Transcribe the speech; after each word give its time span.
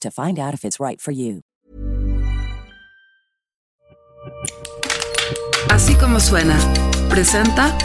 to 0.00 0.10
find 0.10 0.38
out 0.38 0.54
if 0.54 0.64
it's 0.64 0.78
right 0.80 1.00
for 1.00 1.12
you. 1.12 1.42
Así 5.70 5.94
como 5.96 6.20
suena, 6.20 6.56
presenta 7.08 7.76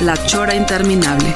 La 0.00 0.14
Chora 0.28 0.54
Interminable. 0.54 1.34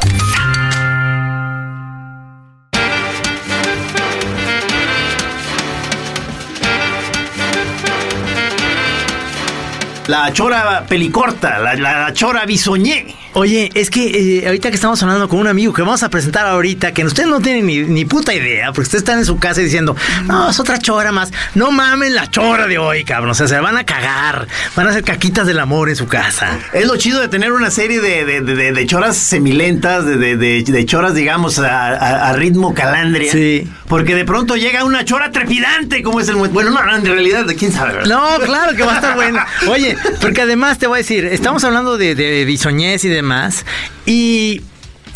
La 10.09 10.33
chora 10.33 10.87
pelicorta, 10.89 11.59
la, 11.59 11.75
la 11.75 12.13
chora 12.13 12.47
bisoñé. 12.47 13.17
Oye, 13.33 13.71
es 13.75 13.91
que 13.91 14.39
eh, 14.39 14.47
ahorita 14.47 14.71
que 14.71 14.77
estamos 14.77 15.03
hablando 15.03 15.29
con 15.29 15.41
un 15.41 15.47
amigo 15.47 15.73
que 15.73 15.83
vamos 15.83 16.03
a 16.03 16.09
presentar 16.09 16.47
ahorita, 16.47 16.93
que 16.95 17.05
ustedes 17.05 17.29
no 17.29 17.41
tienen 17.41 17.67
ni, 17.67 17.81
ni 17.81 18.07
puta 18.07 18.33
idea, 18.33 18.69
porque 18.69 18.83
ustedes 18.83 19.03
están 19.03 19.19
en 19.19 19.27
su 19.27 19.37
casa 19.39 19.61
diciendo, 19.61 19.95
no, 20.25 20.49
es 20.49 20.59
otra 20.59 20.79
chora 20.79 21.13
más. 21.13 21.33
No 21.55 21.71
mamen 21.71 22.15
la 22.15 22.31
chora 22.31 22.67
de 22.67 22.79
hoy, 22.79 23.05
cabrón. 23.05 23.33
O 23.33 23.35
sea, 23.35 23.47
se 23.47 23.61
van 23.61 23.77
a 23.77 23.85
cagar. 23.85 24.47
Van 24.75 24.87
a 24.87 24.91
hacer 24.91 25.05
caquitas 25.05 25.47
del 25.47 25.59
amor 25.59 25.91
en 25.91 25.97
su 25.97 26.07
casa. 26.07 26.59
Es 26.73 26.87
lo 26.87 26.97
chido 26.97 27.21
de 27.21 27.29
tener 27.29 27.53
una 27.53 27.71
serie 27.71 28.01
de, 28.01 28.25
de, 28.25 28.41
de, 28.41 28.73
de 28.73 28.87
choras 28.87 29.19
semilentas, 29.19 30.07
de, 30.07 30.37
de, 30.37 30.87
choras, 30.87 31.15
digamos, 31.15 31.59
a, 31.59 31.89
a, 31.89 32.29
a, 32.31 32.33
ritmo 32.33 32.73
calandria. 32.75 33.33
Sí. 33.33 33.69
Porque 33.89 34.15
de 34.15 34.25
pronto 34.25 34.57
llega 34.57 34.85
una 34.85 35.05
chora 35.05 35.31
trepidante, 35.31 36.03
como 36.03 36.21
es 36.21 36.29
el... 36.29 36.37
Bueno, 36.37 36.71
no, 36.71 36.97
en 36.97 37.05
realidad, 37.05 37.45
¿quién 37.59 37.73
sabe? 37.73 38.07
No, 38.07 38.39
claro 38.45 38.75
que 38.75 38.83
va 38.83 38.93
a 38.93 38.97
estar 38.97 39.15
buena. 39.15 39.47
Oye, 39.69 39.96
porque 40.21 40.43
además 40.43 40.79
te 40.79 40.87
voy 40.87 40.97
a 40.97 40.99
decir, 40.99 41.25
estamos 41.27 41.65
hablando 41.65 41.99
de, 41.99 42.15
de 42.15 42.45
bisoñez 42.45 43.05
y 43.05 43.09
demás. 43.09 43.65
Y 44.05 44.63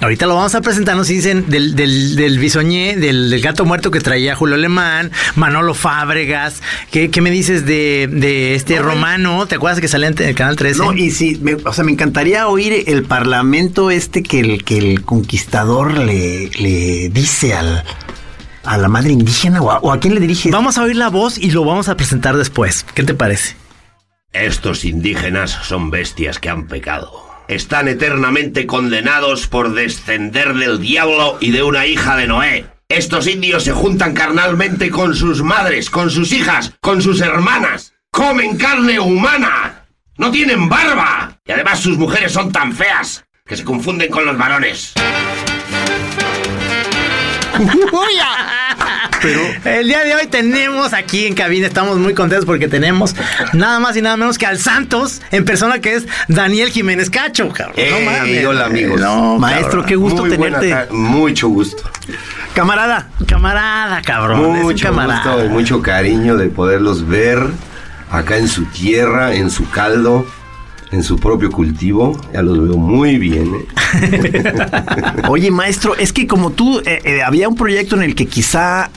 ahorita 0.01 0.27
lo 0.27 0.35
vamos 0.35 0.55
a 0.55 0.61
presentar, 0.61 0.97
nos 0.97 1.09
dicen 1.09 1.47
del, 1.49 1.75
del, 1.75 2.17
del 2.17 2.39
bisoñé, 2.39 2.97
del, 2.97 3.31
del, 3.31 3.41
gato 3.41 3.65
muerto 3.65 3.91
que 3.91 4.01
traía 4.01 4.35
Julio 4.35 4.55
Alemán, 4.55 5.11
Manolo 5.37 5.75
Fábregas. 5.75 6.63
¿Qué, 6.91 7.11
qué 7.11 7.21
me 7.21 7.31
dices 7.31 7.67
de, 7.67 8.09
de 8.11 8.55
este 8.55 8.77
no, 8.77 8.83
romano? 8.83 9.47
¿Te 9.47 9.57
acuerdas 9.57 9.81
que 9.81 9.89
salía 9.89 10.09
en 10.09 10.19
el 10.19 10.35
canal 10.35 10.57
13? 10.57 10.79
No, 10.79 10.93
y 10.93 11.11
sí, 11.11 11.39
me, 11.43 11.55
o 11.55 11.73
sea, 11.73 11.85
me 11.85 11.93
encantaría 11.93 12.49
oír 12.49 12.85
el 12.87 13.05
parlamento 13.05 13.91
este 13.91 14.23
que 14.23 14.41
el, 14.41 14.65
que 14.65 14.79
el 14.79 15.03
conquistador 15.03 15.99
le, 15.99 16.51
le 16.59 17.11
dice 17.11 17.55
al, 17.55 17.85
a 18.65 18.79
la 18.79 18.89
madre 18.89 19.13
indígena 19.13 19.61
o 19.61 19.71
a, 19.71 19.79
o 19.79 19.93
a 19.93 20.01
quién 20.01 20.15
le 20.15 20.21
dirige. 20.21 20.51
Vamos 20.51 20.79
a 20.79 20.83
oír 20.83 20.97
la 20.97 21.09
voz 21.09 21.39
y 21.39 21.51
lo 21.51 21.65
vamos 21.65 21.89
a 21.89 21.97
presentar 21.97 22.37
después. 22.37 22.87
¿Qué 22.95 23.03
te 23.03 23.15
parece? 23.15 23.60
Estos 24.33 24.85
indígenas 24.85 25.51
son 25.51 25.91
bestias 25.91 26.39
que 26.39 26.49
han 26.49 26.67
pecado 26.69 27.31
están 27.51 27.89
eternamente 27.89 28.65
condenados 28.65 29.49
por 29.49 29.75
descender 29.75 30.55
del 30.55 30.81
diablo 30.81 31.37
y 31.41 31.51
de 31.51 31.65
una 31.65 31.85
hija 31.85 32.15
de 32.15 32.29
Noé. 32.29 32.67
Estos 32.89 33.27
indios 33.27 33.65
se 33.65 33.73
juntan 33.73 34.15
carnalmente 34.15 34.89
con 34.91 35.17
sus 35.17 35.43
madres, 35.43 35.91
con 35.91 36.11
sus 36.11 36.31
hijas, 36.33 36.73
con 36.81 37.03
sus 37.03 37.21
hermanas. 37.21 37.95
Comen 38.13 38.57
carne 38.57 39.01
humana. 39.01 39.87
No 40.17 40.31
tienen 40.31 40.69
barba. 40.69 41.41
Y 41.45 41.51
además 41.51 41.81
sus 41.81 41.99
mujeres 41.99 42.31
son 42.31 42.53
tan 42.53 42.73
feas 42.73 43.25
que 43.45 43.57
se 43.57 43.65
confunden 43.65 44.13
con 44.13 44.25
los 44.25 44.39
varones. 44.39 44.93
Pero 49.23 49.41
el 49.65 49.87
día 49.87 50.05
de 50.05 50.15
hoy 50.15 50.27
tenemos 50.27 50.93
aquí 50.93 51.27
en 51.27 51.35
cabina, 51.35 51.67
estamos 51.67 51.99
muy 51.99 52.15
contentos 52.15 52.47
porque 52.47 52.69
tenemos 52.69 53.15
nada 53.53 53.79
más 53.81 53.97
y 53.97 54.03
nada 54.03 54.17
menos 54.17 54.39
que 54.39 54.47
al 54.47 54.59
Santos 54.59 55.21
en 55.31 55.45
persona 55.45 55.81
que 55.81 55.95
es 55.95 56.07
Daniel 56.29 56.71
Jiménez 56.71 57.11
Cacho, 57.11 57.49
cabrón. 57.51 57.75
Eh, 57.77 57.91
no 57.91 58.11
mames. 58.11 58.47
Hola, 58.47 58.67
amigos. 58.67 59.01
No, 59.01 59.39
maestro, 59.39 59.85
qué 59.85 59.97
gusto 59.97 60.23
muy 60.23 60.31
tenerte. 60.31 60.69
Buena, 60.69 60.87
mucho 60.91 61.49
gusto. 61.49 61.83
Camarada, 62.55 63.09
camarada, 63.27 64.03
cabrón. 64.03 64.63
Mucho 64.63 64.87
camarada. 64.87 65.23
gusto 65.23 65.45
y 65.45 65.49
mucho 65.49 65.83
cariño 65.83 66.37
de 66.37 66.49
poderlos 66.49 67.07
ver 67.07 67.39
acá 68.11 68.39
en 68.39 68.49
su 68.49 68.65
tierra, 68.67 69.35
en 69.35 69.51
su 69.51 69.69
caldo 69.71 70.27
en 70.91 71.03
su 71.03 71.19
propio 71.19 71.51
cultivo. 71.51 72.21
Ya 72.33 72.43
los 72.43 72.63
veo 72.63 72.77
muy 72.77 73.19
bien. 73.19 73.55
¿eh? 73.55 74.43
Oye, 75.29 75.51
maestro, 75.51 75.97
es 75.97 76.13
que 76.13 76.27
como 76.27 76.51
tú, 76.51 76.81
eh, 76.81 77.01
eh, 77.05 77.23
había 77.23 77.49
un 77.49 77.57
proyecto 77.57 77.97
en 77.97 78.03
el 78.03 78.15
que 78.15 78.27
quizá 78.27 78.91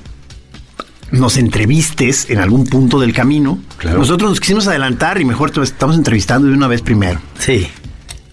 nos 1.14 1.38
entrevistes 1.38 2.30
en 2.30 2.40
algún 2.40 2.66
punto 2.66 3.00
del 3.00 3.14
camino. 3.14 3.60
Claro. 3.78 4.00
Nosotros 4.00 4.32
nos 4.32 4.40
quisimos 4.40 4.68
adelantar 4.68 5.22
y 5.22 5.26
mejor 5.26 5.52
te 5.52 5.62
estamos 5.62 5.96
entrevistando 5.96 6.48
de 6.48 6.56
una 6.56 6.68
vez 6.68 6.82
primero. 6.82 7.20
Sí. 7.38 7.68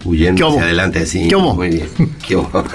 Huyendo 0.03 0.49
hacia 0.49 0.63
adelante 0.63 0.99
así. 0.99 1.27
¿Qué 1.27 1.35
hubo? 1.35 1.55
Muy 1.55 1.69
bien. 1.69 1.89
¿Qué 2.27 2.35
hubo? 2.35 2.49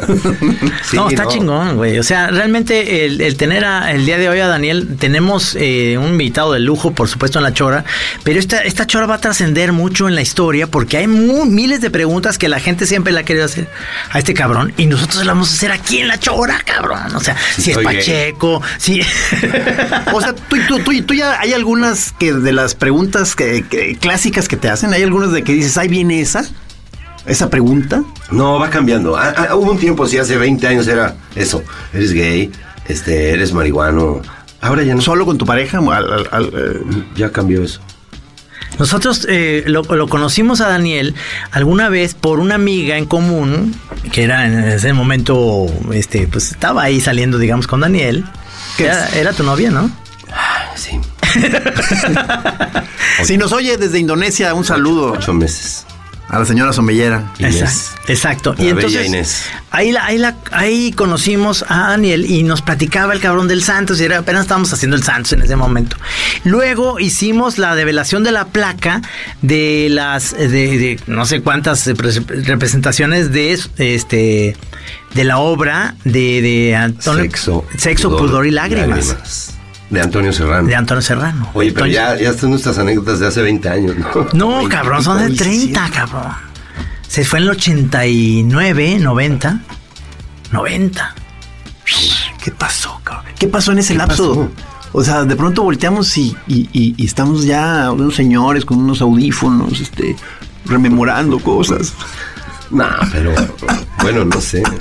sí, 0.91 0.97
no, 0.97 1.09
está 1.09 1.25
no. 1.25 1.31
chingón, 1.31 1.76
güey. 1.76 1.98
O 1.98 2.03
sea, 2.03 2.28
realmente 2.28 3.04
el, 3.06 3.20
el 3.20 3.37
tener 3.37 3.64
a, 3.64 3.92
el 3.92 4.06
día 4.06 4.19
de 4.19 4.28
hoy 4.28 4.38
a 4.41 4.47
Daniel, 4.47 4.97
tenemos 4.98 5.56
eh, 5.59 5.98
un 5.98 6.10
invitado 6.10 6.53
de 6.53 6.60
lujo, 6.60 6.92
por 6.92 7.09
supuesto, 7.09 7.38
en 7.38 7.44
la 7.44 7.53
chora, 7.53 7.84
pero 8.22 8.38
esta, 8.38 8.59
esta 8.60 8.86
chora 8.86 9.06
va 9.06 9.16
a 9.16 9.20
trascender 9.20 9.72
mucho 9.72 10.09
en 10.09 10.15
la 10.15 10.22
historia 10.22 10.66
porque 10.66 10.97
hay 10.98 11.06
muy, 11.06 11.48
miles 11.48 11.81
de 11.81 11.91
preguntas 11.91 12.38
que 12.38 12.48
la 12.48 12.60
gente 12.60 12.86
siempre 12.86 13.12
le 13.12 13.20
ha 13.20 13.25
querido 13.25 13.44
hacer 13.44 13.69
a 14.10 14.19
este 14.19 14.34
cabrón 14.34 14.72
y 14.76 14.86
nosotros 14.86 15.25
la 15.25 15.32
vamos 15.32 15.50
a 15.50 15.54
hacer 15.54 15.72
aquí 15.72 15.98
en 15.98 16.09
la 16.09 16.19
chora, 16.19 16.60
cabrón. 16.65 17.15
O 17.15 17.20
sea, 17.20 17.36
si 17.59 17.70
es. 17.72 17.78
Pacheco, 17.78 18.62
si... 18.78 19.00
O 20.12 20.20
sea, 20.20 20.34
tú, 20.34 20.56
tú, 20.69 20.78
tú, 20.81 21.03
tú 21.03 21.15
ya 21.15 21.38
hay 21.41 21.53
algunas 21.53 22.12
que 22.12 22.32
de 22.32 22.53
las 22.53 22.75
preguntas 22.75 23.34
que, 23.34 23.65
que- 23.69 23.97
clásicas 23.97 24.48
que 24.48 24.56
te 24.56 24.69
hacen, 24.69 24.92
hay 24.92 25.03
algunas 25.03 25.32
de 25.32 25.42
que 25.42 25.53
dices, 25.53 25.76
ahí 25.78 25.88
viene 25.88 26.20
esa, 26.20 26.44
esa 27.26 27.50
pregunta. 27.50 28.03
No, 28.31 28.59
va 28.59 28.70
cambiando. 28.70 29.16
Ah, 29.16 29.34
ah, 29.37 29.54
hubo 29.56 29.70
un 29.72 29.78
tiempo, 29.78 30.06
sí, 30.06 30.19
hace 30.19 30.37
20 30.37 30.66
años 30.66 30.87
era 30.88 31.16
eso. 31.34 31.62
Eres 31.92 32.12
gay, 32.12 32.50
este, 32.87 33.31
eres 33.32 33.53
marihuano. 33.53 34.20
Ahora 34.60 34.82
ya 34.82 34.94
no. 34.94 35.00
Solo 35.03 35.25
con 35.26 35.38
tu 35.38 35.44
pareja. 35.47 35.78
al- 35.78 35.88
al- 36.12 36.28
al- 36.31 36.53
eh, 36.54 36.81
Ya 37.16 37.31
cambió 37.31 37.62
eso. 37.62 37.81
Nosotros 38.78 39.26
eh, 39.31 39.62
lo, 39.66 39.82
lo 39.82 40.06
conocimos 40.09 40.60
a 40.60 40.69
Daniel 40.69 41.15
alguna 41.50 41.88
vez 41.88 42.15
por 42.15 42.41
una 42.41 42.56
amiga 42.56 42.98
en 42.98 43.06
común, 43.06 43.75
que 44.12 44.25
era 44.25 44.44
en 44.47 44.59
ese 44.65 44.92
momento, 44.92 45.66
este, 45.94 46.26
pues 46.28 46.50
estaba 46.50 46.82
ahí 46.82 47.00
saliendo, 47.00 47.38
digamos, 47.38 47.66
con 47.66 47.81
Daniel. 47.81 48.25
¿Qué 48.76 48.91
Era, 49.15 49.32
tu 49.32 49.44
novia, 49.44 49.70
¿no? 49.70 49.91
Sí, 50.75 51.00
Si 53.24 53.39
nos 53.39 53.53
oye 53.53 53.77
desde 53.78 53.98
Indonesia, 53.98 54.53
un 54.53 54.65
saludo 54.65 55.12
ocho 55.12 55.33
meses. 55.33 55.86
A 56.28 56.38
la 56.40 56.44
señora 56.44 56.72
Somellera. 56.72 57.32
Inés. 57.38 57.54
Exacto. 57.62 58.12
exacto. 58.12 58.54
La 58.54 58.62
Y 58.64 58.66
bella 58.72 58.86
entonces 58.86 59.06
Inés. 59.06 59.42
ahí, 59.70 59.92
la, 59.92 60.04
ahí, 60.06 60.18
la, 60.18 60.36
ahí 60.52 60.92
conocimos 60.92 61.64
a 61.68 61.90
Daniel 61.90 62.24
y 62.28 62.42
nos 62.42 62.62
platicaba 62.62 63.12
el 63.12 63.20
cabrón 63.20 63.46
del 63.48 63.62
Santos 63.62 64.00
y 64.00 64.04
era, 64.04 64.18
apenas 64.18 64.42
estábamos 64.42 64.72
haciendo 64.72 64.96
el 64.96 65.02
Santos 65.02 65.32
en 65.34 65.42
ese 65.42 65.54
momento. 65.56 65.96
Luego 66.44 66.98
hicimos 66.98 67.58
la 67.58 67.74
develación 67.76 68.24
de 68.24 68.32
la 68.32 68.46
placa 68.46 69.02
de 69.42 69.88
las 69.90 70.36
de, 70.36 70.48
de 70.48 71.00
no 71.06 71.26
sé 71.26 71.42
cuántas 71.42 71.84
pre- 71.96 72.42
representaciones 72.44 73.30
de 73.32 73.58
este 73.78 74.56
de 75.14 75.24
la 75.24 75.38
obra 75.38 75.94
de, 76.04 76.42
de 76.42 76.76
Antonio 76.76 77.22
Sexo. 77.22 77.64
Sexo, 77.78 78.16
pudor, 78.16 78.46
y 78.46 78.50
lágrimas, 78.50 79.55
De 79.91 80.00
Antonio 80.00 80.33
Serrano. 80.33 80.66
de 80.68 80.74
Antonio 80.74 81.00
Serrano. 81.03 81.48
Oye, 81.54 81.71
pero 81.72 81.84
Antonio- 81.86 82.16
ya, 82.16 82.22
ya 82.22 82.30
están 82.30 82.50
nuestras 82.50 82.77
anécdotas 82.78 83.21
de 83.21 83.27
hace 83.28 83.41
20 83.42 83.68
años, 83.68 83.94
¿no? 83.97 84.06
No, 84.33 84.56
20, 84.59 84.74
cabrón, 84.74 85.03
son 85.04 85.18
de 85.18 85.28
17. 85.28 85.72
30, 85.74 85.91
cabrón. 85.91 86.33
Se 87.09 87.24
fue 87.24 87.38
en 87.38 87.44
el 87.44 87.50
89, 87.50 88.98
90. 89.00 89.60
90. 90.53 91.15
¿Qué 92.42 92.50
pasó, 92.50 93.00
cabrón? 93.04 93.33
¿Qué 93.38 93.47
pasó 93.48 93.72
en 93.72 93.78
ese 93.78 93.92
¿Qué 93.94 93.98
lapso? 93.98 94.28
pasó? 94.30 94.50
O 94.92 95.04
sea, 95.04 95.24
de 95.24 95.36
pronto 95.36 95.62
volteamos 95.62 96.16
y, 96.18 96.34
y- 96.48 96.68
y- 96.72 96.94
y 96.97 97.06
estamos 97.06 97.44
ya 97.44 97.91
unos 97.92 98.15
señores 98.16 98.65
con 98.65 98.78
unos 98.78 99.00
audífonos, 99.03 99.78
este, 99.80 100.16
rememorando 100.65 101.38
cosas. 101.38 101.92
No, 102.71 102.86
pero 103.12 103.33
bueno, 104.03 104.24
no 104.24 104.41
sé. 104.41 104.62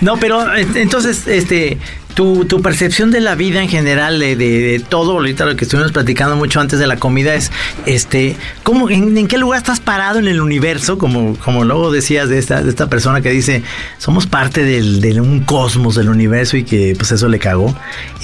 No, 0.00 0.16
pero 0.16 0.54
eh, 0.54 0.66
entonces, 0.76 1.26
este, 1.26 1.78
tu, 2.18 2.46
tu 2.46 2.60
percepción 2.62 3.12
de 3.12 3.20
la 3.20 3.36
vida 3.36 3.62
en 3.62 3.68
general, 3.68 4.18
de, 4.18 4.34
de- 4.34 4.60
de 4.60 4.80
todo, 4.80 5.12
ahorita 5.12 5.46
lo 5.46 5.54
que 5.54 5.66
estuvimos 5.66 5.92
platicando 5.92 6.34
mucho 6.34 6.58
antes 6.58 6.80
de 6.80 6.88
la 6.88 6.96
comida 6.96 7.32
es, 7.36 7.52
este, 7.86 8.34
¿cómo, 8.64 8.90
en, 8.90 9.16
en 9.16 9.28
qué 9.28 9.38
lugar 9.38 9.58
estás 9.58 9.78
parado 9.78 10.18
en 10.18 10.26
el 10.26 10.40
universo? 10.40 10.98
Como, 10.98 11.36
como 11.36 11.62
luego 11.62 11.92
decías 11.92 12.28
de 12.28 12.38
esta, 12.38 12.60
de 12.60 12.70
esta 12.70 12.88
persona 12.88 13.20
que 13.20 13.30
dice, 13.30 13.62
somos 13.98 14.26
parte 14.26 14.64
del, 14.64 15.00
de 15.00 15.20
un 15.20 15.44
cosmos 15.44 15.94
del 15.94 16.08
universo 16.08 16.56
y 16.56 16.64
que 16.64 16.94
pues 16.98 17.12
eso 17.12 17.28
le 17.28 17.38
cagó. 17.38 17.72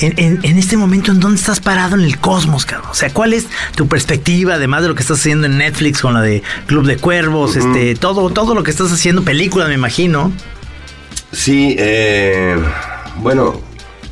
En, 0.00 0.14
en- 0.16 0.40
en 0.42 0.58
este 0.58 0.76
momento, 0.76 1.12
¿en 1.12 1.20
dónde 1.20 1.38
estás 1.38 1.60
parado 1.60 1.94
en 1.94 2.02
el 2.02 2.18
cosmos, 2.18 2.66
cabrón? 2.66 2.90
O 2.90 2.94
sea, 2.94 3.10
¿cuál 3.10 3.32
es 3.32 3.46
tu 3.76 3.86
perspectiva, 3.86 4.54
además 4.54 4.82
de 4.82 4.88
lo 4.88 4.96
que 4.96 5.02
estás 5.02 5.20
haciendo 5.20 5.46
en 5.46 5.56
Netflix 5.58 6.00
con 6.00 6.14
la 6.14 6.20
de 6.20 6.42
Club 6.66 6.84
de 6.84 6.96
Cuervos, 6.96 7.54
este, 7.54 7.94
todo, 7.94 8.28
todo 8.30 8.56
lo 8.56 8.64
que 8.64 8.72
estás 8.72 8.90
haciendo, 8.90 9.22
películas, 9.22 9.68
me 9.68 9.74
imagino? 9.74 10.32
Sí, 11.30 11.76
eh, 11.78 12.56
bueno, 13.22 13.60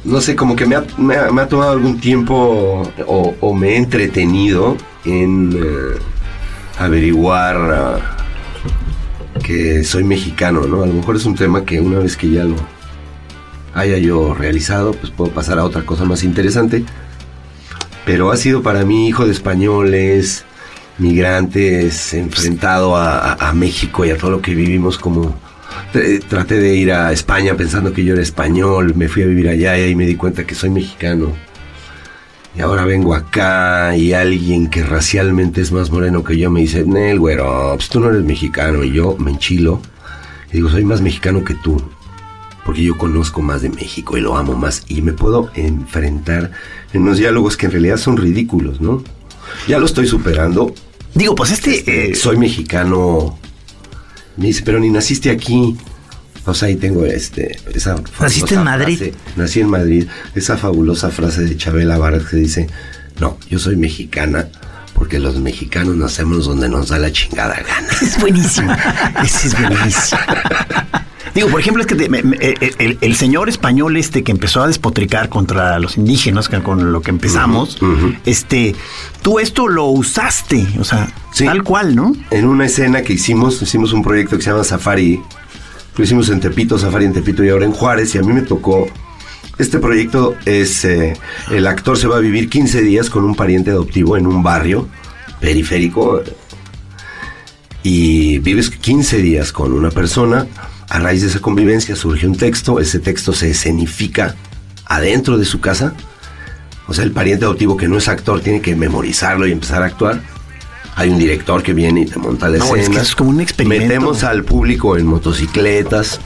no 0.05 0.21
sé, 0.21 0.35
como 0.35 0.57
que 0.57 0.67
me 0.67 0.75
ha, 0.77 0.85
me 0.99 1.17
ha- 1.17 1.49
tomado 1.49 1.71
algún 1.73 2.01
tiempo 2.01 2.83
o, 3.07 3.55
me 3.55 3.71
he 3.71 3.77
entretenido 3.77 4.77
en 5.05 5.53
eh, 5.53 5.99
averiguar 6.79 7.57
ah, 7.57 8.17
que 9.43 9.85
soy 9.85 10.05
mexicano, 10.05 10.63
¿no? 10.67 10.83
A 10.83 10.87
lo 10.87 10.93
mejor 10.95 11.17
es 11.17 11.25
un 11.25 11.35
tema 11.37 11.65
que 11.65 11.81
una 11.81 11.99
vez 11.99 12.17
que 12.17 12.31
ya 12.31 12.45
lo 12.45 12.57
haya 13.75 13.97
yo 13.99 14.35
realizado, 14.35 14.93
pues 14.93 15.13
puedo 15.13 15.31
pasar 15.31 15.59
a 15.59 15.65
otra 15.65 15.83
cosa 15.87 16.05
más 16.05 16.25
interesante. 16.25 16.85
Pero 18.05 18.33
ha 18.33 18.37
sido 18.37 18.63
para 18.63 18.85
mí 18.85 19.07
hijo 19.09 19.25
de 19.25 19.33
españoles, 19.33 20.45
migrantes, 20.99 22.13
enfrentado 22.15 22.97
a 22.97 23.53
México 23.55 24.05
y 24.05 24.11
a 24.11 24.19
todo 24.19 24.33
lo 24.33 24.43
que 24.43 24.55
vivimos 24.55 24.99
como... 24.99 25.35
Tr- 25.93 26.23
Traté 26.29 26.59
de 26.61 26.75
ir 26.75 26.93
a 26.93 27.13
España 27.13 27.55
pensando 27.57 27.93
que 27.93 28.05
yo 28.05 28.15
era 28.15 28.23
español, 28.23 28.95
me 28.95 29.09
fui 29.09 29.23
a 29.23 29.27
vivir 29.27 29.49
allá 29.49 29.77
y 29.79 29.83
ahí 29.83 29.95
me 29.95 30.07
di 30.07 30.15
cuenta 30.17 30.45
que 30.47 30.55
soy 30.55 30.71
mexicano. 30.71 31.33
Y 32.57 32.61
ahora 32.61 32.85
vengo 32.85 33.15
acá 33.15 33.97
y 33.97 34.13
alguien 34.13 34.69
que 34.69 34.83
racialmente 34.83 35.63
es 35.63 35.73
más 35.73 35.91
moreno 35.91 36.23
que 36.23 36.37
yo 36.37 36.51
me 36.51 36.61
dice, 36.61 36.85
Nel, 36.85 37.19
güero, 37.19 37.73
pues 37.77 37.89
tú 37.89 37.99
no 38.01 38.11
eres 38.11 38.25
mexicano. 38.25 38.85
Y 38.85 38.93
yo 38.93 39.17
me 39.19 39.31
enchilo 39.31 39.81
y 40.51 40.57
digo, 40.57 40.69
soy 40.69 40.85
más 40.85 41.01
mexicano 41.01 41.45
que 41.45 41.55
tú. 41.55 41.83
Porque 42.65 42.83
yo 42.83 42.97
conozco 42.97 43.41
más 43.43 43.63
de 43.63 43.71
México 43.71 44.17
y 44.19 44.21
lo 44.21 44.37
amo 44.37 44.55
más. 44.55 44.85
Y 44.87 45.01
me 45.03 45.13
puedo 45.15 45.51
enfrentar 45.55 46.51
en 46.93 47.03
unos 47.03 47.17
diálogos 47.19 47.57
que 47.57 47.67
en 47.67 47.73
realidad 47.73 47.97
son 47.97 48.17
ridículos, 48.19 48.81
¿no? 48.81 49.03
Ya 49.67 49.79
lo 49.79 49.87
estoy 49.87 50.07
superando. 50.07 50.75
Digo, 51.15 51.35
pues 51.35 51.51
este, 51.53 51.79
Este, 51.79 52.11
eh, 52.11 52.15
soy 52.15 52.37
mexicano. 52.37 53.39
Me 54.37 54.47
dice, 54.47 54.63
pero 54.65 54.81
ni 54.81 54.89
naciste 54.91 55.31
aquí. 55.31 55.77
O 56.45 56.55
sea, 56.55 56.69
ahí 56.69 56.77
tengo 56.77 57.05
este, 57.05 57.57
esa 57.73 57.97
¿Naciste 58.21 58.55
en 58.55 58.65
Madrid? 58.65 58.97
frase. 58.99 59.15
nací 59.37 59.61
en 59.61 59.71
Madrid. 59.71 60.07
Esa 60.35 60.57
fabulosa 60.57 61.11
frase 61.11 61.43
de 61.45 61.57
Chabela 61.57 61.99
Vargas 61.99 62.29
que 62.29 62.37
dice, 62.37 62.67
no, 63.21 63.39
yo 63.49 63.59
soy 63.59 63.77
mexicana 63.77 64.49
porque 64.95 65.19
los 65.19 65.39
mexicanos 65.39 65.97
nacemos 65.97 66.47
donde 66.47 66.69
nos 66.69 66.89
da 66.89 66.99
la 66.99 67.11
chingada 67.13 67.55
gana. 67.55 67.89
es 68.01 68.21
buenísimo. 68.21 68.73
Ese 69.25 69.49
es 69.49 69.59
buenísimo. 69.59 70.21
Digo, 71.35 71.49
por 71.49 71.61
ejemplo, 71.61 71.83
es 71.83 71.87
que 71.87 71.95
te- 71.95 72.09
me- 72.09 72.23
me- 72.23 72.37
el, 73.01 73.15
señor 73.17 73.49
español 73.49 73.97
este 73.97 74.23
que 74.23 74.33
empezó 74.33 74.63
a 74.63 74.67
despotricar 74.67 75.29
contra 75.29 75.79
los 75.79 75.97
indígenas, 75.97 76.49
que 76.49 76.61
con 76.61 76.93
lo 76.93 77.01
que 77.01 77.11
empezamos, 77.11 77.79
este, 78.27 78.75
tú 79.23 79.39
esto 79.39 79.69
lo 79.69 79.87
usaste, 79.87 80.67
o 80.79 80.85
sea, 80.85 81.13
Sí. 81.33 81.45
tal 81.45 81.63
cual, 81.63 81.95
¿no? 81.95 82.15
En 82.31 82.47
una 82.47 82.67
escena 82.67 83.03
que 83.03 83.15
hicimos, 83.15 83.63
hicimos 83.63 83.93
un 83.93 84.03
proyecto 84.03 84.37
que 84.37 84.43
se 84.43 84.51
llama 84.51 84.65
Safari. 84.65 85.21
Lo 85.97 86.05
hicimos 86.05 86.29
en 86.31 86.41
Tepito, 86.41 86.79
Safari 86.79 87.05
en 87.05 87.13
Tepito 87.13 87.45
y 87.45 87.51
ahora 87.51 87.65
en 87.67 87.73
Juárez. 87.73 88.15
Y 88.15 88.19
a 88.19 88.23
mí 88.23 88.33
me 88.33 88.43
tocó. 88.43 88.89
Este 89.59 89.79
proyecto 89.79 90.35
es. 90.47 90.85
eh, 90.87 91.15
el 91.51 91.67
actor 91.67 91.97
se 91.99 92.07
va 92.09 92.17
a 92.17 92.21
vivir 92.21 92.49
15 92.49 92.81
días 92.83 93.11
con 93.11 93.25
un 93.25 93.35
pariente 93.35 93.71
adoptivo 93.71 94.17
en 94.17 94.27
un 94.27 94.43
barrio 94.43 94.89
periférico. 95.41 96.23
Y 97.83 98.39
vives 98.39 98.71
15 98.71 99.19
días 99.19 99.53
con 99.53 99.73
una 99.73 99.91
persona. 99.91 100.47
A 100.93 100.99
raíz 100.99 101.23
de 101.23 101.29
esa 101.29 101.39
convivencia 101.41 101.97
surge 101.97 102.27
un 102.27 102.37
texto. 102.37 102.79
Ese 102.79 102.99
texto 102.99 103.33
se 103.33 103.51
escenifica 103.51 104.35
adentro 104.85 105.39
de 105.39 105.47
su 105.47 105.59
casa. 105.59 105.95
O 106.87 106.93
sea, 106.93 107.05
el 107.05 107.13
pariente 107.13 107.47
adoptivo 107.47 107.79
que 107.79 107.89
no 107.89 107.97
es 107.97 108.09
actor 108.09 108.43
tiene 108.43 108.61
que 108.61 108.77
memorizarlo 108.77 109.47
y 109.47 109.53
empezar 109.53 109.83
a 109.83 109.87
actuar. 109.87 110.21
Hay 110.95 111.09
un 111.09 111.19
director 111.19 111.63
que 111.63 111.73
viene 111.73 112.03
y 112.03 112.05
te 112.05 112.19
monta 112.19 112.51
la 112.51 112.59
No, 112.59 112.65
escena. 112.67 112.83
es 112.83 112.89
que 112.91 112.95
eso 112.97 113.03
es 113.05 113.15
como 113.15 113.31
un 113.31 113.41
experimento. 113.41 113.87
Metemos 113.87 114.23
al 114.23 114.45
público 114.45 114.99
en 114.99 115.07
motocicletas. 115.07 116.21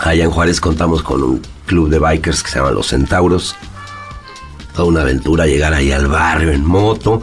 Allá 0.00 0.24
en 0.24 0.30
Juárez 0.30 0.60
contamos 0.60 1.02
con 1.02 1.22
un 1.22 1.40
club 1.64 1.88
de 1.88 1.98
bikers 1.98 2.42
que 2.42 2.50
se 2.50 2.58
llama 2.58 2.72
Los 2.72 2.88
Centauros. 2.88 3.56
Toda 4.74 4.88
una 4.88 5.00
aventura 5.00 5.46
llegar 5.46 5.72
ahí 5.72 5.90
al 5.90 6.06
barrio 6.08 6.50
en 6.52 6.66
moto. 6.66 7.22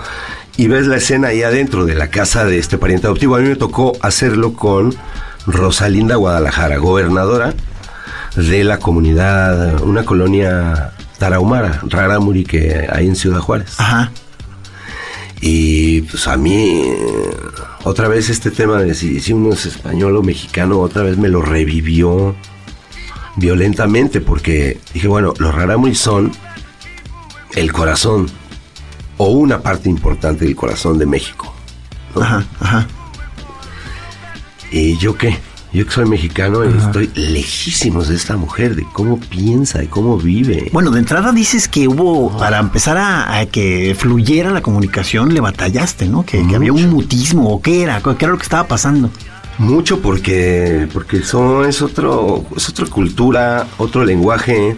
Y 0.58 0.66
ves 0.70 0.88
la 0.88 0.98
escena 0.98 1.28
ahí 1.28 1.44
adentro 1.44 1.86
de 1.86 1.94
la 1.94 2.10
casa 2.10 2.46
de 2.46 2.58
este 2.58 2.80
pariente 2.80 3.06
adoptivo. 3.06 3.36
A 3.36 3.40
mí 3.42 3.50
me 3.50 3.56
tocó 3.56 3.94
hacerlo 4.02 4.54
con 4.54 4.96
Rosalinda 5.46 6.16
Guadalajara, 6.16 6.78
gobernadora 6.78 7.54
de 8.36 8.64
la 8.64 8.80
comunidad, 8.80 9.82
una 9.84 10.06
colonia 10.06 10.94
tarahumara, 11.18 11.80
Raramuri, 11.84 12.44
que 12.44 12.88
hay 12.92 13.08
en 13.08 13.16
Ciudad 13.16 13.40
Juárez. 13.40 13.80
Ajá. 13.80 14.12
Y 15.42 16.04
pues 16.04 16.28
a 16.28 16.38
mí, 16.38 16.86
otra 17.84 18.08
vez 18.08 18.30
este 18.30 18.50
tema 18.50 18.82
de 18.82 18.96
si, 18.96 19.20
si 19.20 19.34
uno 19.34 19.54
es 19.54 19.66
español 19.66 20.16
o 20.16 20.24
mexicano, 20.24 20.80
otra 20.80 21.04
vez 21.04 21.18
me 21.18 21.28
lo 21.28 21.42
revivió 21.42 22.36
violentamente, 23.36 24.22
porque 24.22 24.80
dije, 24.94 25.08
bueno, 25.08 25.34
los 25.38 25.54
rarámuris 25.54 26.00
son 26.00 26.32
el 27.56 27.72
corazón, 27.72 28.28
o 29.18 29.28
una 29.28 29.62
parte 29.62 29.90
importante 29.90 30.46
del 30.46 30.56
corazón 30.56 30.98
de 30.98 31.06
México. 31.06 31.54
¿no? 32.16 32.22
Ajá, 32.22 32.46
ajá. 32.60 32.88
¿Y 34.74 34.98
yo 34.98 35.16
qué? 35.16 35.38
Yo 35.72 35.86
que 35.86 35.92
soy 35.92 36.06
mexicano 36.06 36.66
y 36.66 36.78
estoy 36.78 37.10
lejísimos 37.16 38.08
de 38.08 38.16
esta 38.16 38.38
mujer, 38.38 38.76
de 38.76 38.86
cómo 38.92 39.20
piensa, 39.20 39.80
de 39.80 39.88
cómo 39.88 40.18
vive. 40.18 40.70
Bueno, 40.72 40.92
de 40.92 41.00
entrada 41.00 41.32
dices 41.32 41.68
que 41.68 41.88
hubo, 41.88 42.36
para 42.38 42.60
empezar 42.60 42.98
a, 42.98 43.40
a 43.40 43.46
que 43.46 43.96
fluyera 43.98 44.52
la 44.52 44.62
comunicación, 44.62 45.34
le 45.34 45.42
batallaste, 45.42 46.08
¿no? 46.08 46.26
Que, 46.26 46.46
que 46.48 46.56
había 46.56 46.74
un 46.74 46.90
mutismo, 46.90 47.50
o 47.50 47.62
qué 47.62 47.84
era, 47.84 48.02
qué 48.02 48.26
era 48.26 48.32
lo 48.32 48.38
que 48.38 48.44
estaba 48.44 48.68
pasando. 48.68 49.10
Mucho 49.60 50.00
porque, 50.00 50.88
porque 50.92 51.18
eso 51.18 51.66
es 51.66 51.82
otro, 51.82 52.46
es 52.56 52.70
otra 52.70 52.88
cultura, 52.88 53.68
otro 53.78 54.04
lenguaje. 54.04 54.76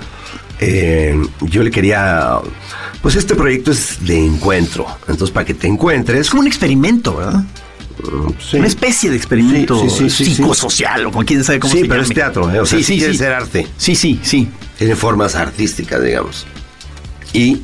Eh, 0.59 1.15
yo 1.41 1.63
le 1.63 1.71
quería, 1.71 2.37
pues 3.01 3.15
este 3.15 3.35
proyecto 3.35 3.71
es 3.71 4.05
de 4.05 4.25
encuentro. 4.25 4.85
Entonces 5.07 5.31
para 5.31 5.45
que 5.45 5.53
te 5.53 5.67
encuentres, 5.67 6.19
Es 6.19 6.29
como 6.29 6.41
un 6.41 6.47
experimento, 6.47 7.17
¿verdad? 7.17 7.43
Sí. 8.39 8.57
Una 8.57 8.67
especie 8.67 9.09
de 9.09 9.15
experimento 9.15 9.79
Sí, 9.81 9.89
sí, 9.89 10.09
sí, 10.09 10.25
sí, 10.25 10.35
psicosocial, 10.35 11.05
o 11.07 11.11
como 11.11 11.25
quién 11.25 11.43
sabe 11.43 11.59
cómo 11.59 11.73
Sí, 11.73 11.79
se 11.81 11.85
pero 11.85 12.01
llame. 12.01 12.07
es 12.07 12.13
teatro, 12.15 12.51
¿eh? 12.51 12.59
O 12.59 12.65
sea, 12.65 12.81
sí 12.81 12.97
quiere 12.97 13.13
ser 13.13 13.33
arte. 13.33 13.67
Sí, 13.77 13.95
sí, 13.95 14.19
sí. 14.23 14.49
tiene 14.77 14.95
formas 14.95 15.35
artísticas, 15.35 16.03
digamos. 16.03 16.45
Y 17.33 17.61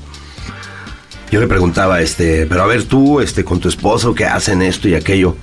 yo 1.31 1.39
le 1.39 1.47
preguntaba, 1.47 2.01
este, 2.01 2.45
pero 2.45 2.63
a 2.63 2.67
ver 2.67 2.83
tú, 2.83 3.19
este, 3.21 3.43
con 3.43 3.59
tu 3.59 3.69
esposo, 3.69 4.13
que 4.13 4.25
hacen 4.25 4.61
esto 4.61 4.88
y 4.88 4.95
aquello. 4.95 5.35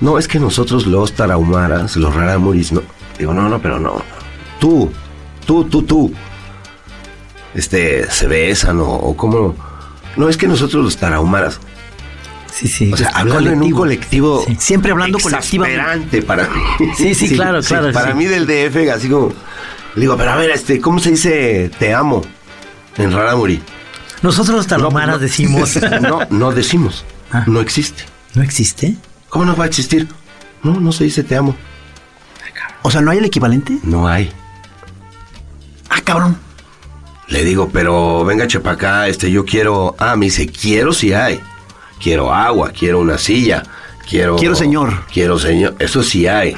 No, 0.00 0.18
es 0.18 0.28
que 0.28 0.38
nosotros 0.38 0.86
los 0.86 1.12
tarahumaras, 1.12 1.96
los 1.96 2.14
raramuris, 2.14 2.72
no. 2.72 2.82
Digo, 3.18 3.34
no, 3.34 3.48
no, 3.48 3.60
pero 3.60 3.78
no. 3.78 4.02
Tú, 4.58 4.90
tú, 5.46 5.64
tú, 5.64 5.82
tú. 5.82 6.12
Este, 7.54 8.10
se 8.10 8.26
besan 8.26 8.80
o, 8.80 8.88
o 8.88 9.16
cómo. 9.16 9.54
No, 10.16 10.28
es 10.28 10.36
que 10.36 10.46
nosotros 10.46 10.84
los 10.84 10.96
tarahumaras. 10.96 11.60
Sí, 12.52 12.68
sí. 12.68 12.92
O 12.92 12.96
sea, 12.96 13.08
hablando 13.14 13.50
en 13.50 13.62
un 13.62 13.70
colectivo. 13.72 14.44
Sí, 14.46 14.56
siempre 14.58 14.90
hablando 14.92 15.18
colectivamente. 15.18 16.22
para 16.22 16.48
mí. 16.48 16.60
Sí, 16.96 17.14
sí, 17.14 17.30
claro, 17.34 17.60
claro, 17.62 17.92
Para 17.92 18.14
mí 18.14 18.26
del 18.26 18.46
DF, 18.46 18.90
así 18.94 19.08
como. 19.08 19.32
Le 19.94 20.00
digo, 20.02 20.16
pero 20.16 20.30
a 20.30 20.36
ver, 20.36 20.50
este, 20.50 20.80
¿cómo 20.80 20.98
se 21.00 21.10
dice 21.10 21.70
te 21.78 21.92
amo 21.94 22.22
en 22.96 23.12
Raramuri? 23.12 23.60
Nosotros 24.22 24.56
los 24.56 24.66
talomaras 24.66 25.08
No, 25.08 25.12
no. 25.14 25.18
decimos. 25.18 25.78
no, 26.02 26.20
no 26.30 26.52
decimos. 26.52 27.04
Ah. 27.32 27.44
No 27.46 27.60
existe. 27.60 28.04
¿No 28.34 28.42
existe? 28.42 28.94
¿Cómo 29.28 29.44
no 29.44 29.56
va 29.56 29.64
a 29.64 29.66
existir? 29.68 30.06
No, 30.62 30.78
no 30.80 30.92
se 30.92 31.04
dice 31.04 31.24
te 31.24 31.36
amo. 31.36 31.56
O 32.82 32.90
sea, 32.90 33.00
¿no 33.00 33.10
hay 33.10 33.18
el 33.18 33.24
equivalente? 33.24 33.78
No 33.82 34.08
hay. 34.08 34.30
Ah, 35.88 36.00
cabrón. 36.02 36.36
Le 37.28 37.44
digo, 37.44 37.68
pero 37.72 38.24
venga, 38.24 38.46
chepa 38.46 38.72
acá, 38.72 39.06
este, 39.08 39.30
yo 39.30 39.44
quiero. 39.44 39.94
Ah, 39.98 40.16
me 40.16 40.26
dice, 40.26 40.46
quiero 40.48 40.92
si 40.92 41.12
hay. 41.12 41.40
Quiero 42.00 42.32
agua, 42.32 42.70
quiero 42.70 43.00
una 43.00 43.18
silla, 43.18 43.62
quiero. 44.08 44.36
Quiero 44.36 44.54
señor. 44.54 45.04
Quiero 45.12 45.38
señor. 45.38 45.76
Eso 45.78 46.02
sí 46.02 46.26
hay. 46.26 46.56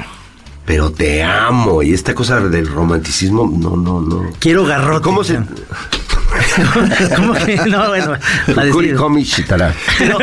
Pero 0.65 0.91
te 0.91 1.21
amo. 1.21 1.83
Y 1.83 1.93
esta 1.93 2.15
cosa 2.15 2.39
del 2.39 2.67
romanticismo, 2.67 3.51
no, 3.53 3.75
no, 3.75 3.99
no. 3.99 4.29
Quiero 4.39 4.65
garrote. 4.65 5.03
¿Cómo 5.03 5.23
se.? 5.23 5.39
¿Cómo 7.15 7.33
que? 7.33 7.57
No, 7.67 7.89
bueno. 7.89 8.13
Pero, 9.99 10.17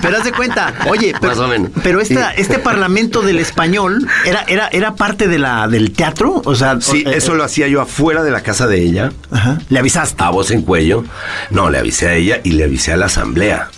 pero 0.00 0.16
haz 0.16 0.24
de 0.24 0.32
cuenta, 0.32 0.72
oye, 0.88 1.12
pero, 1.20 1.32
Más 1.34 1.38
o 1.38 1.48
menos. 1.48 1.70
pero 1.82 2.00
esta, 2.00 2.30
este 2.32 2.58
parlamento 2.58 3.20
del 3.22 3.38
español 3.38 4.06
era, 4.24 4.44
era, 4.48 4.68
era 4.68 4.94
parte 4.94 5.28
de 5.28 5.38
la, 5.38 5.68
del 5.68 5.92
teatro, 5.92 6.40
o 6.44 6.54
sea, 6.54 6.80
Sí, 6.80 7.04
eh, 7.06 7.14
eso 7.16 7.34
lo 7.34 7.44
hacía 7.44 7.68
yo 7.68 7.80
afuera 7.80 8.22
de 8.22 8.30
la 8.30 8.42
casa 8.42 8.66
de 8.66 8.80
ella, 8.80 9.12
ajá, 9.30 9.58
le 9.68 9.78
avisaste, 9.78 10.22
a 10.22 10.30
voz 10.30 10.50
en 10.50 10.62
cuello. 10.62 11.04
No, 11.50 11.70
le 11.70 11.78
avisé 11.78 12.08
a 12.08 12.14
ella 12.14 12.40
y 12.42 12.52
le 12.52 12.64
avisé 12.64 12.92
a 12.92 12.96
la 12.96 13.06
asamblea. 13.06 13.68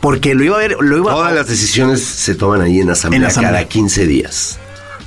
Porque 0.00 0.34
lo 0.34 0.44
iba 0.44 0.56
a 0.56 0.58
ver, 0.60 0.76
lo 0.80 0.96
iba 0.96 1.12
Todas 1.12 1.34
las 1.34 1.46
decisiones 1.46 2.02
se 2.02 2.34
toman 2.34 2.60
ahí 2.62 2.80
en 2.80 2.90
asamblea, 2.90 3.20
En 3.20 3.26
asamblea. 3.26 3.52
cada 3.52 3.68
15 3.68 4.06
días. 4.06 4.58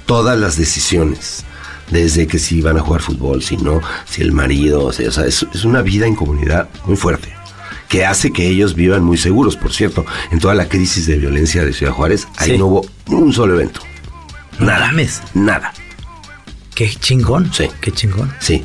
Todas 0.06 0.38
las 0.38 0.58
decisiones. 0.58 1.46
Desde 1.90 2.28
que 2.28 2.40
si 2.40 2.62
van 2.62 2.78
a 2.78 2.82
jugar 2.82 3.02
fútbol, 3.02 3.44
si 3.44 3.58
no, 3.58 3.82
si 4.06 4.22
el 4.22 4.32
marido, 4.32 4.86
o 4.86 4.94
sea, 4.94 5.08
es, 5.26 5.46
es 5.54 5.66
una 5.66 5.82
vida 5.82 6.06
en 6.08 6.16
comunidad 6.16 6.70
muy 6.86 6.96
fuerte. 6.96 7.34
Que 7.90 8.06
hace 8.06 8.32
que 8.32 8.48
ellos 8.48 8.74
vivan 8.74 9.04
muy 9.04 9.18
seguros, 9.18 9.56
por 9.58 9.74
cierto. 9.74 10.06
En 10.32 10.40
toda 10.40 10.56
la 10.56 10.68
crisis 10.70 11.06
de 11.06 11.18
violencia 11.18 11.64
de 11.64 11.74
Ciudad 11.74 11.92
Juárez, 11.94 12.28
ahí 12.38 12.52
Sí. 12.52 12.58
no 12.58 12.66
hubo 12.68 12.86
un 13.08 13.32
solo 13.34 13.54
evento. 13.56 13.82
Nada. 14.60 14.88
mames. 14.88 15.22
Nada. 15.34 15.74
Qué 16.74 16.90
chingón. 16.96 17.52
Sí. 17.54 17.68
Qué 17.82 17.92
chingón. 17.92 18.34
Sí, 18.40 18.64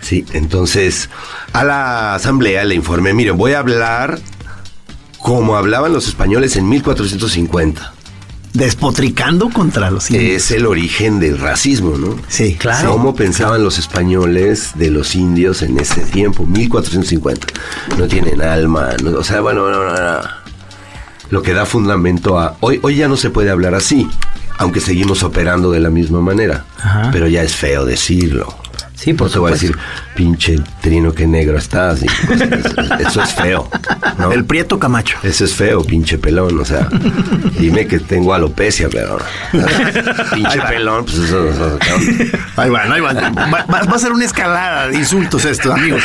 sí. 0.00 0.24
Entonces, 0.32 1.10
a 1.52 1.64
la 1.64 2.14
asamblea 2.14 2.64
le 2.64 2.74
informé, 2.74 3.12
miren, 3.12 3.36
voy 3.36 3.52
a 3.52 3.58
hablar 3.58 4.18
como 5.18 5.56
hablaban 5.56 5.92
los 5.92 6.06
españoles 6.08 6.56
en 6.56 6.68
1450. 6.68 7.92
despotricando 8.52 9.50
contra 9.50 9.90
los 9.90 10.10
indios. 10.10 10.32
Es 10.44 10.50
el 10.50 10.64
origen 10.64 11.20
del 11.20 11.38
racismo, 11.38 11.98
¿no? 11.98 12.16
Sí, 12.28 12.56
Claro. 12.58 12.92
¿Cómo 12.92 13.14
pensaban 13.14 13.62
los 13.62 13.78
españoles 13.78 14.70
de 14.76 14.90
los 14.90 15.14
indios 15.14 15.60
en 15.60 15.78
ese 15.78 16.00
tiempo? 16.00 16.46
1450. 16.46 17.46
No 17.98 18.06
tienen 18.08 18.40
alma, 18.40 18.90
no- 19.02 19.18
o 19.18 19.22
sea, 19.24 19.42
bueno, 19.42 19.68
no, 19.70 19.84
no, 19.84 19.92
no. 19.92 20.20
lo 21.28 21.42
que 21.42 21.52
da 21.52 21.66
fundamento 21.66 22.38
a... 22.38 22.56
Hoy, 22.60 22.78
hoy 22.82 22.96
ya 22.96 23.08
no 23.08 23.16
se 23.18 23.28
puede 23.28 23.50
hablar 23.50 23.74
así, 23.74 24.08
aunque 24.56 24.80
seguimos 24.80 25.22
operando 25.22 25.70
de 25.70 25.80
la 25.80 25.90
misma 25.90 26.20
manera, 26.22 26.64
Ajá. 26.78 27.10
pero 27.12 27.26
ya 27.28 27.42
es 27.42 27.54
feo 27.54 27.84
decirlo. 27.84 28.56
Sí, 28.96 29.12
por 29.12 29.26
no 29.28 29.32
te 29.34 29.38
voy 29.38 29.50
a 29.50 29.54
decir, 29.54 29.76
pinche 30.14 30.56
trino, 30.80 31.12
qué 31.12 31.26
negro 31.26 31.58
estás. 31.58 32.02
y 32.02 32.06
así. 32.08 32.16
eso 33.06 33.22
es 33.22 33.34
feo. 33.34 33.68
¿no? 34.18 34.32
El 34.32 34.44
Prieto 34.46 34.78
Camacho. 34.78 35.18
Eso 35.22 35.44
es 35.44 35.52
feo, 35.54 35.84
pinche 35.84 36.16
pelón, 36.16 36.58
o 36.58 36.64
sea, 36.64 36.88
dime 37.58 37.86
que 37.86 37.98
tengo 38.00 38.32
alopecia, 38.32 38.88
pero 38.90 39.18
pinche 40.34 40.60
pelón, 40.62 41.04
pues 41.04 41.18
eso, 41.18 41.48
eso- 41.48 41.78
Ahí 42.56 42.70
van, 42.70 42.90
ahí 42.90 43.00
van. 43.02 43.16
Va, 43.36 43.66
va- 43.70 43.82
va 43.82 43.96
a 43.96 43.98
ser 43.98 44.12
una 44.12 44.24
escalada 44.24 44.88
de 44.88 44.96
insultos 44.96 45.44
esto, 45.44 45.72
amigos. 45.74 46.02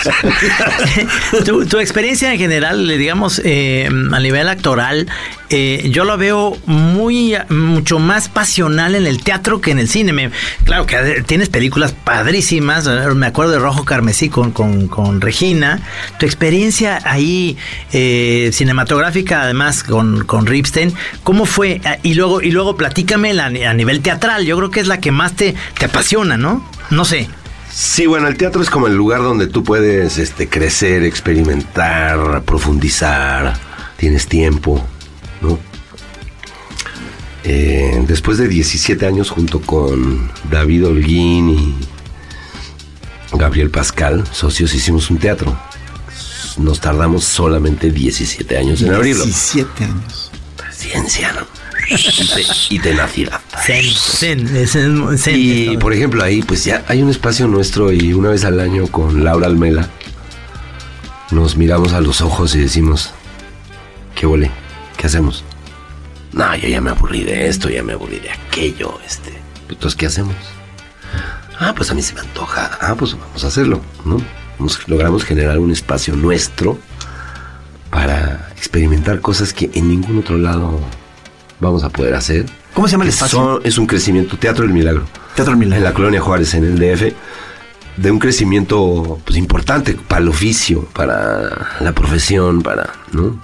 tu, 1.45 1.65
tu 1.65 1.79
experiencia 1.79 2.31
en 2.33 2.39
general, 2.39 2.87
digamos, 2.87 3.41
eh, 3.45 3.89
a 4.11 4.19
nivel 4.19 4.49
actoral, 4.49 5.07
eh, 5.51 5.89
yo 5.91 6.05
lo 6.05 6.17
veo 6.17 6.57
muy, 6.65 7.35
mucho 7.49 7.99
más 7.99 8.29
pasional 8.29 8.95
en 8.95 9.05
el 9.05 9.21
teatro 9.21 9.61
que 9.61 9.71
en 9.71 9.79
el 9.79 9.87
cine. 9.89 10.31
Claro 10.63 10.85
que 10.85 11.23
tienes 11.27 11.49
películas 11.49 11.91
padrísimas, 11.91 12.87
me 13.15 13.25
acuerdo 13.27 13.51
de 13.51 13.59
Rojo 13.59 13.85
Carmesí 13.85 14.29
con, 14.29 14.51
con, 14.51 14.87
con 14.87 15.21
Regina. 15.21 15.81
Tu 16.19 16.25
experiencia 16.25 16.99
ahí 17.03 17.57
eh, 17.93 18.49
cinematográfica, 18.53 19.41
además 19.43 19.83
con, 19.83 20.23
con 20.25 20.45
Ripstein, 20.45 20.93
¿cómo 21.23 21.45
fue? 21.45 21.81
Ah, 21.85 21.97
Y 22.01 22.13
luego, 22.15 22.41
y 22.41 22.51
luego 22.51 22.75
platícame 22.75 23.33
la- 23.33 23.45
a 23.45 23.73
nivel 23.73 24.01
teatral, 24.01 24.45
yo 24.45 24.57
creo 24.57 24.71
que 24.71 24.79
es 24.79 24.87
la 24.87 24.99
que 24.99 25.11
más 25.11 25.33
te, 25.35 25.53
te 25.77 25.85
apasiona, 25.85 26.37
¿no? 26.37 26.65
No 26.89 27.05
sé. 27.05 27.27
Sí, 27.73 28.05
bueno, 28.05 28.27
el 28.27 28.35
teatro 28.37 28.61
es 28.61 28.69
como 28.69 28.87
el 28.87 28.95
lugar 28.95 29.21
donde 29.21 29.47
tú 29.47 29.63
puedes 29.63 30.17
este, 30.17 30.49
crecer, 30.49 31.03
experimentar, 31.03 32.41
profundizar, 32.43 33.53
tienes 33.97 34.27
tiempo, 34.27 34.85
¿no? 35.41 35.59
Eh, 37.43 38.03
después 38.07 38.37
de 38.37 38.47
17 38.47 39.05
años 39.05 39.29
junto 39.31 39.61
con 39.61 40.31
David 40.49 40.85
Holguín 40.87 41.49
y 41.49 41.75
Gabriel 43.37 43.71
Pascal, 43.71 44.23
socios, 44.31 44.73
hicimos 44.75 45.09
un 45.09 45.17
teatro. 45.17 45.57
Nos 46.57 46.79
tardamos 46.79 47.23
solamente 47.23 47.89
17 47.91 48.57
años 48.57 48.81
en 48.81 48.93
abrirlo. 48.93 49.23
17 49.23 49.83
años. 49.85 50.31
Ciencia, 50.71 51.33
¿no? 51.33 51.47
Y, 51.89 51.95
te- 51.95 52.45
y 52.75 52.79
tenacidad. 52.79 53.41
Y 55.73 55.77
por 55.77 55.93
ejemplo, 55.93 56.23
ahí 56.23 56.41
pues 56.41 56.63
ya 56.63 56.85
hay 56.87 57.01
un 57.01 57.09
espacio 57.09 57.47
nuestro 57.47 57.91
y 57.91 58.13
una 58.13 58.29
vez 58.29 58.45
al 58.45 58.59
año 58.59 58.87
con 58.87 59.23
Laura 59.23 59.47
Almela 59.47 59.89
nos 61.31 61.57
miramos 61.57 61.93
a 61.93 62.01
los 62.01 62.21
ojos 62.21 62.55
y 62.55 62.59
decimos, 62.59 63.11
¿qué 64.15 64.25
huele? 64.27 64.51
¿Qué 65.01 65.07
hacemos? 65.07 65.43
No, 66.31 66.55
yo 66.55 66.67
ya 66.67 66.79
me 66.79 66.91
aburrí 66.91 67.23
de 67.23 67.47
esto, 67.47 67.69
ya 67.71 67.81
me 67.81 67.93
aburrí 67.93 68.19
de 68.19 68.29
aquello, 68.29 68.99
este. 69.03 69.33
Entonces, 69.67 69.97
¿qué 69.97 70.05
hacemos? 70.05 70.35
Ah, 71.59 71.73
pues 71.75 71.89
a 71.89 71.95
mí 71.95 72.03
se 72.03 72.13
me 72.13 72.19
antoja. 72.19 72.77
Ah, 72.79 72.93
pues 72.95 73.17
vamos 73.19 73.43
a 73.43 73.47
hacerlo, 73.47 73.81
¿no? 74.05 74.21
Nos- 74.59 74.87
logramos 74.87 75.23
generar 75.25 75.57
un 75.57 75.71
espacio 75.71 76.15
nuestro 76.15 76.77
para 77.89 78.49
experimentar 78.55 79.21
cosas 79.21 79.53
que 79.53 79.71
en 79.73 79.87
ningún 79.89 80.19
otro 80.19 80.37
lado 80.37 80.79
vamos 81.59 81.83
a 81.83 81.89
poder 81.89 82.13
hacer. 82.13 82.45
¿Cómo 82.75 82.87
se 82.87 82.91
llama 82.91 83.05
el 83.05 83.09
espacio? 83.09 83.39
son- 83.39 83.61
es 83.63 83.79
un 83.79 83.87
crecimiento, 83.87 84.37
Teatro 84.37 84.63
del 84.65 84.73
Milagro. 84.73 85.05
Teatro 85.35 85.53
del 85.53 85.57
Milagro. 85.57 85.77
En 85.79 85.83
la 85.83 85.93
colonia 85.95 86.21
Juárez, 86.21 86.53
en 86.53 86.63
el 86.63 86.77
DF, 86.77 87.13
de 87.97 88.11
un 88.11 88.19
crecimiento 88.19 89.19
pues, 89.25 89.35
importante 89.37 89.95
para 89.95 90.21
el 90.21 90.27
oficio, 90.27 90.85
para 90.93 91.67
la 91.79 91.91
profesión, 91.91 92.61
para, 92.61 92.87
¿no? 93.11 93.41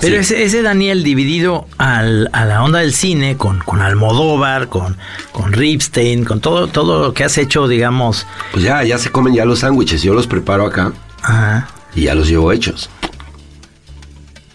Pero 0.00 0.14
Sí. 0.14 0.20
ese, 0.34 0.42
ese 0.44 0.62
Daniel 0.62 1.02
dividido 1.02 1.66
al- 1.78 2.28
a 2.32 2.44
la 2.44 2.62
onda 2.62 2.78
del 2.80 2.92
cine, 2.94 3.36
con, 3.36 3.58
con 3.60 3.82
Almodóvar, 3.82 4.68
con, 4.68 4.96
con 5.32 5.52
Ripstein, 5.52 6.24
con 6.24 6.40
todo, 6.40 6.66
todo 6.68 7.02
lo 7.02 7.14
que 7.14 7.24
has 7.24 7.36
hecho, 7.38 7.68
digamos. 7.68 8.26
Pues 8.52 8.64
ya, 8.64 8.82
ya 8.84 8.98
se 8.98 9.10
comen 9.10 9.34
ya 9.34 9.44
los 9.44 9.60
sándwiches, 9.60 10.02
yo 10.02 10.14
los 10.14 10.26
preparo 10.26 10.66
acá 10.66 10.92
ajá. 11.22 11.68
y 11.94 12.02
ya 12.02 12.14
los 12.14 12.28
llevo 12.28 12.52
hechos. 12.52 12.88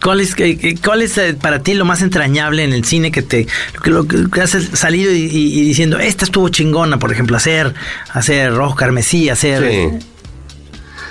¿Cuál 0.04 0.20
es, 0.20 0.36
cuál 0.84 1.04
es 1.04 1.16
eh, 1.20 1.36
para 1.40 1.62
ti 1.62 1.76
lo 1.76 1.86
más 1.86 2.02
entrañable 2.02 2.64
en 2.64 2.74
el 2.74 2.84
cine 2.86 3.12
que 3.12 3.22
te 3.22 3.46
lo 3.76 3.82
que, 3.84 3.90
lo 3.92 4.08
que- 4.08 4.32
que 4.32 4.42
has 4.42 4.50
salido 4.74 5.12
y, 5.12 5.26
y- 5.26 5.60
y 5.60 5.62
diciendo, 5.62 6.00
esta 6.00 6.26
estuvo 6.26 6.50
chingona, 6.50 6.98
por 6.98 7.12
ejemplo, 7.12 7.38
hacer, 7.38 7.76
hacer 8.12 8.52
rojo 8.56 8.74
carmesí, 8.76 9.30
hacer. 9.30 10.00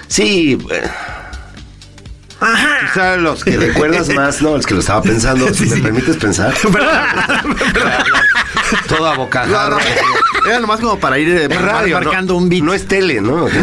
Sí. 0.09 0.59
Sí. 0.59 0.59
Eh, 2.43 2.87
Quizá 2.87 3.17
los 3.17 3.45
que 3.45 3.57
recuerdas 3.57 4.09
más, 4.15 4.41
no, 4.43 4.57
los 4.57 4.67
que 4.67 4.75
lo 4.75 4.81
estaba 4.81 5.03
pensando, 5.03 5.53
si 5.55 5.67
me 5.67 5.77
permites 5.79 6.17
pensar. 6.17 6.55
Todo 8.89 9.07
a 9.07 9.17
bocajarro. 9.17 9.79
Era 10.47 10.61
nomás 10.61 10.81
como 10.81 10.99
para 10.99 11.19
ir 11.19 11.29
eh, 11.29 11.49
radio, 11.49 12.01
marcando 12.01 12.35
no, 12.35 12.39
un 12.39 12.49
beat. 12.49 12.63
no 12.63 12.73
es 12.73 12.87
tele, 12.87 13.21
¿no? 13.21 13.47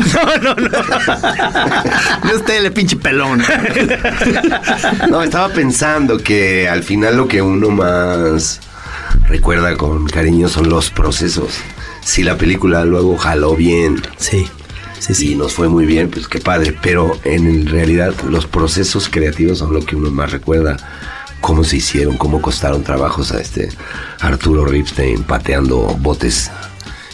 No 2.24 2.32
es 2.34 2.46
tele, 2.46 2.72
pinche 2.72 2.96
pelón. 2.98 3.42
No, 5.10 5.24
estaba 5.24 5.50
pensando 5.50 6.18
que 6.18 6.70
al 6.70 6.84
final 6.84 7.18
lo 7.18 7.28
que 7.28 7.42
uno 7.42 7.70
más 7.70 8.60
recuerda 9.28 9.76
con 9.76 10.06
cariño 10.08 10.48
son 10.50 10.70
los 10.70 10.90
procesos. 10.90 11.60
Si 12.02 12.24
la 12.24 12.38
película 12.38 12.86
luego 12.86 13.18
jaló 13.18 13.56
bien 13.56 14.02
Sí, 14.18 14.48
sí, 15.00 15.14
sí. 15.14 15.36
nos 15.36 15.54
fue 15.54 15.70
muy 15.70 15.86
bien, 15.86 16.10
pues 16.10 16.28
qué 16.28 16.40
padre. 16.40 16.76
Pero 16.82 17.20
en 17.24 17.68
realidad 17.68 18.14
los 18.30 18.46
procesos 18.46 19.10
creativos 19.10 19.60
son 19.60 19.74
lo 19.74 19.86
que 19.86 19.96
uno 19.96 20.12
más 20.12 20.32
recuerda. 20.32 20.78
Cómo 21.42 21.64
se 21.64 21.78
hicieron, 21.78 22.18
cómo 22.18 22.42
costaron 22.42 22.84
trabajos 22.84 23.32
a 23.32 23.40
este 23.40 23.70
Arturo 24.20 24.66
Ripstein 24.66 25.24
pateando 25.24 25.96
botes 26.00 26.50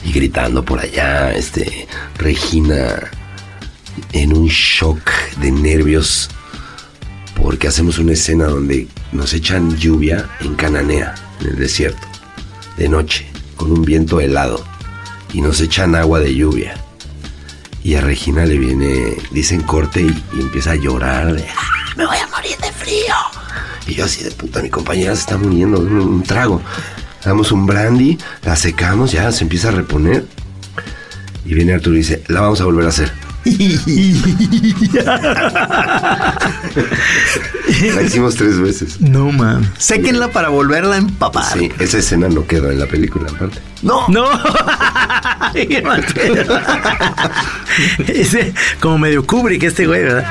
y 0.06 0.14
gritando 0.14 0.64
por 0.64 0.80
allá. 0.80 1.34
Este 1.34 1.88
Regina 2.18 3.12
en 4.12 4.36
un 4.36 4.48
shock 4.48 5.10
de 5.42 5.52
nervios 5.52 6.30
porque 7.36 7.68
hacemos 7.68 7.98
una 7.98 8.14
escena 8.14 8.46
donde 8.46 8.88
nos 9.12 9.34
echan 9.34 9.76
lluvia 9.78 10.30
en 10.40 10.56
Cananea, 10.56 11.16
en 11.42 11.48
el 11.48 11.56
desierto, 11.58 12.08
de 12.78 12.90
noche, 12.90 13.28
con 13.56 13.72
un 13.72 13.84
viento 13.84 14.20
helado, 14.20 14.64
y 15.34 15.42
nos 15.42 15.60
echan 15.62 15.96
agua 15.96 16.20
de 16.20 16.36
lluvia. 16.36 16.83
Y 17.84 17.96
a 17.96 18.02
Regina 18.02 18.46
le 18.46 18.58
viene, 18.58 19.18
dicen 19.32 19.62
corte 19.62 20.02
y, 20.02 20.24
empieza 20.40 20.72
a 20.72 20.76
llorar 20.76 21.34
de, 21.34 21.44
"Ah, 21.50 21.94
me 21.98 22.06
voy 22.06 22.18
a 22.18 22.28
morir 22.28 22.56
de 22.58 22.72
frío. 22.72 23.14
Y 23.88 23.96
yo 23.96 24.06
así 24.06 24.24
de 24.24 24.32
puta, 24.32 24.62
mi 24.62 24.70
compañera 24.70 25.14
se 25.16 25.22
está 25.22 25.38
muriendo, 25.38 25.80
un, 25.80 26.00
un 26.00 26.24
trago. 26.24 26.62
Damos 27.26 27.52
un 27.52 27.66
brandy, 27.66 28.18
la 28.44 28.56
secamos, 28.56 29.12
ya 29.12 29.32
se 29.32 29.44
empieza 29.44 29.68
a 29.70 29.72
reponer. 29.72 30.26
Y 31.46 31.54
viene 31.54 31.74
Arturo 31.74 31.96
y 31.96 32.00
dice, 32.00 32.24
la 32.28 32.42
vamos 32.42 32.62
a 32.62 32.66
volver 32.66 32.86
a 32.86 32.90
hacer. 32.90 33.12
La 37.96 38.02
hicimos 38.02 38.36
tres 38.36 38.60
veces. 38.60 39.02
No, 39.02 39.32
man. 39.32 39.70
Séquenla 39.78 40.32
para 40.32 40.50
volverla 40.50 40.96
a 40.96 40.98
empapar. 40.98 41.58
Sí, 41.58 41.72
esa 41.80 41.98
escena 41.98 42.30
no 42.30 42.46
quedó 42.48 42.72
en 42.72 42.80
la 42.80 42.86
película, 42.86 43.30
aparte. 43.30 43.60
No. 43.82 44.08
No. 44.08 44.26
Como 48.80 48.98
medio 48.98 49.26
Kubrick 49.26 49.64
este 49.64 49.88
güey, 49.88 50.04
¿verdad? 50.04 50.26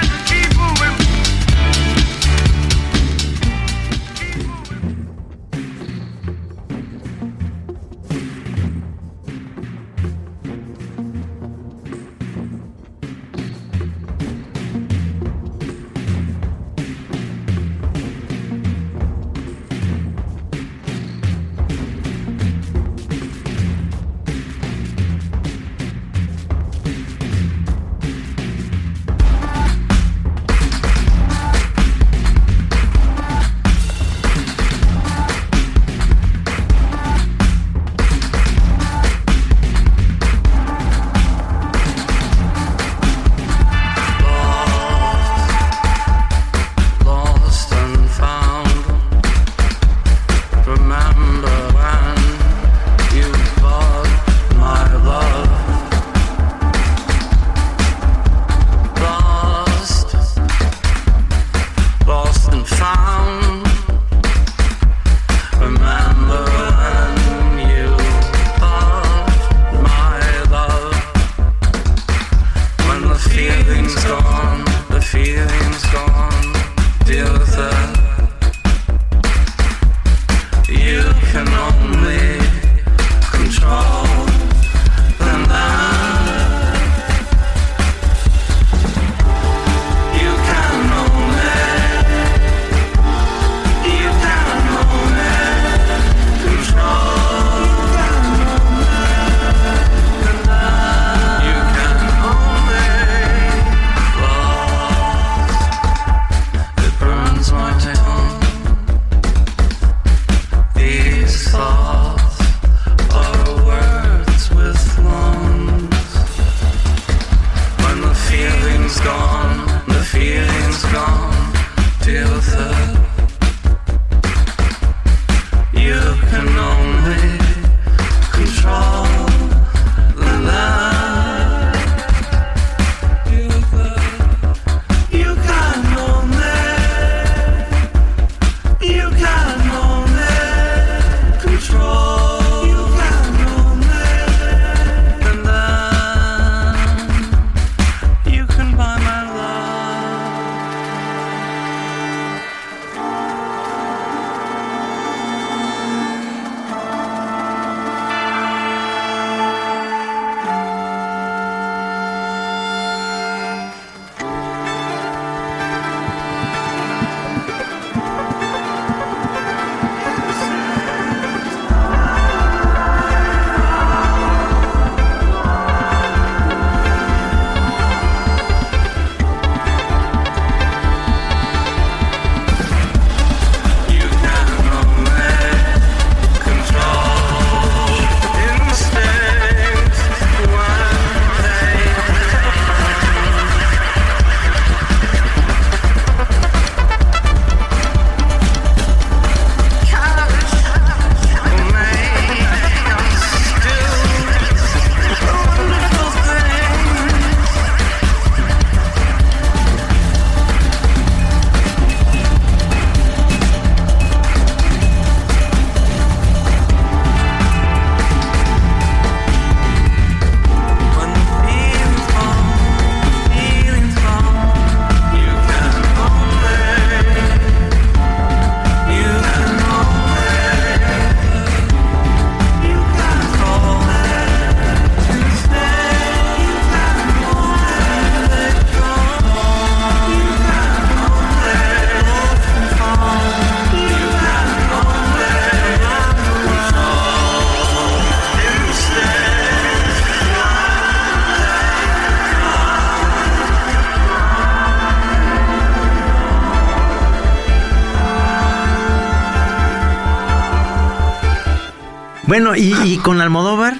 Bueno, 262.33 262.57
y, 262.57 262.75
y 262.85 262.97
con 262.97 263.21
Almodóvar, 263.21 263.75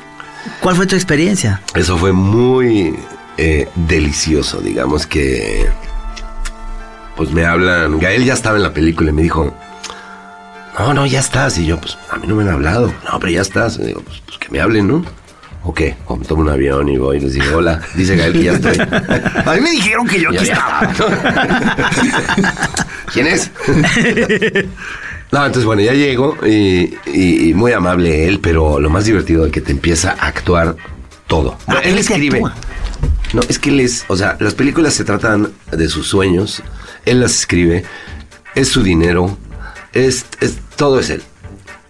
¿cuál 0.61 0.77
fue 0.77 0.87
tu 0.87 0.95
experiencia? 0.95 1.63
Eso 1.75 1.97
fue 1.97 2.13
muy 2.13 2.95
eh, 3.39 3.67
delicioso, 3.75 4.61
digamos 4.61 5.07
que... 5.07 5.71
Pues 7.17 7.31
me 7.31 7.47
hablan, 7.47 7.99
Gael 7.99 8.27
ya 8.27 8.35
estaba 8.35 8.59
en 8.59 8.63
la 8.63 8.75
película 8.75 9.09
y 9.09 9.15
me 9.15 9.23
dijo, 9.23 9.55
no, 10.79 10.93
no, 10.93 11.07
ya 11.07 11.21
estás. 11.21 11.57
Y 11.57 11.65
yo, 11.65 11.81
pues 11.81 11.97
a 12.11 12.19
mí 12.19 12.27
no 12.27 12.35
me 12.35 12.43
han 12.43 12.51
hablado. 12.51 12.93
No, 13.11 13.19
pero 13.19 13.33
ya 13.33 13.41
estás. 13.41 13.79
Y 13.79 13.87
digo, 13.87 14.03
pues, 14.03 14.21
pues 14.27 14.37
que 14.37 14.51
me 14.51 14.61
hablen, 14.61 14.87
¿no? 14.87 15.03
¿O 15.65 15.73
qué? 15.73 15.97
O 16.07 16.17
me 16.17 16.27
tomo 16.27 16.43
un 16.43 16.51
avión 16.51 16.91
y 16.91 16.99
voy 16.99 17.17
y 17.17 17.21
les 17.21 17.33
digo, 17.33 17.57
hola, 17.57 17.81
dice 17.95 18.17
Gael 18.17 18.35
que 18.35 18.43
ya 18.43 18.53
estoy. 18.53 18.79
A 19.47 19.55
mí 19.55 19.61
me 19.63 19.71
dijeron 19.71 20.07
que 20.07 20.21
yo 20.21 20.29
aquí 20.29 20.45
estaba. 20.51 20.93
¿Quién 23.15 23.29
es? 23.29 23.51
No, 25.33 25.47
entonces 25.47 25.65
bueno, 25.65 25.81
ya 25.81 25.95
llego 25.95 26.37
y, 26.47 27.53
muy 27.55 27.73
amable 27.73 28.29
él, 28.29 28.39
pero 28.41 28.79
lo 28.79 28.91
más 28.91 29.07
divertido 29.07 29.47
es 29.47 29.53
que 29.53 29.63
te 29.63 29.73
empieza 29.73 30.11
a 30.11 30.27
actuar 30.27 30.77
todo. 31.27 31.57
Ah, 31.67 31.81
él 31.83 31.97
escribe. 31.97 32.37
actúa. 32.37 32.55
No, 33.33 33.41
es 33.49 33.59
que 33.59 33.71
él 33.71 33.81
es, 33.81 34.05
o 34.09 34.17
sea, 34.17 34.37
las 34.41 34.53
películas 34.53 34.93
se 34.93 35.05
tratan 35.05 35.51
de 35.71 35.89
sus 35.89 36.07
sueños, 36.07 36.63
él 37.07 37.21
las 37.21 37.35
escribe, 37.41 37.83
es 38.55 38.69
su 38.69 38.83
dinero, 38.83 39.39
es, 39.95 40.27
es 40.41 40.59
todo 40.77 41.01
es 41.01 41.09
él. 41.09 41.23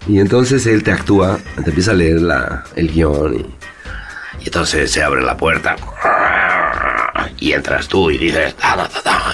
Y 0.06 0.20
entonces 0.20 0.64
él 0.66 0.84
te 0.84 0.92
actúa, 0.92 1.40
te 1.64 1.70
empieza 1.70 1.90
a 1.90 1.94
leer 1.94 2.20
la, 2.20 2.62
el 2.76 2.92
guion 2.92 3.34
y, 3.34 3.38
y 4.40 4.44
entonces 4.44 4.88
se 4.92 5.02
abre 5.02 5.20
la 5.20 5.36
puerta 5.36 5.76
y 7.38 7.52
entras 7.52 7.88
tú 7.88 8.08
y 8.08 8.18
dices, 8.18 8.54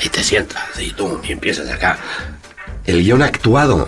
y 0.03 0.09
te 0.09 0.25
sientas 0.25 0.65
y 0.81 0.93
tú 0.93 1.21
y 1.23 1.33
empiezas 1.33 1.69
acá. 1.69 1.99
El 2.89 3.03
guion 3.03 3.21
actuado, 3.21 3.87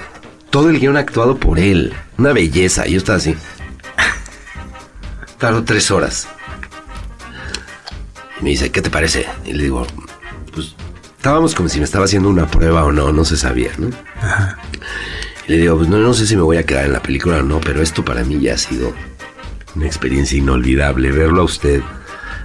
todo 0.51 0.69
el 0.69 0.79
guion 0.79 0.99
actuado 0.99 1.39
por 1.39 1.59
él, 1.59 1.95
una 2.19 2.35
belleza. 2.35 2.87
Y 2.87 2.93
yo 2.93 2.99
estaba 2.99 3.17
así. 3.17 3.35
Tardó 5.39 5.65
tres 5.65 5.91
horas. 5.91 6.29
Y 8.39 8.45
me 8.45 8.51
dice, 8.51 8.71
¿qué 8.71 8.83
te 8.83 8.91
parece? 8.91 9.27
Y 9.47 9.55
le 9.55 9.63
digo, 9.63 9.87
pues 10.53 10.75
estábamos 11.17 11.55
como 11.55 11.71
si 11.71 11.79
me 11.79 11.87
estaba 11.87 12.05
haciendo 12.05 12.29
una 12.29 12.47
prueba 12.47 12.85
o 12.85 12.93
no, 12.93 13.11
no 13.11 13.25
se 13.25 13.39
sabía, 13.39 13.71
¿no? 13.79 13.89
Y 15.49 15.53
le 15.53 15.57
digo, 15.57 15.79
pues 15.79 15.89
no, 15.89 15.97
no 15.97 16.13
sé 16.13 16.27
si 16.27 16.37
me 16.37 16.43
voy 16.43 16.59
a 16.59 16.67
quedar 16.67 16.85
en 16.85 16.93
la 16.93 17.01
película 17.01 17.39
o 17.39 17.43
no, 17.43 17.59
pero 17.59 17.81
esto 17.81 18.05
para 18.05 18.23
mí 18.23 18.39
ya 18.39 18.53
ha 18.53 18.59
sido 18.59 18.93
una 19.77 19.87
experiencia 19.87 20.37
inolvidable. 20.37 21.11
Verlo 21.11 21.41
a 21.41 21.45
usted 21.45 21.81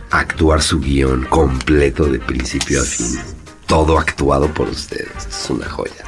actuar 0.09 0.61
su 0.61 0.79
guion 0.79 1.25
completo 1.25 2.05
de 2.05 2.19
principio 2.19 2.81
a 2.81 2.85
fin. 2.85 3.19
Todo 3.65 3.99
actuado 3.99 4.47
por 4.53 4.69
usted. 4.69 5.05
Es 5.17 5.49
una 5.49 5.69
joya. 5.69 6.04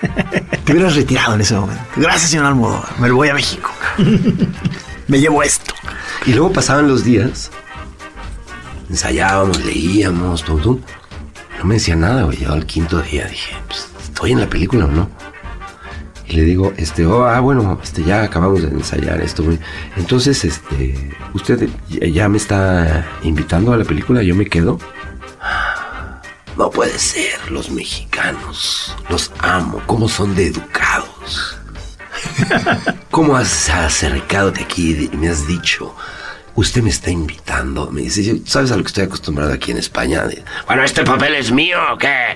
Te 0.64 0.72
hubieras 0.72 0.94
retirado 0.96 1.34
en 1.34 1.40
ese 1.40 1.54
momento. 1.54 1.82
Gracias, 1.96 2.30
señor 2.30 2.46
Almodóvar. 2.46 2.98
Me 2.98 3.08
lo 3.08 3.16
voy 3.16 3.28
a 3.28 3.34
México. 3.34 3.70
me 5.08 5.20
llevo 5.20 5.42
esto. 5.42 5.72
Y 6.26 6.32
luego 6.32 6.52
pasaban 6.52 6.88
los 6.88 7.04
días. 7.04 7.50
Ensayábamos, 8.90 9.64
leíamos, 9.64 10.44
tum, 10.44 10.60
tum. 10.60 10.80
No 11.58 11.64
me 11.64 11.74
decía 11.74 11.96
nada, 11.96 12.24
güey. 12.24 12.38
Yo 12.38 12.52
al 12.52 12.66
quinto 12.66 13.00
día 13.00 13.26
dije, 13.26 13.54
pues, 13.66 13.88
¿estoy 14.02 14.32
en 14.32 14.40
la 14.40 14.46
película 14.48 14.84
o 14.84 14.88
no? 14.88 15.08
Y 16.28 16.32
le 16.34 16.42
digo, 16.42 16.72
este, 16.76 17.06
oh, 17.06 17.24
ah, 17.24 17.38
bueno, 17.40 17.78
este, 17.82 18.02
ya 18.02 18.22
acabamos 18.24 18.60
de 18.62 18.68
ensayar 18.68 19.20
esto, 19.20 19.44
güey. 19.44 19.58
Entonces, 19.96 20.44
este, 20.44 21.16
¿usted 21.34 21.68
ya- 21.88 22.06
ya 22.08 22.28
me 22.28 22.36
está 22.36 23.06
invitando 23.22 23.72
a 23.72 23.76
la 23.76 23.84
película? 23.84 24.22
¿Yo 24.22 24.34
me 24.34 24.46
quedo? 24.46 24.78
No 26.56 26.70
puede 26.70 26.98
ser, 26.98 27.50
los 27.50 27.70
mexicanos. 27.70 28.96
Los 29.10 29.30
amo, 29.40 29.82
cómo 29.86 30.08
son 30.08 30.34
de 30.34 30.46
educados. 30.46 31.58
¿Cómo 33.10 33.36
has 33.36 33.68
acercado 33.68 34.50
de 34.52 34.62
aquí 34.62 35.10
y 35.12 35.16
me 35.16 35.28
has 35.28 35.46
dicho, 35.46 35.94
usted 36.54 36.82
me 36.82 36.88
está 36.88 37.10
invitando? 37.10 37.90
Me 37.90 38.02
dice, 38.02 38.40
¿sabes 38.46 38.70
a 38.72 38.76
lo 38.76 38.82
que 38.82 38.88
estoy 38.88 39.04
acostumbrado 39.04 39.52
aquí 39.52 39.70
en 39.70 39.76
España? 39.78 40.24
Bueno, 40.66 40.82
¿este 40.82 41.04
papel 41.04 41.34
es 41.34 41.52
mío 41.52 41.78
o 41.92 41.98
qué? 41.98 42.34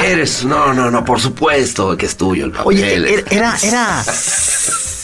Eres, 0.04 0.44
no, 0.44 0.72
no, 0.72 0.92
no, 0.92 1.04
por 1.04 1.20
supuesto 1.20 1.96
que 1.96 2.06
es 2.06 2.16
tuyo 2.16 2.44
el 2.44 2.52
papel. 2.52 2.66
Oye, 2.66 2.94
era, 3.30 3.56
era, 3.60 4.04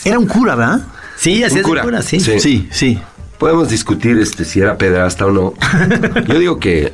era, 0.05 0.17
un 0.17 0.25
cura, 0.25 0.55
¿verdad? 0.55 0.87
Sí, 1.17 1.43
así 1.43 1.55
Un 1.55 1.59
es 1.59 1.63
de 1.63 1.69
cura. 1.69 1.81
cura, 1.83 2.01
sí. 2.01 2.21
Sí. 2.21 2.39
Sí, 2.39 2.69
sí. 2.71 2.99
Podemos 3.37 3.69
discutir 3.69 4.17
este, 4.17 4.45
si 4.45 4.61
era 4.61 4.77
pedrasta 4.77 5.25
o 5.25 5.31
no. 5.31 5.53
Yo 6.27 6.39
digo 6.39 6.59
que 6.59 6.93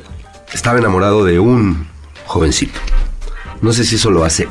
estaba 0.54 0.78
enamorado 0.78 1.24
de 1.24 1.38
un 1.40 1.86
jovencito. 2.26 2.78
No 3.60 3.72
sé 3.72 3.84
si 3.84 3.96
eso 3.96 4.10
lo 4.10 4.24
hace 4.24 4.48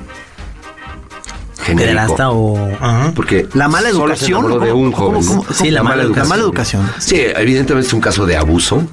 genérico. 1.64 2.16
O... 2.32 2.70
ajá. 2.80 3.12
Porque 3.16 3.48
La 3.54 3.68
mala 3.68 3.92
solo 3.92 4.16
se 4.16 4.26
educación, 4.26 4.40
enamoró 4.46 4.56
¿o 4.56 4.66
de 4.66 4.72
cómo- 4.72 4.84
un 4.84 4.92
cómo- 4.92 5.08
joven. 5.22 5.26
cómo- 5.28 5.46
Sí, 5.54 5.70
la 5.72 5.84
mala 5.84 6.04
La 6.06 6.26
mala 6.26 6.42
educación. 6.42 6.90
Sí, 6.98 7.18
evidentemente 7.20 7.88
es 7.88 7.94
un 7.94 8.02
caso 8.02 8.26
de 8.26 8.38
abuso 8.38 8.88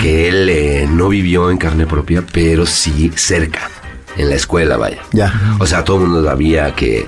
que 0.00 0.28
él 0.28 0.48
eh, 0.48 0.88
no 0.90 1.08
vivió 1.08 1.50
en 1.50 1.58
carne 1.58 1.86
propia, 1.86 2.24
pero 2.32 2.66
sí 2.66 3.12
cerca, 3.14 3.70
en 4.16 4.28
la 4.28 4.34
escuela, 4.34 4.76
vaya. 4.76 4.98
Ya. 5.12 5.32
O 5.60 5.66
sea, 5.66 5.84
todo 5.84 5.98
el 5.98 6.08
mundo 6.08 6.24
sabía 6.28 6.74
que 6.74 7.06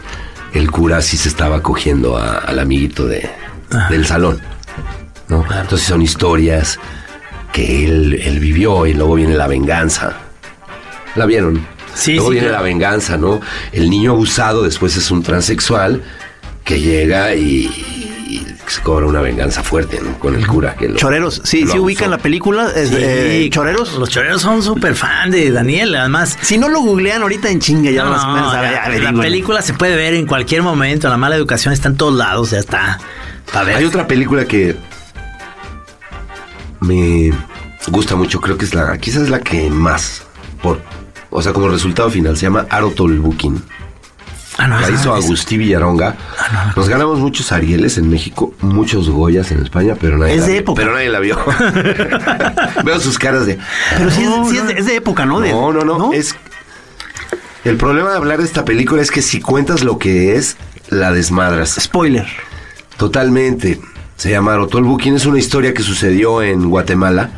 el 0.55 0.71
cura 0.71 1.03
sí 1.03 1.17
se 1.17 1.29
estaba 1.29 1.63
cogiendo 1.63 2.17
a- 2.17 2.39
al 2.39 2.59
amiguito 2.59 3.07
de, 3.07 3.29
del 3.91 4.07
salón. 4.07 4.41
¿no? 5.29 5.45
Entonces 5.61 5.87
son 5.89 6.03
historias 6.03 6.79
que 7.53 7.85
él, 7.87 8.21
él 8.23 8.41
vivió 8.41 8.87
y 8.87 8.95
luego 8.95 9.15
viene 9.15 9.35
la 9.35 9.47
venganza. 9.47 10.17
¿La 11.15 11.27
vieron? 11.27 11.67
Sí, 11.95 12.15
luego 12.15 12.29
sí, 12.31 12.33
viene 12.35 12.49
claro. 12.49 12.63
la 12.63 12.69
venganza, 12.69 13.17
¿no? 13.19 13.41
El 13.73 13.91
niño 13.91 14.13
abusado 14.13 14.63
después 14.63 14.97
es 14.97 15.11
un 15.11 15.23
transexual 15.23 16.03
que 16.65 16.81
llega 16.81 17.35
y, 17.35 17.67
y 17.67 18.47
se 18.67 18.81
cobra 18.81 19.07
una 19.07 19.21
venganza 19.21 19.63
fuerte 19.63 20.01
¿no? 20.03 20.19
con 20.19 20.35
el 20.35 20.47
cura. 20.47 20.75
Que 20.75 20.89
lo- 20.89 20.97
Choreros, 20.97 21.43
sí, 21.45 21.65
lo 21.67 21.73
sí 21.73 21.79
ubican 21.79 22.11
la 22.11 22.17
película. 22.19 22.71
es, 22.75 22.89
Sí, 22.89 22.97
eh, 22.99 23.49
Choreros. 23.51 23.95
Los 23.99 24.09
choreros 24.09 24.41
son 24.41 24.63
súper 24.63 24.95
fan 24.95 25.31
de 25.31 25.51
Daniel, 25.51 25.95
además. 25.97 26.39
Si 26.41 26.57
no 26.57 26.71
lo 26.71 26.81
googlean 26.81 27.21
ahorita 27.21 27.51
en 27.51 27.61
chinga, 27.61 27.91
ya 27.91 28.05
No, 28.05 28.11
más 28.13 28.25
o 28.25 28.29
menos. 28.29 28.55
a 28.55 28.61
ver, 28.63 28.73
la, 28.73 28.85
a 28.85 28.89
ver, 28.89 29.03
la 29.03 29.11
digo, 29.11 29.21
película 29.23 29.61
se 29.61 29.75
puede 29.75 29.95
ver 29.97 30.15
en 30.15 30.27
cualquier 30.27 30.63
momento. 30.63 31.11
La 31.11 31.19
mala 31.19 31.37
educación 31.37 31.75
está 31.75 31.89
en 31.89 31.97
todos 31.99 32.15
lados, 32.15 32.53
ya 32.53 32.59
está. 32.61 32.99
A 33.53 33.63
ver. 33.65 33.77
Hay 33.77 33.85
otra 33.85 34.07
película 34.07 34.47
que 34.47 34.77
me 36.83 37.33
gusta 37.89 38.15
mucho, 38.17 38.41
creo 38.41 38.59
que 38.59 38.65
es 38.65 38.75
la, 38.75 38.97
quizás 38.99 39.23
es 39.23 39.31
la 39.31 39.41
que 39.41 39.71
más, 39.71 40.23
por, 40.63 40.81
o 41.31 41.41
sea, 41.43 41.53
como 41.53 41.69
resultado 41.69 42.11
final, 42.11 42.37
se 42.37 42.43
llama 42.47 42.67
Arotol 42.71 43.19
Booking. 43.19 43.63
Ah, 44.59 44.69
no, 44.69 44.79
La 44.81 44.91
hizo 44.91 45.17
es- 45.17 45.25
Agustí 45.25 45.57
Villaronga. 45.57 46.15
Nos 46.77 46.87
ganamos 46.89 47.19
muchos 47.19 47.51
Arieles 47.53 47.97
en 47.97 48.11
México, 48.11 48.53
muchos 48.61 49.09
Goyas 49.09 49.51
en 49.51 49.63
España, 49.63 49.97
pero 49.99 50.19
nadie, 50.19 50.35
Es 50.35 50.41
la 50.43 50.47
de 50.47 50.53
vio, 50.53 50.61
época. 50.61 50.83
pero 50.83 50.93
nadie 50.95 51.09
la 51.09 51.21
vio. 51.21 51.39
Veo 52.85 53.01
sus 53.01 53.19
caras 53.19 53.47
de. 53.47 53.59
Pero 53.97 54.11
sí, 54.11 54.23
"No, 54.25 54.43
es, 54.45 54.51
sí 54.51 54.57
no, 54.57 54.63
es, 54.63 54.69
de, 54.69 54.81
es 54.81 54.87
de 54.87 54.97
época, 54.97 55.25
¿no? 55.25 55.41
De- 55.41 55.51
no, 55.53 55.73
no, 55.73 55.85
no, 55.85 56.13
Es 56.13 56.37
el 57.65 57.77
problema 57.79 58.11
de 58.11 58.17
hablar 58.17 58.39
de 58.41 58.45
esta 58.45 58.65
película 58.67 59.01
es 59.01 59.11
que 59.11 59.23
si 59.23 59.41
cuentas 59.41 59.85
lo 59.85 59.99
que 59.99 60.37
es, 60.37 60.57
la 60.91 61.13
desmadras. 61.13 61.77
Spoiler. 61.81 62.27
Totalmente. 62.99 63.81
Se 64.23 64.31
llama 64.31 64.53
Arotol 64.55 64.85
Booking. 64.85 65.17
Es 65.17 65.27
una 65.27 65.41
historia 65.41 65.75
que 65.75 65.83
sucedió 65.83 66.43
en 66.45 66.71
Guatemala. 66.71 67.31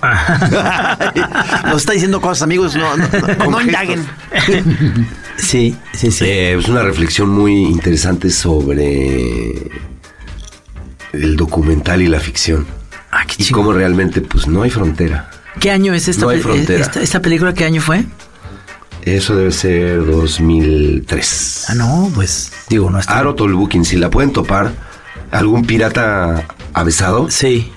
Nos 1.66 1.78
está 1.78 1.92
diciendo 1.92 2.20
cosas, 2.20 2.42
amigos. 2.42 2.76
No, 2.76 2.96
no, 2.96 3.08
no, 3.50 3.60
indaguen. 3.60 4.06
Sí, 5.36 5.76
sí, 5.92 6.12
sí. 6.12 6.24
Eh, 6.24 6.56
es 6.56 6.68
una 6.68 6.82
reflexión 6.82 7.28
muy 7.30 7.52
interesante 7.64 8.30
sobre 8.30 9.52
el 11.12 11.36
documental 11.36 12.00
y 12.00 12.06
la 12.06 12.20
ficción. 12.20 12.64
Ah, 13.10 13.24
qué 13.26 13.42
Y 13.42 13.46
cómo 13.50 13.72
realmente, 13.72 14.20
pues 14.20 14.46
no 14.46 14.62
hay 14.62 14.70
frontera. 14.70 15.28
¿Qué 15.58 15.72
año 15.72 15.92
es 15.94 16.06
esta, 16.06 16.22
No 16.26 16.28
hay 16.30 16.36
pe- 16.38 16.42
frontera. 16.44 16.80
esta, 16.84 17.02
esta 17.02 17.20
película? 17.20 17.52
¿Qué 17.52 17.64
año 17.64 17.82
fue? 17.82 18.04
Eso 19.02 19.34
debe 19.34 19.50
ser 19.50 20.06
2003. 20.06 21.64
Ah, 21.70 21.74
no, 21.74 22.10
pues 22.14 22.52
digo, 22.68 22.88
no 22.88 23.00
está. 23.00 23.18
Arotol 23.18 23.52
Booking, 23.54 23.84
si 23.84 23.96
la 23.96 24.08
pueden 24.10 24.32
topar, 24.32 24.72
algún 25.30 25.64
pirata 25.64 26.46
avesado, 26.72 27.30
Sí. 27.30 27.72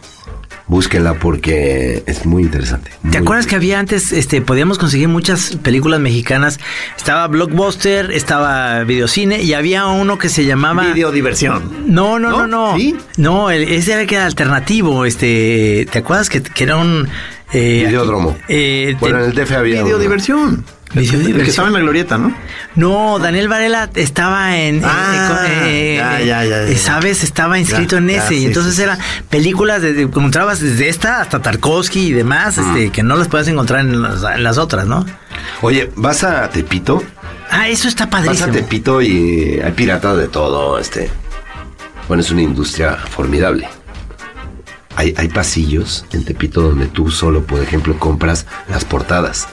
búsquenla 0.67 1.15
porque 1.15 2.03
es 2.05 2.25
muy 2.25 2.43
interesante. 2.43 2.91
¿Te 3.12 3.17
acuerdas 3.17 3.47
que 3.47 3.55
había 3.55 3.79
antes, 3.79 4.12
este, 4.12 4.41
podíamos 4.41 4.77
conseguir 4.77 5.07
muchas 5.07 5.55
películas 5.63 5.99
mexicanas? 5.99 6.59
Estaba 6.95 7.27
Blockbuster, 7.27 8.12
estaba 8.12 8.83
Videocine 8.83 9.41
y 9.41 9.53
había 9.53 9.88
uno 9.88 10.17
que 10.19 10.29
se 10.29 10.45
llamaba. 10.45 10.83
Video 10.93 11.12
diversión. 11.12 11.63
No, 11.88 12.19
no, 12.19 12.29
no, 12.29 12.45
¿No? 12.45 12.71
no. 12.71 12.77
¿Sí? 12.77 12.95
No, 13.17 13.49
el- 13.49 13.63
ese 13.63 13.93
era 13.93 14.05
que 14.05 14.15
era 14.15 14.25
alternativo, 14.25 15.05
este, 15.05 15.88
¿te 15.91 15.99
acuerdas 15.99 16.29
que, 16.29 16.43
que 16.43 16.63
era 16.63 16.77
un 16.77 17.07
eh, 17.51 17.85
Videódromo. 17.88 18.38
eh, 18.47 18.89
te- 18.91 18.97
Bueno, 18.99 19.19
en 19.23 19.25
el 19.25 19.33
DF 19.33 19.51
había 19.55 19.81
Video 19.83 19.97
uno. 19.97 20.03
El 20.95 21.08
que 21.43 21.49
estaba 21.49 21.67
en 21.67 21.75
la 21.75 21.80
glorieta, 21.82 22.17
¿no? 22.17 22.36
No, 22.75 23.19
Daniel 23.19 23.47
Varela 23.47 23.89
estaba 23.93 24.58
en. 24.58 24.82
Ah, 24.84 25.45
eh, 25.47 25.95
ya, 25.97 26.19
ya, 26.19 26.43
ya, 26.45 26.63
eh, 26.63 26.73
ya. 26.73 26.78
¿Sabes? 26.80 27.23
Estaba 27.23 27.60
inscrito 27.60 27.97
en 27.97 28.10
ese. 28.10 28.36
y 28.36 28.45
entonces 28.45 28.75
sí, 28.75 28.82
eran 28.82 28.97
películas, 29.30 29.84
de, 29.84 30.02
encontrabas 30.02 30.60
desde 30.62 30.89
esta 30.89 31.21
hasta 31.21 31.41
Tarkovsky 31.41 32.08
y 32.08 32.12
demás, 32.13 32.58
Mm. 32.58 32.62
este, 32.62 32.89
que 32.91 33.04
no 33.04 33.15
las 33.17 33.28
puedes 33.28 33.47
encontrar 33.47 33.82
en 33.82 34.02
las, 34.02 34.23
en 34.23 34.43
las 34.43 34.58
otras, 34.58 34.88
¿no? 34.88 35.06
Oye, 35.62 35.91
vas 35.95 36.23
a 36.23 36.49
Tepito, 36.49 37.04
Ah, 37.52 37.67
eso 37.67 37.88
está 37.88 38.06
vas 38.06 38.23
padrísimo. 38.23 38.49
a 38.49 38.52
Tepito 38.52 39.02
y 39.02 39.60
hay 39.63 39.71
piratas 39.73 40.17
de 40.17 40.28
todo, 40.28 40.80
este. 40.80 41.10
Bueno, 42.08 42.21
es 42.21 42.32
una 42.32 42.41
industria 42.41 42.95
formidable. 42.95 43.67
Hay, 44.95 45.13
hay 45.17 45.28
pasillos 45.30 46.06
en 46.12 46.25
Tepito 46.25 46.62
donde 46.62 46.88
tú 46.88 47.10
solo, 47.12 47.43
por 47.43 47.62
ejemplo, 47.62 47.97
compras 47.99 48.45
las 48.67 48.86
portadas. 48.86 49.47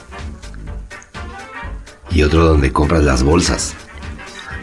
Y 2.11 2.23
otro 2.23 2.45
donde 2.45 2.71
compras 2.71 3.03
las 3.03 3.23
bolsas. 3.23 3.73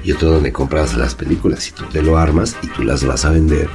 y 0.03 0.13
otro 0.13 0.31
donde 0.33 0.53
compras 0.53 0.95
las 0.95 1.15
películas 1.15 1.67
y 1.69 1.71
tú 1.73 1.85
te 1.87 2.03
lo 2.03 2.19
armas 2.19 2.57
y 2.63 2.67
tú 2.67 2.83
las 2.83 3.05
vas 3.05 3.25
a 3.25 3.31
vender 3.31 3.71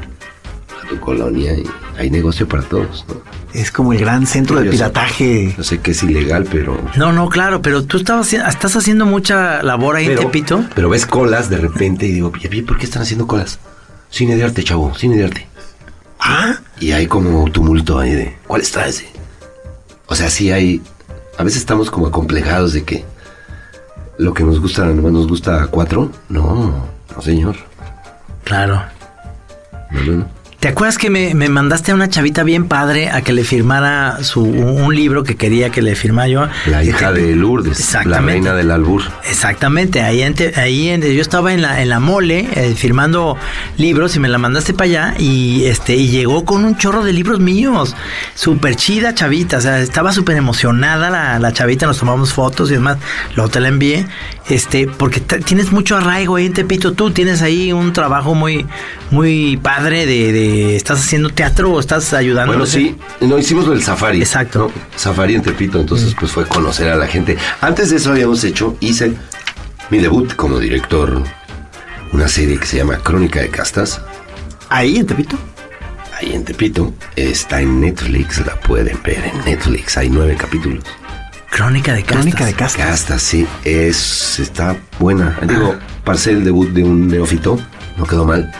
a 0.84 0.88
tu 0.88 1.00
colonia 1.00 1.54
y 1.54 1.64
hay 1.98 2.12
negocio 2.12 2.48
para 2.48 2.62
todos, 2.62 3.04
¿no? 3.08 3.16
Es 3.52 3.72
como 3.72 3.94
el 3.94 4.00
gran 4.00 4.28
centro 4.28 4.58
de 4.60 4.66
sé- 4.66 4.70
pirataje. 4.70 5.56
Yo 5.58 5.64
sé 5.64 5.80
que 5.80 5.90
es 5.90 6.04
ilegal, 6.04 6.46
pero... 6.52 6.80
No, 6.98 7.12
no, 7.12 7.30
claro, 7.30 7.64
pero 7.64 7.84
tú 7.84 7.98
estabas, 7.98 8.32
estás 8.32 8.76
haciendo 8.76 9.08
mucha 9.08 9.64
labor 9.64 9.96
ahí 9.96 10.06
en 10.06 10.10
Pero, 10.12 10.22
Tepito. 10.22 10.64
pero 10.76 10.88
ves 10.90 11.08
colas 11.08 11.50
de 11.50 11.58
repente 11.58 12.06
y 12.06 12.12
digo, 12.12 12.32
"Ya 12.40 12.48
vi, 12.48 12.62
¿por 12.62 12.78
qué 12.78 12.86
están 12.86 13.02
haciendo 13.02 13.26
colas? 13.26 13.58
Cine 14.12 14.36
de 14.36 14.44
arte, 14.44 14.64
chavo, 14.64 14.94
cine 14.96 15.16
de 15.18 15.26
arte. 15.26 15.48
Ah, 16.20 16.58
Y 16.80 16.92
hay 16.92 17.08
como 17.08 17.50
tumulto 17.52 17.98
ahí 17.98 18.12
de, 18.12 18.38
¿cuál 18.46 18.62
está 18.62 18.86
ese? 18.88 19.08
O 20.06 20.14
sea, 20.16 20.30
sí 20.30 20.52
hay... 20.52 20.80
A 21.40 21.44
veces 21.44 21.60
estamos 21.62 21.90
como 21.90 22.06
acomplejados 22.06 22.74
de 22.74 22.84
que 22.84 23.04
lo 24.20 24.34
que 24.34 24.44
nos 24.44 24.60
gusta, 24.60 24.86
nomás 24.86 25.14
nos 25.14 25.28
gusta 25.28 25.64
a 25.64 25.68
cuatro. 25.68 26.12
No, 26.28 26.74
no 27.16 27.22
señor. 27.22 27.56
Claro. 28.44 28.82
No, 29.92 30.02
no, 30.04 30.12
no. 30.18 30.39
¿Te 30.60 30.68
acuerdas 30.68 30.98
que 30.98 31.10
me, 31.10 31.34
me 31.36 31.48
mandaste 31.48 31.94
a 31.94 31.96
una 31.96 32.10
chavita 32.10 32.44
bien 32.44 32.66
padre 32.68 33.10
a 33.10 33.22
que 33.22 33.32
le 33.32 33.46
firmara 33.46 34.22
su, 34.26 34.42
un, 34.44 34.82
un 34.82 34.94
libro 34.94 35.24
que 35.24 35.38
quería 35.38 35.70
que 35.70 35.82
le 35.82 35.96
firmara 35.96 36.28
yo? 36.28 36.48
La 36.66 36.84
hija 36.84 37.14
de 37.14 37.34
Lourdes, 37.34 37.78
la 37.80 37.80
Exactamente. 37.86 38.32
reina 38.34 38.54
del 38.56 38.72
albur. 38.72 39.04
Exactamente, 39.30 40.02
ahí, 40.02 40.22
en 40.22 40.34
te- 40.34 40.60
ahí 40.60 40.90
en- 40.90 41.02
yo 41.02 41.22
estaba 41.22 41.54
en 41.54 41.62
la, 41.62 41.82
en 41.82 41.88
la 41.88 42.02
mole 42.02 42.50
eh, 42.56 42.74
firmando 42.76 43.38
libros 43.78 44.18
y 44.18 44.20
me 44.20 44.28
la 44.28 44.38
mandaste 44.38 44.74
para 44.74 44.84
allá 44.90 45.14
y 45.18 45.64
este 45.64 45.96
y 45.96 46.10
llegó 46.10 46.44
con 46.44 46.66
un 46.66 46.76
chorro 46.76 47.06
de 47.06 47.14
libros 47.14 47.40
míos, 47.40 47.96
súper 48.36 48.76
chida 48.76 49.16
chavita, 49.16 49.60
o 49.60 49.62
sea, 49.62 49.80
estaba 49.80 50.12
súper 50.12 50.36
emocionada 50.36 51.10
la, 51.10 51.40
la 51.40 51.54
chavita, 51.54 51.86
nos 51.86 52.00
tomamos 52.00 52.34
fotos 52.34 52.70
y 52.70 52.74
demás, 52.74 52.98
luego 53.34 53.50
te 53.50 53.62
la 53.62 53.70
envié, 53.70 54.08
este, 54.50 54.88
porque 54.88 55.22
tienes 55.22 55.72
mucho 55.72 55.96
arraigo 55.96 56.36
ahí 56.36 56.48
en 56.48 56.54
Tepito, 56.54 56.92
tú 56.92 57.12
tienes 57.12 57.42
ahí 57.42 57.72
un 57.72 57.94
trabajo 57.94 58.36
muy, 58.36 58.66
muy 59.10 59.56
padre 59.56 60.06
de, 60.06 60.34
de- 60.34 60.49
estás 60.76 61.00
haciendo 61.00 61.30
teatro 61.30 61.72
o 61.72 61.80
estás 61.80 62.14
ayudando. 62.14 62.54
Bueno, 62.54 62.66
sí, 62.66 62.96
no 63.22 63.38
hicimos 63.38 63.66
lo 63.66 63.74
del 63.74 63.84
safari. 63.84 64.20
Exacto. 64.20 64.72
¿no? 64.74 64.98
Safari 64.98 65.36
en 65.36 65.42
Tepito, 65.42 65.80
entonces 65.80 66.16
pues 66.20 66.32
fue 66.32 66.46
conocer 66.46 66.90
a 66.90 66.96
la 66.96 67.08
gente. 67.08 67.38
Antes 67.62 67.90
de 67.90 67.98
eso 67.98 68.12
habíamos 68.12 68.44
hecho, 68.44 68.76
hice 68.80 69.14
mi 69.90 70.00
debut 70.00 70.36
como 70.36 70.60
director, 70.60 71.24
una 72.14 72.28
serie 72.28 72.58
que 72.60 72.66
se 72.66 72.78
llama 72.78 72.98
Crónica 72.98 73.40
de 73.42 73.50
Castas. 73.50 74.02
ahí 74.70 74.98
en 74.98 75.06
Tepito. 75.06 75.38
Ahí 76.20 76.34
en 76.34 76.44
Tepito, 76.44 76.94
está 77.16 77.62
en 77.62 77.80
Netflix, 77.80 78.46
la 78.46 78.60
pueden 78.60 79.00
ver 79.04 79.24
en 79.34 79.46
Netflix, 79.46 79.98
hay 79.98 80.10
nueve 80.10 80.36
capítulos. 80.38 80.84
Crónica 81.50 81.94
de 81.94 82.04
castas. 82.04 82.18
Crónica 82.18 82.46
de 82.46 82.54
castas. 82.54 82.86
Castas, 82.86 83.22
sí, 83.22 83.48
es, 83.64 84.40
está 84.40 84.76
buena. 85.00 85.38
Digo, 85.48 85.76
pasé 86.04 86.32
el 86.32 86.44
debut 86.44 86.70
de 86.70 86.84
un 86.84 87.08
neófito, 87.08 87.58
no 87.98 88.06
quedó 88.06 88.26
mal. 88.26 88.52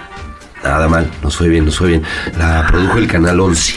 Nada 0.64 0.88
mal, 0.88 1.10
nos 1.24 1.38
fue 1.38 1.48
bien, 1.48 1.66
nos 1.66 1.78
fue 1.78 1.90
bien. 1.90 2.04
La 2.38 2.68
produjo 2.68 2.98
el 2.98 3.08
Canal 3.08 3.40
11. 3.40 3.76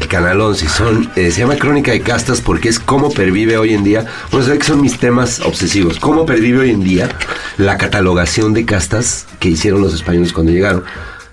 El 0.00 0.08
Canal 0.08 0.40
11 0.40 0.68
son, 0.68 1.10
eh, 1.14 1.30
se 1.30 1.40
llama 1.40 1.56
Crónica 1.56 1.92
de 1.92 2.00
Castas 2.00 2.40
porque 2.40 2.68
es 2.68 2.80
cómo 2.80 3.10
pervive 3.10 3.56
hoy 3.56 3.74
en 3.74 3.84
día. 3.84 4.04
Bueno, 4.30 4.44
sabe 4.44 4.58
que 4.58 4.66
son 4.66 4.80
mis 4.80 4.98
temas 4.98 5.40
obsesivos. 5.40 5.98
Cómo 6.00 6.26
pervive 6.26 6.60
hoy 6.60 6.70
en 6.70 6.82
día 6.82 7.08
la 7.56 7.78
catalogación 7.78 8.52
de 8.52 8.64
castas 8.64 9.26
que 9.38 9.50
hicieron 9.50 9.80
los 9.80 9.94
españoles 9.94 10.32
cuando 10.32 10.52
llegaron. 10.52 10.84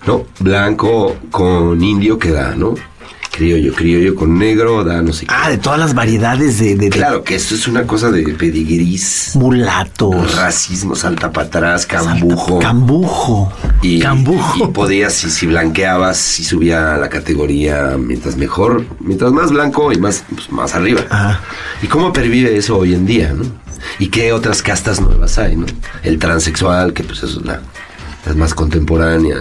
¿No? 0.06 0.26
Blanco 0.40 1.16
con 1.30 1.82
indio 1.82 2.18
que 2.18 2.30
da, 2.30 2.54
¿no? 2.56 2.74
Criollo, 3.32 3.72
criollo 3.72 4.14
con 4.14 4.38
negro 4.38 4.84
da 4.84 5.00
no 5.00 5.10
sé 5.14 5.24
qué. 5.24 5.34
Ah, 5.34 5.48
de 5.48 5.56
todas 5.56 5.78
las 5.78 5.94
variedades 5.94 6.58
de, 6.58 6.76
de, 6.76 6.76
de 6.76 6.90
Claro 6.90 7.24
que 7.24 7.34
esto 7.34 7.54
es 7.54 7.66
una 7.66 7.86
cosa 7.86 8.10
de 8.10 8.22
pedigrís, 8.34 9.30
mulatos. 9.34 10.36
racismo, 10.36 10.94
salta 10.94 11.32
para 11.32 11.46
atrás, 11.46 11.86
cambujo. 11.86 12.58
Cambujo. 12.58 13.50
y, 13.80 14.00
cambujo. 14.00 14.64
y 14.64 14.66
podías, 14.72 15.14
si, 15.14 15.30
si 15.30 15.46
blanqueabas, 15.46 16.18
si 16.18 16.44
subía 16.44 16.98
la 16.98 17.08
categoría, 17.08 17.96
mientras 17.98 18.36
mejor, 18.36 18.84
mientras 19.00 19.32
más 19.32 19.50
blanco 19.50 19.90
y 19.92 19.96
más, 19.96 20.24
pues, 20.28 20.52
más 20.52 20.74
arriba. 20.74 21.00
Ajá. 21.08 21.40
¿Y 21.82 21.86
cómo 21.86 22.12
pervive 22.12 22.54
eso 22.58 22.76
hoy 22.76 22.92
en 22.92 23.06
día, 23.06 23.32
no? 23.32 23.44
¿Y 23.98 24.08
qué 24.08 24.34
otras 24.34 24.62
castas 24.62 25.00
nuevas 25.00 25.38
hay, 25.38 25.56
no? 25.56 25.64
El 26.02 26.18
transexual, 26.18 26.92
que 26.92 27.02
pues 27.02 27.22
es 27.22 27.36
la, 27.36 27.62
la 28.26 28.34
más 28.34 28.52
contemporánea. 28.52 29.36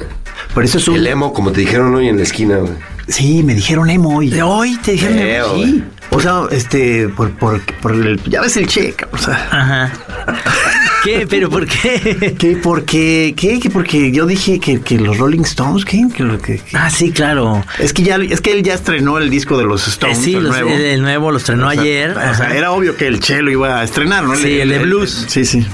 Por 0.54 0.64
eso 0.64 0.78
es 0.78 0.88
un... 0.88 0.96
El 0.96 1.08
emo, 1.08 1.34
como 1.34 1.52
te 1.52 1.60
dijeron 1.60 1.94
hoy 1.94 2.08
en 2.08 2.18
la 2.18 2.24
esquina, 2.24 2.58
güey. 2.58 2.74
Sí, 3.12 3.44
me 3.44 3.54
dijeron 3.56 3.90
emo 3.90 4.18
hoy. 4.18 4.30
De 4.30 4.42
hoy 4.42 4.78
te 4.84 4.94
dijeron. 4.94 5.18
Feo, 5.18 5.56
Sí. 5.58 5.84
O 6.14 6.20
sea, 6.20 6.42
este, 6.52 7.08
por, 7.10 7.32
por, 7.32 7.62
por 7.82 7.94
el, 7.94 8.22
ya 8.24 8.42
ves 8.42 8.58
el 8.58 8.68
cheque, 8.68 9.06
o 9.12 9.18
sea. 9.18 9.34
Ajá. 9.52 9.94
¿Qué? 11.04 11.26
¿Pero 11.28 11.50
por 11.50 11.66
qué? 11.66 12.36
¿Qué? 12.38 12.58
Porque, 12.62 13.34
qué? 13.36 13.60
Que 13.60 13.70
porque 13.72 14.12
yo 14.12 14.26
dije 14.28 14.60
que, 14.60 14.82
que 14.82 15.00
los 15.00 15.18
Rolling 15.18 15.42
Stones, 15.42 15.84
¿qué? 15.86 16.04
Que, 16.16 16.22
lo 16.24 16.38
que- 16.40 16.60
que- 16.60 16.78
Ah, 16.78 16.90
sí, 16.92 17.12
claro. 17.12 17.64
es 17.80 17.92
que 17.94 18.04
ya, 18.04 18.18
es 18.18 18.40
que 18.42 18.52
él 18.52 18.62
ya 18.62 18.76
estrenó 18.76 19.18
el 19.18 19.30
disco 19.32 19.58
de 19.58 19.64
los 19.64 19.88
Eh, 19.88 19.90
Stones, 19.92 20.18
sí, 20.20 20.36
el 20.36 20.44
los- 20.44 20.52
nuevo. 20.52 20.70
el, 20.70 20.82
el 20.82 21.02
nuevo 21.02 21.32
lo 21.32 21.38
estrenó 21.38 21.68
O 21.70 21.72
sea, 21.72 21.82
ayer. 21.82 22.12
O 22.16 22.36
sea, 22.36 22.56
era 22.56 22.72
obvio 22.72 22.96
que 22.98 23.08
el 23.08 23.20
Che 23.20 23.42
lo 23.42 23.50
iba 23.50 23.80
a 23.80 23.84
estrenar, 23.84 24.26
¿no? 24.26 24.36
Sí, 24.36 24.60
el 24.60 24.70
de 24.70 24.80
blues. 24.80 25.26
sí, 25.28 25.44
sí. 25.46 25.66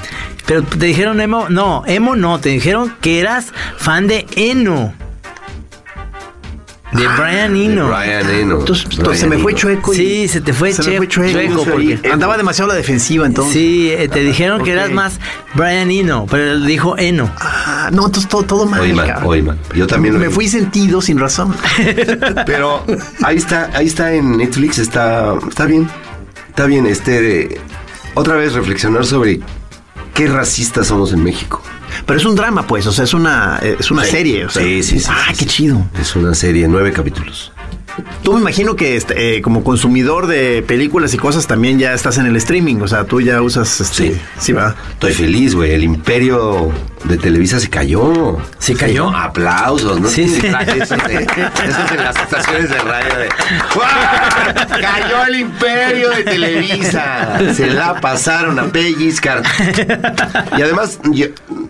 Pero 0.45 0.63
te 0.63 0.85
dijeron 0.85 1.19
emo. 1.19 1.47
No, 1.49 1.83
emo 1.87 2.15
no. 2.15 2.39
Te 2.39 2.49
dijeron 2.49 2.93
que 3.01 3.19
eras 3.19 3.47
fan 3.77 4.07
de 4.07 4.25
Eno. 4.37 4.93
De 6.97 7.07
Brian 7.07 7.55
Eno. 7.55 7.87
Brian 7.87 8.29
Eno. 8.29 8.59
Entonces, 8.59 8.85
Brian 8.85 8.99
entonces 8.99 9.19
se 9.21 9.27
me 9.27 9.37
fue 9.37 9.53
chueco. 9.53 9.93
y- 9.93 9.97
Sí, 9.97 10.27
se 10.27 10.41
te 10.41 10.53
fue 10.53 10.73
se 10.73 10.83
me 10.83 10.89
che- 10.91 10.97
fue 10.97 11.07
chueco. 11.07 11.31
chueco, 11.31 11.63
porque- 11.65 11.99
Andaba 12.11 12.37
demasiado 12.37 12.71
a 12.71 12.73
la 12.73 12.77
defensiva, 12.77 13.25
entonces. 13.25 13.53
Sí, 13.53 13.89
eh, 13.91 14.07
te 14.09 14.19
dijeron 14.21 14.63
que 14.63 14.71
eras 14.71 14.91
más 14.91 15.19
Brian 15.53 15.89
Eno, 15.91 16.25
pero 16.29 16.51
él 16.51 16.65
dijo 16.65 16.97
Eno. 16.97 17.29
Ah, 17.39 17.89
no, 17.93 18.05
entonces 18.07 18.29
todo, 18.29 18.43
todo 18.43 18.65
mal. 18.65 18.81
Hoy 18.81 19.41
mal. 19.41 19.57
Yo 19.75 19.87
también 19.87 20.13
lo 20.15 20.19
Me 20.19 20.29
fui 20.29 20.47
sentido 20.47 21.01
sin 21.01 21.19
razón. 21.19 21.55
Pero 22.45 22.83
ahí 23.23 23.37
está, 23.37 23.69
ahí 23.73 23.87
está 23.87 24.13
en 24.13 24.37
Netflix, 24.37 24.77
está, 24.79 25.35
está 25.47 25.65
bien. 25.65 25.87
Está 26.49 26.65
bien, 26.65 26.85
este 26.87 27.59
otra 28.15 28.35
vez 28.35 28.53
reflexionar 28.53 29.05
sobre 29.05 29.39
qué 30.13 30.27
racistas 30.27 30.87
somos 30.87 31.13
en 31.13 31.23
México. 31.23 31.61
Pero 32.07 32.19
es 32.19 32.25
un 32.25 32.35
drama, 32.35 32.65
pues, 32.65 32.87
o 32.87 32.91
sea, 32.91 33.03
es 33.03 33.13
una, 33.13 33.59
es 33.61 33.91
una 33.91 34.03
Sí. 34.05 34.11
serie. 34.11 34.45
o 34.45 34.49
sea. 34.49 34.63
Sí, 34.63 34.81
sí, 34.81 34.99
sí, 34.99 35.05
Ah, 35.11 35.25
sí, 35.33 35.35
qué 35.39 35.45
chido. 35.45 35.85
Es 35.99 36.15
una 36.15 36.33
serie, 36.33 36.67
nueve 36.67 36.91
capítulos. 36.91 37.51
Tú 38.21 38.33
me 38.33 38.41
imagino 38.41 38.75
que 38.75 38.95
este, 38.95 39.37
eh, 39.37 39.41
como 39.41 39.63
consumidor 39.63 40.27
de 40.27 40.61
películas 40.61 41.15
y 41.15 41.17
cosas 41.17 41.47
también 41.47 41.79
ya 41.79 41.93
estás 41.95 42.19
en 42.19 42.27
el 42.27 42.35
streaming, 42.35 42.75
o 42.81 42.87
sea, 42.87 43.05
tú 43.05 43.21
ya 43.21 43.41
usas 43.41 43.81
este, 43.81 44.13
Sí. 44.13 44.21
sí, 44.37 44.51
va. 44.53 44.75
Estoy 44.91 45.13
feliz, 45.13 45.55
güey. 45.55 45.71
El 45.73 45.83
imperio 45.83 46.71
de 47.05 47.17
Televisa 47.17 47.59
se 47.59 47.69
cayó. 47.71 48.37
¿Se 48.59 48.75
cayó? 48.75 49.09
Aplausos, 49.09 49.99
¿no? 49.99 50.07
Sí, 50.09 50.27
sí. 50.29 50.45
Eso 50.45 50.95
de, 51.07 51.23
eso 51.23 51.83
de 51.91 51.97
las 52.03 52.15
estaciones 52.17 52.69
de 52.69 52.77
radio 52.77 53.17
de. 53.17 53.29
¡Cayó 54.79 55.25
el 55.27 55.35
imperio 55.39 56.09
de 56.11 56.23
Televisa! 56.23 57.39
Se 57.55 57.67
la 57.67 57.99
pasaron 57.99 58.59
a 58.59 58.65
pellizcar. 58.65 59.41
Y 60.57 60.61
además, 60.61 60.99
yo- 61.11 61.27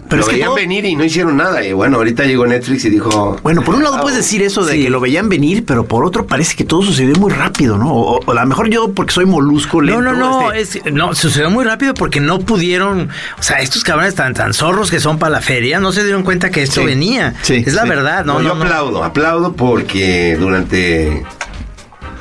Pero 0.10 0.17
lo 0.22 0.22
es 0.24 0.30
que 0.30 0.34
veían 0.36 0.48
todo- 0.48 0.56
venir 0.56 0.86
y 0.86 0.96
no 0.96 1.04
hicieron 1.04 1.38
nada. 1.38 1.63
Y 1.65 1.74
bueno, 1.74 1.98
ahorita 1.98 2.24
llegó 2.26 2.46
Netflix 2.46 2.86
y 2.86 2.89
dijo... 2.89 3.38
Bueno, 3.43 3.62
por 3.62 3.76
un 3.76 3.84
lado 3.84 4.00
puedes 4.02 4.17
decir 4.17 4.41
eso 4.41 4.65
de 4.65 4.74
Sí. 4.74 4.84
que 4.84 4.89
lo 4.89 5.00
veían 5.00 5.30
venir, 5.30 5.65
pero 5.65 5.86
por 5.86 6.06
otro 6.06 6.26
parece 6.28 6.56
que 6.56 6.63
todo 6.63 6.82
sucedió 6.82 7.15
muy 7.15 7.32
rápido, 7.32 7.78
¿no? 7.78 7.91
O, 7.93 8.20
o 8.26 8.32
a 8.32 8.34
lo 8.34 8.46
mejor 8.46 8.70
yo 8.70 8.91
porque 8.93 9.13
soy 9.13 9.26
molusco 9.26 9.82
No, 9.82 10.02
lento. 10.02 10.02
no, 10.02 10.41
no, 10.41 10.52
este, 10.52 10.82
es, 10.86 10.93
no, 10.93 11.13
sucedió 11.15 11.50
muy 11.50 11.65
rápido 11.65 11.93
porque 11.93 12.20
no 12.20 12.39
pudieron, 12.39 13.10
o 13.39 13.43
sea, 13.43 13.60
estos 13.60 13.84
cabrones 13.84 14.15
tan, 14.15 14.34
tan 14.34 14.54
zorros 14.54 14.89
que 14.91 15.00
son 15.00 15.17
para 15.20 15.32
la 15.32 15.41
feria, 15.41 15.80
no 15.80 15.91
se 15.91 16.04
dieron 16.04 16.24
cuenta 16.24 16.50
que 16.50 16.62
esto 16.63 16.82
Sí. 16.82 16.86
venía. 16.86 17.34
Sí, 17.41 17.63
es 17.65 17.74
la 17.74 17.86
verdad, 17.86 18.24
no, 18.26 18.34
No, 18.36 18.39
no, 18.39 18.50
yo 18.50 18.56
no. 18.56 18.63
aplaudo, 18.63 19.04
aplaudo 19.04 19.54
porque 19.54 20.38
durante... 20.39 21.24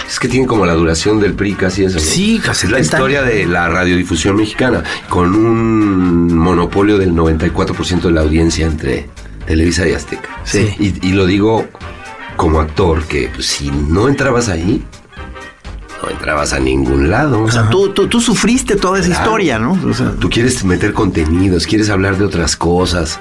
Es 0.09 0.21
que 0.21 0.29
tienen 0.29 0.47
como 0.47 0.65
la 0.67 0.75
duración 0.75 1.21
del 1.21 1.35
PRI 1.35 1.55
casi 1.55 1.85
eso. 1.85 1.97
¿no? 1.97 2.01
Sí, 2.05 2.41
casi 2.45 2.67
Es 2.67 2.73
la 2.73 2.79
70 2.79 2.97
historia 2.97 3.23
de 3.23 3.47
la 3.47 3.69
radiodifusión 3.69 4.37
mexicana, 4.37 4.83
con 5.09 5.35
un 5.35 6.37
monopolio 6.37 6.97
del 6.99 7.13
94% 7.13 8.03
de 8.03 8.11
la 8.13 8.21
audiencia 8.21 8.67
entre 8.67 9.09
Televisa 9.47 9.87
y 9.89 9.93
Azteca. 9.95 10.29
Sí. 10.45 10.75
Y, 10.79 11.09
y 11.09 11.13
lo 11.13 11.27
digo 11.27 11.67
como 12.37 12.61
actor, 12.61 13.03
que 13.05 13.31
pues, 13.35 13.47
si 13.47 13.71
no 13.71 14.09
entrabas 14.09 14.49
ahí, 14.49 14.85
no 16.03 16.11
entrabas 16.11 16.53
a 16.53 16.61
ningún 16.61 17.11
lado. 17.11 17.43
O 17.43 17.51
sea, 17.51 17.69
tú, 17.71 17.89
tú, 17.89 18.07
tú 18.07 18.21
sufriste 18.21 18.77
toda 18.77 18.99
esa 19.01 19.09
Claro. 19.09 19.25
historia, 19.25 19.59
¿no? 19.59 19.73
O 19.89 19.93
sea, 19.95 20.13
Tú 20.21 20.31
quieres 20.31 20.63
meter 20.65 20.93
contenidos, 20.93 21.67
quieres 21.67 21.91
hablar 21.91 22.17
de 22.17 22.25
otras 22.27 22.55
cosas. 22.57 23.19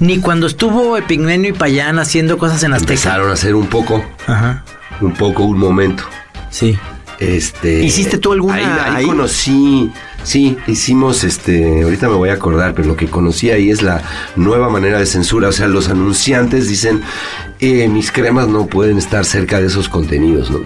Ni 0.00 0.18
cuando 0.18 0.46
estuvo 0.46 0.96
Epigmenio 0.96 1.50
y 1.50 1.52
Payán 1.52 1.98
haciendo 1.98 2.38
cosas 2.38 2.62
en 2.62 2.72
Azteca. 2.72 2.92
Empezaron 2.94 3.30
a 3.30 3.34
hacer 3.34 3.54
un 3.54 3.66
poco, 3.66 4.04
Ajá, 4.26 4.64
un 5.00 5.12
poco, 5.14 5.44
un 5.44 5.58
momento. 5.58 6.04
sí. 6.50 6.78
Este. 7.18 7.84
¿Hiciste 7.84 8.16
tú 8.16 8.32
alguna 8.32 8.54
Ahí, 8.54 8.64
ahí 8.64 8.94
ahí? 8.96 9.04
conocí. 9.04 9.90
Sí, 10.22 10.56
hicimos 10.66 11.22
este. 11.22 11.82
Ahorita 11.82 12.08
me 12.08 12.14
voy 12.14 12.30
a 12.30 12.32
acordar, 12.32 12.72
pero 12.72 12.88
lo 12.88 12.96
que 12.96 13.08
conocí 13.08 13.50
ahí 13.50 13.68
es 13.70 13.82
la 13.82 14.00
nueva 14.36 14.70
manera 14.70 14.98
de 14.98 15.04
censura. 15.04 15.48
O 15.48 15.52
sea, 15.52 15.66
los 15.68 15.90
anunciantes 15.90 16.66
dicen: 16.66 17.02
eh, 17.58 17.88
mis 17.88 18.10
cremas 18.10 18.48
no 18.48 18.64
pueden 18.68 18.96
estar 18.96 19.26
cerca 19.26 19.60
de 19.60 19.66
esos 19.66 19.90
contenidos, 19.90 20.50
¿no? 20.50 20.60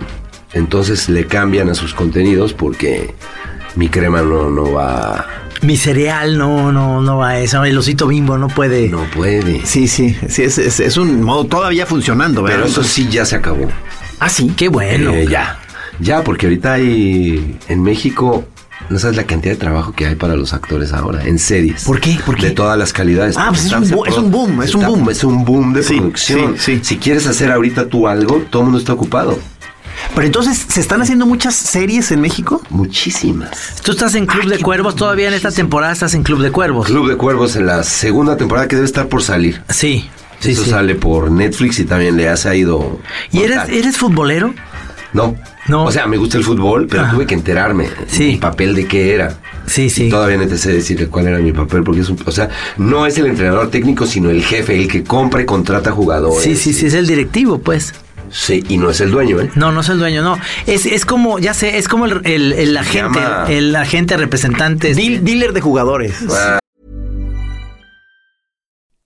Entonces 0.53 1.09
le 1.09 1.27
cambian 1.27 1.71
a 1.71 1.75
sus 1.75 1.93
contenidos 1.93 2.53
porque 2.53 3.13
mi 3.75 3.89
crema 3.89 4.23
no, 4.23 4.49
no 4.49 4.73
va 4.73 5.27
Mi 5.63 5.77
cereal 5.77 6.39
no, 6.39 6.71
no, 6.71 7.01
no 7.03 7.17
va 7.19 7.31
a 7.31 7.41
eso. 7.41 7.65
El 7.65 7.77
osito 7.77 8.07
bimbo 8.07 8.39
no 8.39 8.47
puede. 8.47 8.89
No 8.91 9.03
puede. 9.13 9.67
Sí, 9.67 9.89
sí, 9.89 10.17
sí, 10.29 10.45
es, 10.45 10.59
es- 10.59 10.79
es 10.79 10.97
un 10.99 11.21
modo 11.21 11.47
todavía 11.47 11.85
funcionando, 11.85 12.45
¿verdad? 12.45 12.59
Pero 12.59 12.69
eso 12.71 12.85
sí 12.85 13.09
ya 13.11 13.25
se 13.25 13.35
acabó. 13.35 13.69
Ah, 14.21 14.29
sí. 14.29 14.53
Qué 14.57 14.69
bueno. 14.69 15.13
Eh, 15.13 15.27
ya. 15.29 15.59
Ya, 16.01 16.25
porque 16.25 16.47
ahorita 16.47 16.73
hay 16.75 17.57
en 17.69 17.83
México, 17.83 18.45
no 18.91 18.99
sabes 18.99 19.17
la 19.17 19.25
cantidad 19.25 19.55
de 19.55 19.61
trabajo 19.61 19.93
que 19.93 20.07
hay 20.07 20.15
para 20.17 20.35
los 20.35 20.53
actores 20.53 20.93
ahora, 20.93 21.25
en 21.25 21.39
series. 21.39 21.85
¿Por 21.85 22.01
qué? 22.01 22.19
¿Por 22.27 22.37
qué? 22.37 22.47
De 22.47 22.51
todas 22.53 22.77
las 22.79 22.93
calidades. 22.93 23.37
Ah, 23.39 23.47
pues 23.51 23.67
es 23.67 23.73
un 23.73 23.91
bo- 23.91 24.07
es 24.07 24.17
un 24.17 24.31
boom, 24.31 24.63
es 24.63 24.75
un 24.75 24.85
boom. 24.87 25.11
Es 25.11 25.25
un 25.25 25.45
boom 25.45 25.73
de 25.73 25.83
Sí, 25.85 25.97
producción. 25.99 26.55
sí, 26.59 26.75
sí. 26.77 26.81
Si 26.83 26.97
quieres 26.99 27.27
hacer 27.27 27.53
ahorita 27.53 27.87
tú 27.89 28.09
algo, 28.09 28.45
todo 28.51 28.63
el 28.63 28.65
mundo 28.67 28.79
está 28.81 28.93
ocupado. 28.93 29.39
Pero 30.15 30.27
entonces, 30.27 30.59
¿se 30.69 30.81
están 30.81 31.01
haciendo 31.01 31.25
muchas 31.27 31.55
series 31.55 32.11
en 32.11 32.21
México? 32.21 32.61
Muchísimas. 32.71 33.77
Tú 33.83 33.93
estás 33.93 34.15
en 34.17 34.27
Club 34.27 34.43
Ay, 34.45 34.49
de 34.51 34.59
Cuervos 34.59 34.97
todavía 34.97 35.29
en 35.29 35.35
esta 35.35 35.51
temporada 35.53 35.93
estás 35.93 36.15
en 36.15 36.23
Club 36.25 36.43
de 36.43 36.51
Cuervos. 36.51 36.87
Club 36.87 37.09
de 37.09 37.17
Cuervos 37.17 37.55
en 37.57 37.67
la 37.67 37.83
segunda 37.85 38.37
temporada 38.37 38.67
que 38.69 38.77
debe 38.77 38.87
estar 38.87 39.09
por 39.09 39.23
salir. 39.23 39.63
Sí, 39.71 40.09
sí, 40.45 40.53
Eso 40.53 40.65
sí. 40.65 40.71
sale 40.71 40.95
por 40.95 41.31
Netflix 41.31 41.79
y 41.81 41.85
también 41.85 42.17
le 42.17 42.29
has 42.29 42.45
ido. 42.47 43.01
¿Y 43.33 43.43
eres, 43.43 43.69
eres 43.69 43.97
futbolero? 43.97 44.55
No. 45.13 45.37
No. 45.69 45.85
O 45.85 45.93
sea, 45.93 46.07
me 46.07 46.17
gusta 46.19 46.37
el 46.39 46.45
fútbol, 46.45 46.87
pero 46.91 47.05
Ajá. 47.05 47.13
tuve 47.15 47.27
que 47.27 47.35
enterarme. 47.35 47.89
Sí. 48.07 48.25
Mi 48.25 48.37
papel 48.37 48.75
de 48.75 48.87
qué 48.87 49.15
era. 49.15 49.39
Sí, 49.67 49.89
sí. 49.89 50.05
Y 50.07 50.11
todavía 50.11 50.37
no 50.37 50.47
te 50.47 50.59
sé 50.59 50.73
decir 50.73 51.09
cuál 51.09 51.29
era 51.29 51.39
mi 51.39 51.53
papel, 51.53 51.83
porque 51.83 52.03
es 52.03 52.09
un, 52.11 52.19
o 52.27 52.31
sea, 52.31 52.51
no 52.77 53.07
es 53.07 53.17
el 53.17 53.27
entrenador 53.27 53.71
técnico, 53.71 54.07
sino 54.07 54.29
el 54.29 54.45
jefe, 54.45 54.77
el 54.77 54.89
que 54.89 55.03
compra 55.05 55.41
y 55.41 55.47
contrata 55.47 55.91
jugadores. 55.93 56.43
Sí, 56.43 56.55
sí, 56.57 56.75
sí, 56.75 56.87
es 56.87 56.95
el 56.95 57.07
directivo, 57.07 57.59
pues. 57.59 57.95
Sí, 58.31 58.63
y 58.69 58.77
no 58.77 58.91
es 58.91 59.01
el 59.01 59.11
dueño, 59.13 59.41
¿eh? 59.41 59.51
No, 59.55 59.71
no 59.73 59.81
es 59.81 59.89
el 59.89 59.99
dueño, 59.99 60.23
no. 60.23 60.37
Es, 60.67 60.85
es 60.87 61.07
como, 61.07 61.39
ya 61.39 61.55
sé, 61.55 61.79
es 61.79 61.89
como 61.89 62.05
el, 62.07 62.21
el, 62.25 62.53
el 62.53 62.77
agente, 62.77 63.21
llama- 63.21 63.47
el 63.49 63.75
agente 63.77 64.17
representante. 64.17 64.91
este. 64.91 65.03
Deal- 65.03 65.21
dealer 65.23 65.53
de 65.53 65.61
jugadores. 65.61 66.15
Ah, 66.31 66.59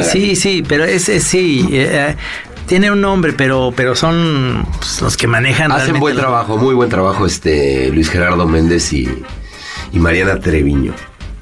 Sí, 0.00 0.36
sí, 0.36 0.64
pero 0.66 0.84
ese 0.84 1.20
sí, 1.20 1.68
eh, 1.70 1.86
eh, 1.92 2.16
tiene 2.66 2.90
un 2.90 3.02
nombre, 3.02 3.34
pero, 3.34 3.74
pero 3.76 3.94
son 3.94 4.66
pues, 4.78 5.02
los 5.02 5.18
que 5.18 5.26
manejan. 5.26 5.70
hacen 5.70 6.00
buen 6.00 6.14
los- 6.14 6.22
trabajo, 6.24 6.56
muy 6.56 6.74
buen 6.74 6.88
trabajo 6.88 7.26
este 7.26 7.90
Luis 7.90 8.08
Gerardo 8.08 8.48
Méndez 8.48 8.90
y, 8.94 9.06
y 9.92 9.98
Mariana 9.98 10.40
Treviño. 10.40 10.94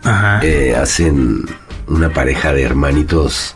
Ajá. 0.02 0.40
Eh, 0.42 0.74
hacen 0.74 1.44
una 1.86 2.08
pareja 2.12 2.52
de 2.52 2.62
hermanitos 2.64 3.54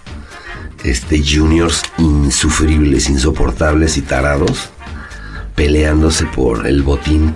este 0.84 1.20
juniors 1.28 1.82
insufribles, 1.98 3.10
insoportables 3.10 3.96
y 3.96 4.02
tarados 4.02 4.70
peleándose 5.56 6.24
por 6.26 6.68
el 6.68 6.84
botín. 6.84 7.34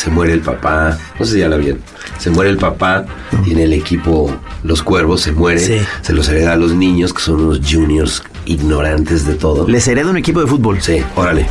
Se 0.00 0.08
muere 0.08 0.32
el 0.32 0.40
papá, 0.40 0.96
no 1.18 1.26
sé 1.26 1.32
si 1.34 1.38
ya 1.40 1.48
la 1.50 1.56
vieron. 1.58 1.80
Se 2.18 2.30
muere 2.30 2.48
el 2.50 2.56
papá, 2.56 3.04
tiene 3.44 3.64
el 3.64 3.74
equipo 3.74 4.34
Los 4.62 4.82
Cuervos, 4.82 5.20
se 5.20 5.32
muere, 5.32 5.60
Sí. 5.60 5.78
se 6.00 6.14
los 6.14 6.26
hereda 6.30 6.52
a 6.54 6.56
los 6.56 6.72
niños, 6.72 7.12
que 7.12 7.20
son 7.20 7.40
unos 7.44 7.60
juniors 7.70 8.22
ignorantes 8.46 9.26
de 9.26 9.34
todo. 9.34 9.68
Les 9.68 9.86
hereda 9.88 10.08
un 10.08 10.16
equipo 10.16 10.40
de 10.40 10.46
fútbol. 10.46 10.80
Sí, 10.80 11.02
órale. 11.16 11.46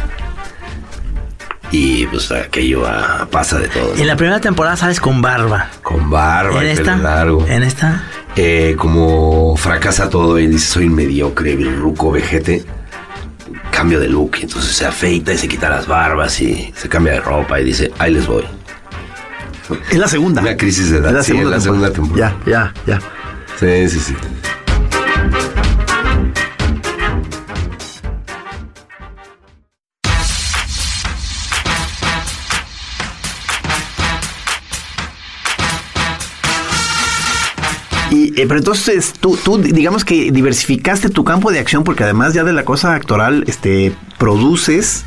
Y 1.71 2.07
pues 2.07 2.31
aquello 2.31 2.87
ah, 2.87 3.27
pasa 3.29 3.59
de 3.59 3.67
todo. 3.67 3.93
¿no? 3.93 4.01
En 4.01 4.07
la 4.07 4.15
primera 4.15 4.41
temporada 4.41 4.75
sales 4.75 4.99
con 4.99 5.21
barba. 5.21 5.69
Con 5.83 6.09
barba 6.09 6.59
en 6.61 6.67
y 6.67 6.71
esta, 6.71 6.93
pelo 6.95 7.03
largo. 7.03 7.45
en 7.47 7.61
esta, 7.63 8.03
Eh, 8.35 8.75
como 8.79 9.55
fracasa 9.57 10.09
todo 10.09 10.39
y 10.39 10.47
dice 10.47 10.65
soy 10.65 10.89
mediocre, 10.89 11.55
ruco, 11.55 12.11
vejete, 12.11 12.63
cambio 13.69 13.99
de 13.99 14.07
look, 14.07 14.37
y 14.39 14.43
entonces 14.43 14.75
se 14.75 14.85
afeita 14.85 15.33
y 15.33 15.37
se 15.37 15.47
quita 15.47 15.69
las 15.69 15.87
barbas 15.87 16.39
y 16.41 16.73
se 16.75 16.89
cambia 16.89 17.13
de 17.13 17.21
ropa 17.21 17.59
y 17.59 17.65
dice, 17.65 17.91
ahí 17.99 18.13
les 18.13 18.27
voy. 18.27 18.43
Es 19.91 19.97
la 19.97 20.07
segunda. 20.07 20.41
Una 20.41 20.57
crisis 20.57 20.89
de 20.91 20.97
edad, 20.97 21.09
Es 21.09 21.13
la 21.13 21.23
sí, 21.23 21.31
segunda, 21.31 21.51
la 21.51 21.61
segunda 21.61 21.91
temporada. 21.91 22.35
Ya, 22.45 22.73
ya, 22.85 22.95
ya. 22.95 23.01
Sí, 23.59 23.89
sí, 23.89 23.99
sí. 23.99 24.15
Eh, 38.41 38.45
pero 38.47 38.59
entonces 38.59 39.13
tú, 39.19 39.37
tú, 39.43 39.57
digamos 39.57 40.05
que 40.05 40.31
diversificaste 40.31 41.09
tu 41.09 41.23
campo 41.23 41.51
de 41.51 41.59
acción 41.59 41.83
porque 41.83 42.03
además 42.03 42.33
ya 42.33 42.43
de 42.43 42.53
la 42.53 42.63
cosa 42.65 42.93
actoral, 42.93 43.43
este, 43.47 43.93
produces 44.17 45.03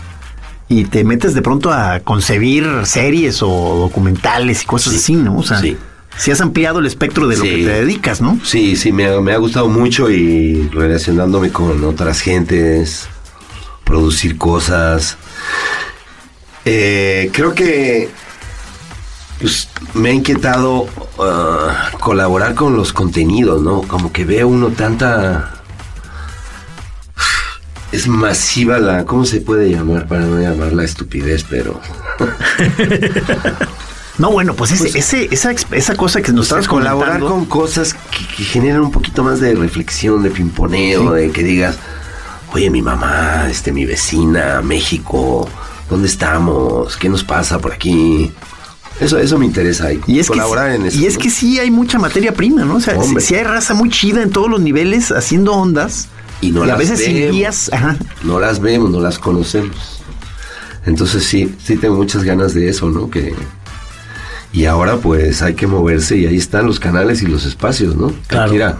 y 0.68 0.84
te 0.84 1.04
metes 1.04 1.34
de 1.34 1.42
pronto 1.42 1.72
a 1.72 2.00
concebir 2.00 2.66
series 2.84 3.42
o 3.42 3.48
documentales 3.78 4.62
y 4.62 4.66
cosas 4.66 4.92
Sí. 4.94 4.98
así, 4.98 5.14
¿no? 5.16 5.38
O 5.38 5.42
sea, 5.42 5.60
Sí. 5.60 5.76
si 6.16 6.30
has 6.30 6.40
ampliado 6.40 6.78
el 6.78 6.86
espectro 6.86 7.26
de 7.28 7.36
lo 7.36 7.42
Sí. 7.44 7.50
que 7.50 7.56
te 7.64 7.70
dedicas, 7.70 8.20
¿no? 8.20 8.38
Sí, 8.44 8.76
sí, 8.76 8.92
me 8.92 9.06
ha, 9.06 9.20
me 9.20 9.32
ha 9.32 9.36
gustado 9.38 9.68
mucho 9.68 10.10
y 10.10 10.68
relacionándome 10.72 11.50
con 11.50 11.82
otras 11.84 12.20
gentes, 12.20 13.06
producir 13.84 14.38
cosas. 14.38 15.16
Eh, 16.64 17.30
creo 17.32 17.54
que 17.54 18.08
pues, 19.42 19.68
me 19.94 20.08
ha 20.08 20.12
inquietado 20.12 20.86
ah, 21.18 21.90
colaborar 22.00 22.54
con 22.54 22.74
los 22.76 22.92
contenidos, 22.94 23.60
¿no? 23.62 23.82
Como 23.82 24.10
que 24.12 24.24
veo 24.24 24.48
uno 24.48 24.68
tanta... 24.68 25.50
Es 27.92 28.08
masiva 28.08 28.78
la... 28.78 29.04
¿Cómo 29.04 29.26
se 29.26 29.42
puede 29.42 29.68
llamar? 29.70 30.06
Para 30.08 30.22
no 30.22 30.40
llamarla 30.40 30.84
estupidez, 30.84 31.44
pero... 31.48 31.78
No, 34.18 34.30
bueno, 34.30 34.54
pues, 34.54 34.72
ese, 34.72 34.96
ese- 34.98 35.28
esa, 35.32 35.52
esa 35.72 35.96
cosa 35.96 36.20
que 36.20 36.32
nos 36.32 36.44
estabas 36.46 36.68
colaborar 36.68 37.18
comentando- 37.18 37.34
con 37.34 37.44
cosas 37.46 37.94
que, 37.94 38.26
que 38.36 38.44
generan 38.44 38.82
un 38.82 38.92
poquito 38.92 39.24
más 39.24 39.40
de 39.40 39.54
reflexión, 39.54 40.22
de 40.22 40.30
pimponeo, 40.30 41.12
de 41.12 41.30
que 41.30 41.42
digas, 41.42 41.76
oye, 42.52 42.68
mi 42.70 42.82
mamá, 42.82 43.48
este, 43.50 43.72
mi 43.72 43.86
vecina, 43.86 44.60
México, 44.62 45.48
¿dónde 45.88 46.08
estamos? 46.08 46.96
¿Qué 46.98 47.08
nos 47.08 47.24
pasa 47.24 47.58
por 47.58 47.72
aquí? 47.72 48.30
Eso, 49.04 49.18
eso 49.18 49.38
me 49.38 49.46
interesa. 49.46 49.92
Y, 49.92 50.00
Y 50.06 50.18
es, 50.20 50.26
que, 50.26 50.32
colaborar 50.32 50.70
sí- 50.70 50.76
en 50.80 50.86
eso. 50.86 50.98
y 51.00 51.06
es 51.06 51.14
¿no? 51.14 51.20
que 51.20 51.30
sí 51.30 51.58
hay 51.58 51.70
mucha 51.70 51.98
materia 51.98 52.32
prima, 52.34 52.64
¿no? 52.64 52.76
O 52.76 52.80
sea, 52.80 52.96
sí 53.20 53.34
hay 53.34 53.44
raza 53.44 53.74
muy 53.74 53.88
chida 53.90 54.22
en 54.22 54.30
todos 54.30 54.48
los 54.50 54.60
niveles 54.60 55.10
haciendo 55.12 55.52
ondas. 55.54 56.08
Y 56.40 56.50
no 56.50 56.64
a 56.64 56.66
las 56.66 56.78
veces 56.78 56.98
sin 57.00 57.14
vemos. 57.14 57.36
guías. 57.36 57.70
Ajá. 57.72 57.96
no 58.24 58.40
las 58.40 58.60
vemos, 58.60 58.90
no 58.90 59.00
las 59.00 59.18
conocemos. 59.18 60.02
Entonces 60.84 61.24
sí, 61.24 61.54
sí 61.64 61.76
tengo 61.76 61.94
muchas 61.96 62.24
ganas 62.24 62.54
de 62.54 62.68
eso, 62.68 62.90
¿no? 62.90 63.08
Que 63.10 63.34
y 64.52 64.64
ahora 64.66 64.96
pues 64.96 65.40
hay 65.42 65.54
que 65.54 65.66
moverse 65.66 66.16
y 66.18 66.26
ahí 66.26 66.36
están 66.36 66.66
los 66.66 66.78
canales 66.80 67.22
y 67.22 67.26
los 67.26 67.46
espacios, 67.46 67.96
¿no? 67.96 68.12
Claro. 68.26 68.52
a- 68.66 68.78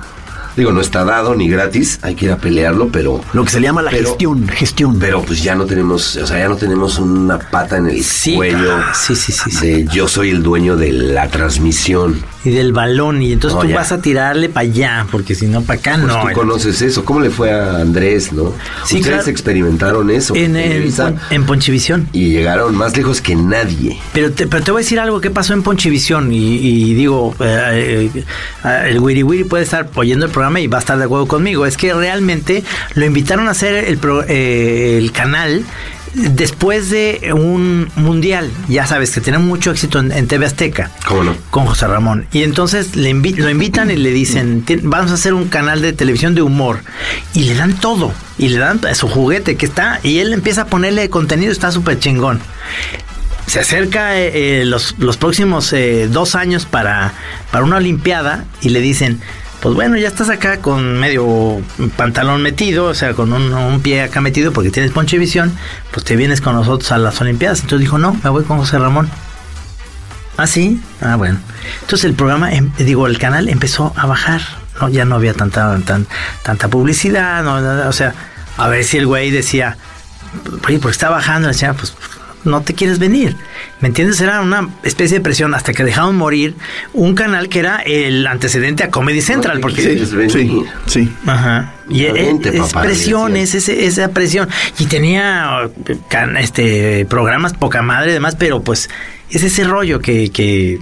digo, 0.57 0.73
no 0.73 0.81
está 0.81 1.05
dado 1.05 1.35
ni 1.35 1.49
gratis, 1.49 1.99
hay 2.03 2.15
que 2.15 2.27
ir 2.27 2.33
a 2.33 2.37
pelearlo, 2.37 2.89
pero 2.91 3.21
Lo 3.33 3.45
que 3.45 3.51
se 3.51 3.61
le 3.61 3.67
llama 3.67 3.83
la 3.83 3.91
Pero- 3.91 4.09
gestión, 4.09 4.49
gestión. 4.49 4.99
pero 4.99 5.23
pues 5.23 5.43
ya 5.43 5.55
no 5.55 5.65
tenemos, 5.67 6.17
o 6.17 6.27
sea, 6.27 6.39
ya 6.39 6.49
no 6.49 6.57
tenemos 6.57 6.99
una 6.99 7.39
pata 7.39 7.77
en 7.79 7.87
el 7.89 8.03
Sí, 8.03 8.35
cuello. 8.35 8.73
ah, 8.75 8.93
sí, 8.95 9.15
sí, 9.17 9.33
sí, 9.33 9.51
sí. 9.51 9.67
de 9.67 9.85
yo 9.93 10.07
soy 10.09 10.31
el 10.31 10.43
dueño 10.43 10.77
de 10.77 10.93
la 10.93 11.29
transmisión. 11.29 12.23
Y 12.45 12.51
del 12.51 12.73
balón. 12.73 13.23
Y 13.23 13.33
entonces 13.33 13.57
No, 13.57 13.63
tú 13.63 13.69
ya. 13.69 13.77
vas 13.77 13.93
a 13.93 14.01
tirarle 14.01 14.49
para 14.49 14.67
allá, 14.69 15.07
porque 15.11 15.35
si 15.35 15.47
no, 15.47 15.63
para 15.63 15.79
acá 15.79 15.93
Pues 15.95 16.07
no. 16.07 16.23
tú 16.23 16.33
conoces 16.35 16.83
eso. 16.83 17.05
¿Cómo 17.05 17.21
le 17.21 17.31
fue 17.31 17.53
a 17.53 17.77
Andrés, 17.79 18.33
no? 18.33 18.53
Sí, 18.85 18.97
Ustedes 18.97 19.07
claro. 19.17 19.31
experimentaron 19.31 20.11
eso. 20.11 20.35
en, 20.37 20.57
en 20.57 21.45
Ponchivisión. 21.47 22.09
y 22.13 22.31
llegaron 22.31 22.75
más 22.75 22.97
lejos 22.97 23.21
que 23.21 23.35
nadie. 23.37 23.99
Pero 24.13 24.33
te, 24.33 24.47
pero 24.47 24.63
te 24.65 24.71
voy 24.71 24.81
a 24.81 24.85
decir 24.85 24.99
algo 25.01 25.21
que 25.21 25.31
pasó 25.31 25.55
en 25.55 25.63
Ponchivisión 25.63 26.33
y, 26.33 26.57
y 26.57 26.95
digo, 26.95 27.35
eh, 27.41 28.11
eh, 28.15 28.25
eh, 28.65 28.83
el 28.89 28.99
Wiri 29.01 29.23
Wiri 29.23 29.45
puede 29.45 29.65
estar 29.65 29.89
oyendo 29.95 30.27
el 30.27 30.31
programa 30.31 30.61
y 30.61 30.67
va 30.67 30.79
a 30.79 30.81
estar 30.81 30.99
de 30.99 31.05
acuerdo 31.05 31.27
conmigo. 31.27 31.67
Es 31.67 31.77
que 31.77 31.93
realmente 31.95 32.63
lo 32.95 33.05
invitaron 33.05 33.49
a 33.49 33.53
hacer 33.53 33.75
el, 33.85 33.99
pro- 33.99 34.25
eh, 34.29 34.99
el 34.99 35.13
canal 35.13 35.65
después 36.15 36.91
de 36.91 37.33
un 37.35 37.91
mundial. 37.97 38.51
Ya 38.69 38.87
sabes 38.87 39.11
que 39.13 39.21
tiene 39.21 39.39
mucho 39.39 39.71
éxito 39.71 39.99
en, 39.99 40.13
en 40.13 40.27
TV 40.29 40.47
Azteca. 40.47 40.91
¿Cómo 41.07 41.25
no? 41.25 41.37
Con 41.51 41.67
José 41.67 41.87
Ramón. 41.87 42.27
Y 42.33 42.43
entonces 42.43 42.97
le 42.97 43.11
invi- 43.15 43.37
lo 43.37 43.49
invitan 43.51 43.91
y 43.91 43.97
le 43.97 44.11
dicen, 44.11 44.65
"Tien- 44.65 44.81
vamos 44.85 45.11
a 45.11 45.15
hacer 45.15 45.35
un 45.35 45.49
canal 45.49 45.81
de 45.83 45.93
televisión 45.93 46.35
de 46.35 46.43
humor. 46.43 46.81
Y 47.35 47.45
le 47.45 47.55
dan 47.55 47.75
todo. 47.75 48.13
Y 48.39 48.49
le 48.49 48.59
dan 48.59 48.81
su 48.95 49.09
juguete 49.09 49.57
que 49.57 49.67
está. 49.67 50.01
Y 50.03 50.19
él 50.19 50.33
empieza 50.33 50.63
a 50.63 50.67
ponerle 50.67 51.09
contenido, 51.11 51.53
está 51.53 51.71
súper 51.73 51.99
chingón. 51.99 52.41
Se 53.47 53.61
acerca 53.61 54.19
eh, 54.19 54.61
eh, 54.61 54.65
los, 54.65 54.95
los 54.99 55.17
próximos 55.17 55.73
eh, 55.73 56.09
dos 56.11 56.35
años 56.37 56.65
para, 56.65 57.13
para 57.51 57.65
una 57.65 57.77
Olimpiada 57.77 58.45
y 58.61 58.69
le 58.71 58.81
dicen, 58.81 59.21
pues 59.63 59.77
bueno, 59.77 59.97
ya 59.97 60.09
estás 60.09 60.29
acá 60.29 60.59
con 60.59 60.99
medio 60.99 61.63
pantalón 61.97 62.43
metido, 62.43 62.87
o 62.87 62.95
sea, 62.95 63.15
con 63.15 63.33
un, 63.33 63.81
pie 63.81 64.03
acá 64.03 64.21
metido 64.21 64.53
porque 64.53 64.71
tienes 64.71 64.91
ponchevisión, 64.91 65.57
pues 65.93 66.05
te 66.05 66.17
vienes 66.17 66.41
con 66.41 66.57
nosotros 66.57 66.91
a 66.91 66.99
las 66.99 67.21
Olimpiadas. 67.21 67.61
Entonces 67.61 67.79
dijo, 67.79 67.97
no, 67.97 68.13
me 68.25 68.29
voy 68.29 68.43
con 68.43 68.59
José 68.59 68.81
Ramón. 68.81 69.09
Ah, 70.37 70.49
sí. 70.49 70.83
Ah, 71.01 71.15
bueno. 71.15 71.39
Entonces 71.83 72.07
el 72.07 72.15
programa, 72.15 72.53
em- 72.53 72.73
digo, 72.77 73.07
el 73.07 73.19
canal 73.19 73.49
empezó 73.49 73.93
a 73.95 74.07
bajar. 74.07 74.43
¿no? 74.81 74.89
Ya 74.89 75.05
no 75.05 75.15
había 75.15 75.33
tanta, 75.33 75.79
tan, 75.87 76.09
tanta 76.43 76.67
publicidad. 76.67 77.45
no, 77.45 77.89
o 77.89 77.93
sea, 77.93 78.15
a 78.57 78.67
ver 78.67 78.83
si 78.83 78.99
el 78.99 79.07
güey 79.07 79.31
decía, 79.31 79.77
oye, 80.67 80.81
porque 80.81 80.91
está 80.93 81.09
bajando. 81.09 81.47
Decía, 81.47 81.73
pues 81.75 81.95
no 82.45 82.61
te 82.63 82.75
quieres 82.75 82.99
venir. 82.99 83.37
¿Me 83.81 83.89
entiendes? 83.89 84.21
Era 84.21 84.41
una 84.41 84.69
especie 84.83 85.19
de 85.19 85.23
presión 85.23 85.55
hasta 85.55 85.73
que 85.73 85.85
dejaron 85.85 86.17
morir 86.17 86.55
un 86.93 87.15
canal 87.15 87.49
que 87.49 87.59
era 87.61 87.77
el 87.79 88.27
antecedente 88.27 88.83
a 88.85 88.91
Comedy 88.91 89.21
Central. 89.21 89.61
porque 89.61 89.83
venir. 89.83 90.31
Sí, 90.31 90.65
sí. 90.87 91.13
Ajá. 91.27 91.73
Y 91.89 92.05
e- 92.05 92.13
vente, 92.13 92.51
es 92.51 92.57
papá, 92.61 92.83
presión, 92.83 93.37
es 93.37 93.55
ese- 93.55 93.87
esa 93.87 94.09
presión. 94.09 94.49
Y 94.79 94.87
tenía 94.87 95.69
eh, 95.87 95.99
este 96.41 97.07
programas 97.09 97.53
poca 97.55 97.83
madre 97.83 98.11
y 98.11 98.15
demás, 98.15 98.37
pero 98.39 98.63
pues 98.63 98.89
es 99.31 99.43
ese 99.43 99.65
rollo 99.65 100.01
que, 100.01 100.31
que 100.31 100.79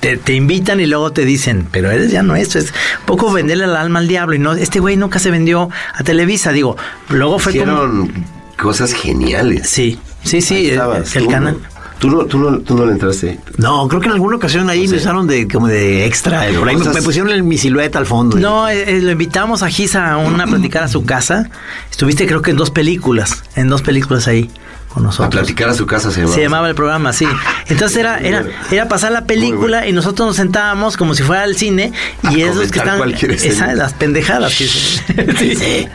te, 0.00 0.16
te 0.16 0.32
invitan 0.34 0.78
y 0.80 0.86
luego 0.86 1.12
te 1.12 1.24
dicen, 1.24 1.66
pero 1.72 1.90
eres 1.90 2.10
ya 2.12 2.22
no 2.22 2.36
esto, 2.36 2.58
es 2.58 2.72
poco 3.04 3.32
venderle 3.32 3.64
el 3.64 3.76
alma 3.76 3.98
al 3.98 4.08
diablo. 4.08 4.34
Y 4.36 4.38
no, 4.38 4.52
este 4.52 4.78
güey 4.80 4.96
nunca 4.96 5.18
se 5.18 5.30
vendió 5.30 5.70
a 5.94 6.02
Televisa, 6.04 6.52
digo, 6.52 6.76
luego 7.08 7.38
fue 7.38 7.52
como. 7.56 7.72
Hicieron 7.72 8.24
cosas 8.56 8.92
geniales. 8.92 9.68
Sí, 9.68 9.98
sí, 10.24 10.40
sí, 10.40 10.54
Ahí 10.54 10.66
el, 10.70 11.04
el 11.22 11.28
canal. 11.28 11.54
¿no? 11.60 11.78
Tú 11.98 12.08
no, 12.10 12.24
tú, 12.26 12.38
no, 12.38 12.58
tú 12.60 12.76
no 12.76 12.86
le 12.86 12.92
entraste. 12.92 13.40
No, 13.56 13.88
creo 13.88 14.00
que 14.00 14.06
en 14.06 14.12
alguna 14.12 14.36
ocasión 14.36 14.70
ahí 14.70 14.86
me 14.86 14.98
usaron 14.98 15.26
de 15.26 15.48
como 15.48 15.66
de 15.66 16.06
extra. 16.06 16.42
Pero 16.46 16.60
Por 16.60 16.68
ahí 16.68 16.76
me, 16.76 16.80
cosas- 16.82 16.94
me 16.94 17.02
pusieron 17.02 17.30
el- 17.32 17.42
mi 17.42 17.58
silueta 17.58 17.98
al 17.98 18.06
fondo. 18.06 18.36
No, 18.36 18.68
eh, 18.68 18.84
eh, 18.98 19.00
lo 19.02 19.10
invitamos 19.10 19.64
a 19.64 19.68
Giza 19.68 20.12
a 20.12 20.16
una 20.16 20.44
a 20.44 20.46
platicar 20.46 20.84
a 20.84 20.88
su 20.88 21.04
casa. 21.04 21.50
Estuviste 21.90 22.26
creo 22.28 22.40
que 22.40 22.52
en 22.52 22.56
dos 22.56 22.70
películas, 22.70 23.42
en 23.56 23.68
dos 23.68 23.82
películas 23.82 24.28
ahí 24.28 24.48
con 24.90 25.02
A 25.02 25.06
nosotros. 25.06 25.34
platicar 25.34 25.70
a 25.70 25.74
su 25.74 25.86
casa 25.86 26.12
se 26.12 26.18
llamaba. 26.20 26.34
Se 26.36 26.40
llamaba 26.42 26.68
el 26.68 26.76
programa, 26.76 27.12
sí. 27.12 27.26
Entonces 27.66 27.96
era, 27.98 28.18
era, 28.18 28.44
era 28.70 28.86
pasar 28.86 29.10
la 29.10 29.24
película 29.24 29.88
y 29.88 29.92
nosotros 29.92 30.28
nos 30.28 30.36
sentábamos 30.36 30.96
como 30.96 31.14
si 31.16 31.24
fuera 31.24 31.42
el 31.44 31.56
cine 31.56 31.92
A 32.22 32.32
y 32.32 32.42
esos 32.42 32.70
que 32.70 32.78
están 32.78 32.98
cualquier 32.98 33.32
escena. 33.32 33.54
esa- 33.54 33.74
las 33.74 33.94
pendejadas 33.94 34.56
que 34.56 34.68
sí, 35.36 35.56
sí. 35.56 35.88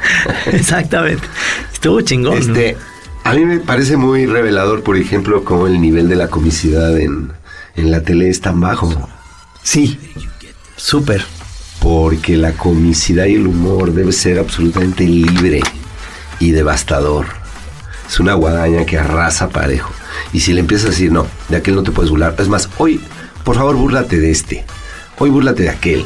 Exactamente. 0.52 1.24
Estuvo 1.72 2.02
chingón. 2.02 2.46
¿no? 2.46 2.54
A 3.24 3.34
mí 3.34 3.46
me 3.46 3.60
parece 3.60 3.96
muy 3.96 4.26
revelador, 4.26 4.84
por 4.84 4.98
ejemplo, 4.98 5.46
cómo 5.46 5.68
el 5.68 5.80
nivel 5.80 6.10
de 6.10 6.18
la 6.18 6.28
comicidad 6.28 6.98
en, 7.00 7.32
en 7.76 7.90
la 7.90 8.02
tele 8.02 8.30
es 8.30 8.42
tan 8.42 8.60
bajo. 8.60 9.10
Sí. 9.64 9.98
Súper. 10.76 11.24
Porque 11.80 12.36
la 12.36 12.52
comicidad 12.54 13.26
y 13.26 13.36
el 13.36 13.48
humor 13.48 13.94
debe 13.94 14.12
ser 14.12 14.40
absolutamente 14.40 15.06
libre 15.06 15.62
y 16.40 16.52
devastador. 16.52 17.28
Es 18.10 18.20
una 18.20 18.34
guadaña 18.34 18.86
que 18.86 18.98
arrasa 18.98 19.50
parejo. 19.50 19.92
Y 20.34 20.42
si 20.42 20.54
le 20.54 20.60
empiezas 20.60 20.88
a 20.88 20.90
decir, 20.90 21.12
no, 21.12 21.26
de 21.48 21.58
aquel 21.58 21.76
no 21.76 21.84
te 21.84 21.92
puedes 21.92 22.12
burlar. 22.12 22.36
Es 22.38 22.50
más, 22.50 22.70
hoy, 22.78 23.02
por 23.46 23.56
favor, 23.56 23.76
búrlate 23.76 24.20
de 24.20 24.32
este. 24.32 24.66
Hoy 25.18 25.30
búrlate 25.30 25.64
de 25.64 25.70
aquel. 25.70 26.06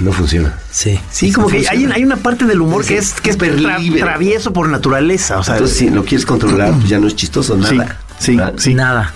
No 0.00 0.12
funciona. 0.12 0.54
Sí. 0.70 1.00
Sí, 1.10 1.32
como 1.32 1.48
que 1.48 1.66
hay, 1.68 1.86
hay 1.86 2.04
una 2.04 2.16
parte 2.16 2.44
del 2.44 2.60
humor 2.60 2.84
que 2.84 2.98
es, 2.98 3.14
que 3.14 3.30
es 3.30 3.38
tra- 3.38 3.98
travieso 3.98 4.52
por 4.52 4.68
naturaleza. 4.68 5.38
O 5.38 5.44
sea, 5.44 5.54
Entonces, 5.54 5.78
si 5.78 5.88
lo 5.90 6.04
quieres 6.04 6.26
controlar, 6.26 6.72
pues 6.74 6.88
ya 6.88 6.98
no 6.98 7.06
es 7.06 7.16
chistoso 7.16 7.56
nada. 7.56 7.98
sí, 8.18 8.38
sí. 8.58 8.74
Nada. 8.74 9.12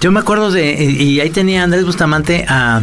Yo 0.00 0.10
me 0.10 0.20
acuerdo 0.20 0.50
de, 0.50 0.72
y 0.82 1.20
ahí 1.20 1.28
tenía 1.30 1.62
Andrés 1.62 1.84
Bustamante 1.84 2.46
a, 2.48 2.80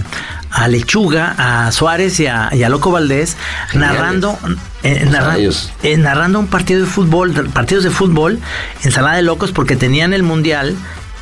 a 0.51 0.67
Lechuga, 0.67 1.33
a 1.65 1.71
Suárez 1.71 2.19
y 2.19 2.27
a, 2.27 2.49
y 2.53 2.61
a 2.63 2.69
Loco 2.69 2.91
Valdés 2.91 3.35
Geniales. 3.69 3.95
narrando, 3.97 4.39
eh, 4.83 5.05
narra- 5.09 5.35
eh, 5.81 5.97
narrando 5.97 6.39
un 6.39 6.47
partido 6.47 6.81
de 6.81 6.85
fútbol, 6.85 7.33
partidos 7.51 7.83
de 7.83 7.89
fútbol, 7.89 8.39
ensalada 8.83 9.15
de 9.15 9.23
locos, 9.23 9.51
porque 9.51 9.75
tenían 9.75 10.13
el 10.13 10.21
mundial 10.23 10.75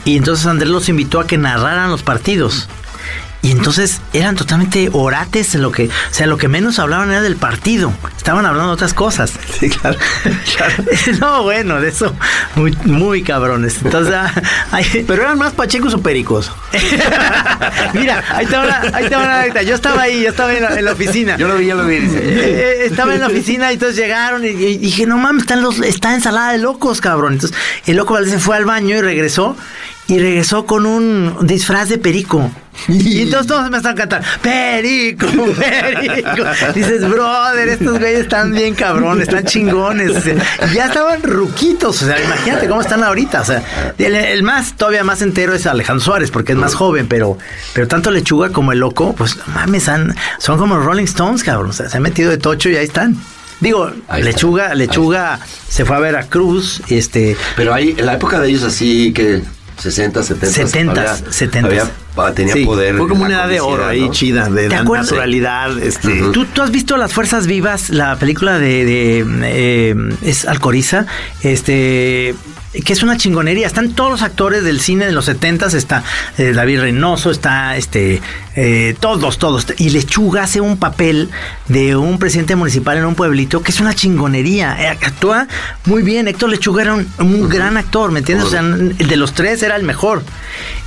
y 0.03 0.17
entonces 0.17 0.45
Andrés 0.45 0.69
los 0.69 0.89
invitó 0.89 1.21
a 1.21 1.27
que 1.27 1.37
narraran 1.37 1.89
los 1.89 2.03
partidos. 2.03 2.67
Y 3.43 3.51
entonces 3.51 3.99
eran 4.13 4.35
totalmente 4.35 4.89
orates 4.93 5.53
en 5.53 5.61
lo 5.61 5.71
que, 5.71 5.87
o 5.89 5.91
sea, 6.11 6.25
lo 6.27 6.37
que 6.37 6.47
menos 6.47 6.79
hablaban 6.79 7.11
era 7.11 7.21
del 7.21 7.35
partido. 7.35 7.93
Estaban 8.17 8.45
hablando 8.45 8.69
de 8.69 8.73
otras 8.73 8.93
cosas. 8.95 9.33
Sí, 9.59 9.69
claro. 9.69 9.97
no, 11.19 11.43
bueno, 11.43 11.79
de 11.79 11.89
eso, 11.89 12.13
muy, 12.55 12.71
muy 12.85 13.21
cabrones. 13.21 13.77
Entonces, 13.83 14.13
ah, 14.15 14.33
hay- 14.71 15.03
Pero 15.07 15.21
eran 15.23 15.37
más 15.37 15.53
pachecos 15.53 15.93
o 15.93 16.01
pericos. 16.01 16.51
Mira, 17.93 18.23
ahí 18.29 18.45
está 18.45 18.59
una 19.19 19.37
anécdota. 19.37 19.61
Yo 19.61 19.75
estaba 19.75 20.01
ahí, 20.01 20.23
yo 20.23 20.29
estaba 20.29 20.53
en 20.53 20.63
la, 20.63 20.79
en 20.79 20.85
la 20.85 20.91
oficina. 20.93 21.37
Yo 21.37 21.47
lo 21.47 21.57
vi, 21.57 21.67
yo 21.67 21.75
lo 21.75 21.85
vi. 21.85 21.95
Eh, 21.95 22.01
eh, 22.13 22.85
estaba 22.85 23.13
en 23.13 23.21
la 23.21 23.27
oficina 23.27 23.71
y 23.71 23.73
entonces 23.75 23.97
llegaron 23.97 24.43
y, 24.43 24.47
y 24.49 24.77
dije, 24.77 25.05
no 25.05 25.17
mames, 25.17 25.43
están 25.43 25.61
los, 25.61 25.79
está 25.79 26.13
ensalada 26.13 26.51
de 26.53 26.57
locos, 26.59 26.99
cabrón. 27.01 27.33
Entonces, 27.33 27.57
el 27.85 27.95
loco 27.97 28.13
Valdés 28.13 28.31
se 28.33 28.39
fue 28.39 28.55
al 28.57 28.65
baño 28.65 28.95
y 28.97 29.01
regresó. 29.01 29.55
Y 30.07 30.19
regresó 30.19 30.65
con 30.65 30.85
un 30.85 31.37
disfraz 31.41 31.89
de 31.89 31.97
perico. 31.97 32.51
Y 32.89 33.21
entonces 33.21 33.47
todos 33.47 33.69
me 33.69 33.77
están 33.77 33.95
cantando, 33.95 34.27
perico, 34.41 35.27
perico. 35.27 36.43
Dices, 36.75 37.07
brother, 37.07 37.69
estos 37.69 37.99
güeyes 37.99 38.21
están 38.21 38.51
bien 38.51 38.73
cabrones, 38.73 39.27
están 39.27 39.45
chingones. 39.45 40.09
O 40.17 40.19
sea, 40.21 40.35
ya 40.73 40.87
estaban 40.87 41.21
ruquitos. 41.21 42.01
O 42.01 42.05
sea, 42.05 42.21
imagínate 42.21 42.67
cómo 42.67 42.81
están 42.81 43.03
ahorita. 43.03 43.41
O 43.41 43.45
sea, 43.45 43.63
el, 43.97 44.15
el 44.15 44.43
más, 44.43 44.73
todavía 44.75 45.03
más 45.03 45.21
entero 45.21 45.53
es 45.53 45.67
Alejandro 45.67 46.03
Suárez, 46.03 46.31
porque 46.31 46.53
es 46.53 46.57
más 46.57 46.73
joven, 46.73 47.07
pero, 47.07 47.37
pero 47.73 47.87
tanto 47.87 48.09
Lechuga 48.11 48.49
como 48.49 48.71
el 48.71 48.79
loco, 48.79 49.13
pues 49.15 49.37
no 49.37 49.43
mames, 49.53 49.87
han- 49.87 50.15
son 50.39 50.57
como 50.57 50.77
Rolling 50.79 51.05
Stones, 51.05 51.43
cabrón. 51.43 51.69
O 51.69 51.73
sea, 51.73 51.89
se 51.89 51.97
han 51.97 52.03
metido 52.03 52.31
de 52.31 52.37
tocho 52.39 52.69
y 52.69 52.75
ahí 52.75 52.85
están. 52.85 53.15
Digo, 53.61 53.85
Ahí 54.09 54.21
está. 54.21 54.31
Lechuga, 54.31 54.73
Lechuga 54.73 55.39
se 55.69 55.85
fue 55.85 55.95
a 55.95 55.99
ver 55.99 56.15
a 56.17 56.23
Cruz, 56.23 56.81
este, 56.89 57.37
Pero 57.55 57.73
ahí, 57.73 57.93
en 57.97 58.05
la 58.07 58.15
época 58.15 58.39
de 58.39 58.49
ellos 58.49 58.63
así 58.63 59.13
que 59.13 59.41
60, 59.77 60.23
70. 60.23 60.93
70s, 60.93 61.23
70s. 61.29 62.33
tenía 62.35 62.53
Sí, 62.53 62.65
poder. 62.65 62.95
Fue 62.97 63.07
como 63.07 63.21
la 63.21 63.27
una 63.27 63.35
edad 63.39 63.49
de 63.49 63.59
oro 63.61 63.85
ahí, 63.85 64.01
¿no? 64.07 64.11
chida, 64.11 64.49
de 64.49 64.69
¿Te 64.69 64.75
na- 64.75 64.81
acuerdas? 64.81 65.07
naturalidad. 65.07 65.77
Este, 65.79 66.21
Ujú. 66.21 66.31
¿Tú, 66.31 66.45
tú 66.45 66.61
has 66.61 66.71
visto 66.71 66.95
Las 66.97 67.11
Fuerzas 67.13 67.47
Vivas, 67.47 67.89
la 67.89 68.15
película 68.17 68.59
de, 68.59 68.85
de, 68.85 69.25
eh, 69.43 69.95
es 70.21 70.45
Alcoriza, 70.45 71.05
este 71.41 72.35
que 72.81 72.93
es 72.93 73.03
una 73.03 73.17
chingonería. 73.17 73.67
Están 73.67 73.93
todos 73.93 74.11
los 74.11 74.21
actores 74.21 74.63
del 74.63 74.79
cine 74.79 75.05
de 75.05 75.11
los 75.11 75.25
70 75.25 75.67
está 75.77 76.03
eh, 76.37 76.51
David 76.53 76.81
Reynoso, 76.81 77.31
está 77.31 77.77
este 77.77 78.21
eh, 78.55 78.95
todos, 78.99 79.37
todos. 79.37 79.67
Y 79.77 79.89
Lechuga 79.89 80.43
hace 80.43 80.61
un 80.61 80.77
papel 80.77 81.29
de 81.67 81.95
un 81.95 82.19
presidente 82.19 82.55
municipal 82.55 82.97
en 82.97 83.05
un 83.05 83.15
pueblito 83.15 83.61
que 83.61 83.71
es 83.71 83.79
una 83.79 83.93
chingonería. 83.93 84.75
Eh, 84.79 84.87
actúa 84.87 85.47
muy 85.85 86.01
bien. 86.01 86.27
Héctor 86.27 86.49
Lechuga 86.49 86.83
era 86.83 86.93
un, 86.95 87.07
un 87.19 87.49
gran 87.49 87.77
actor, 87.77 88.11
¿me 88.11 88.19
entiendes? 88.19 88.47
O 88.47 88.49
sea, 88.49 88.63
de 88.63 89.15
los 89.15 89.33
tres 89.33 89.63
era 89.63 89.75
el 89.75 89.83
mejor. 89.83 90.23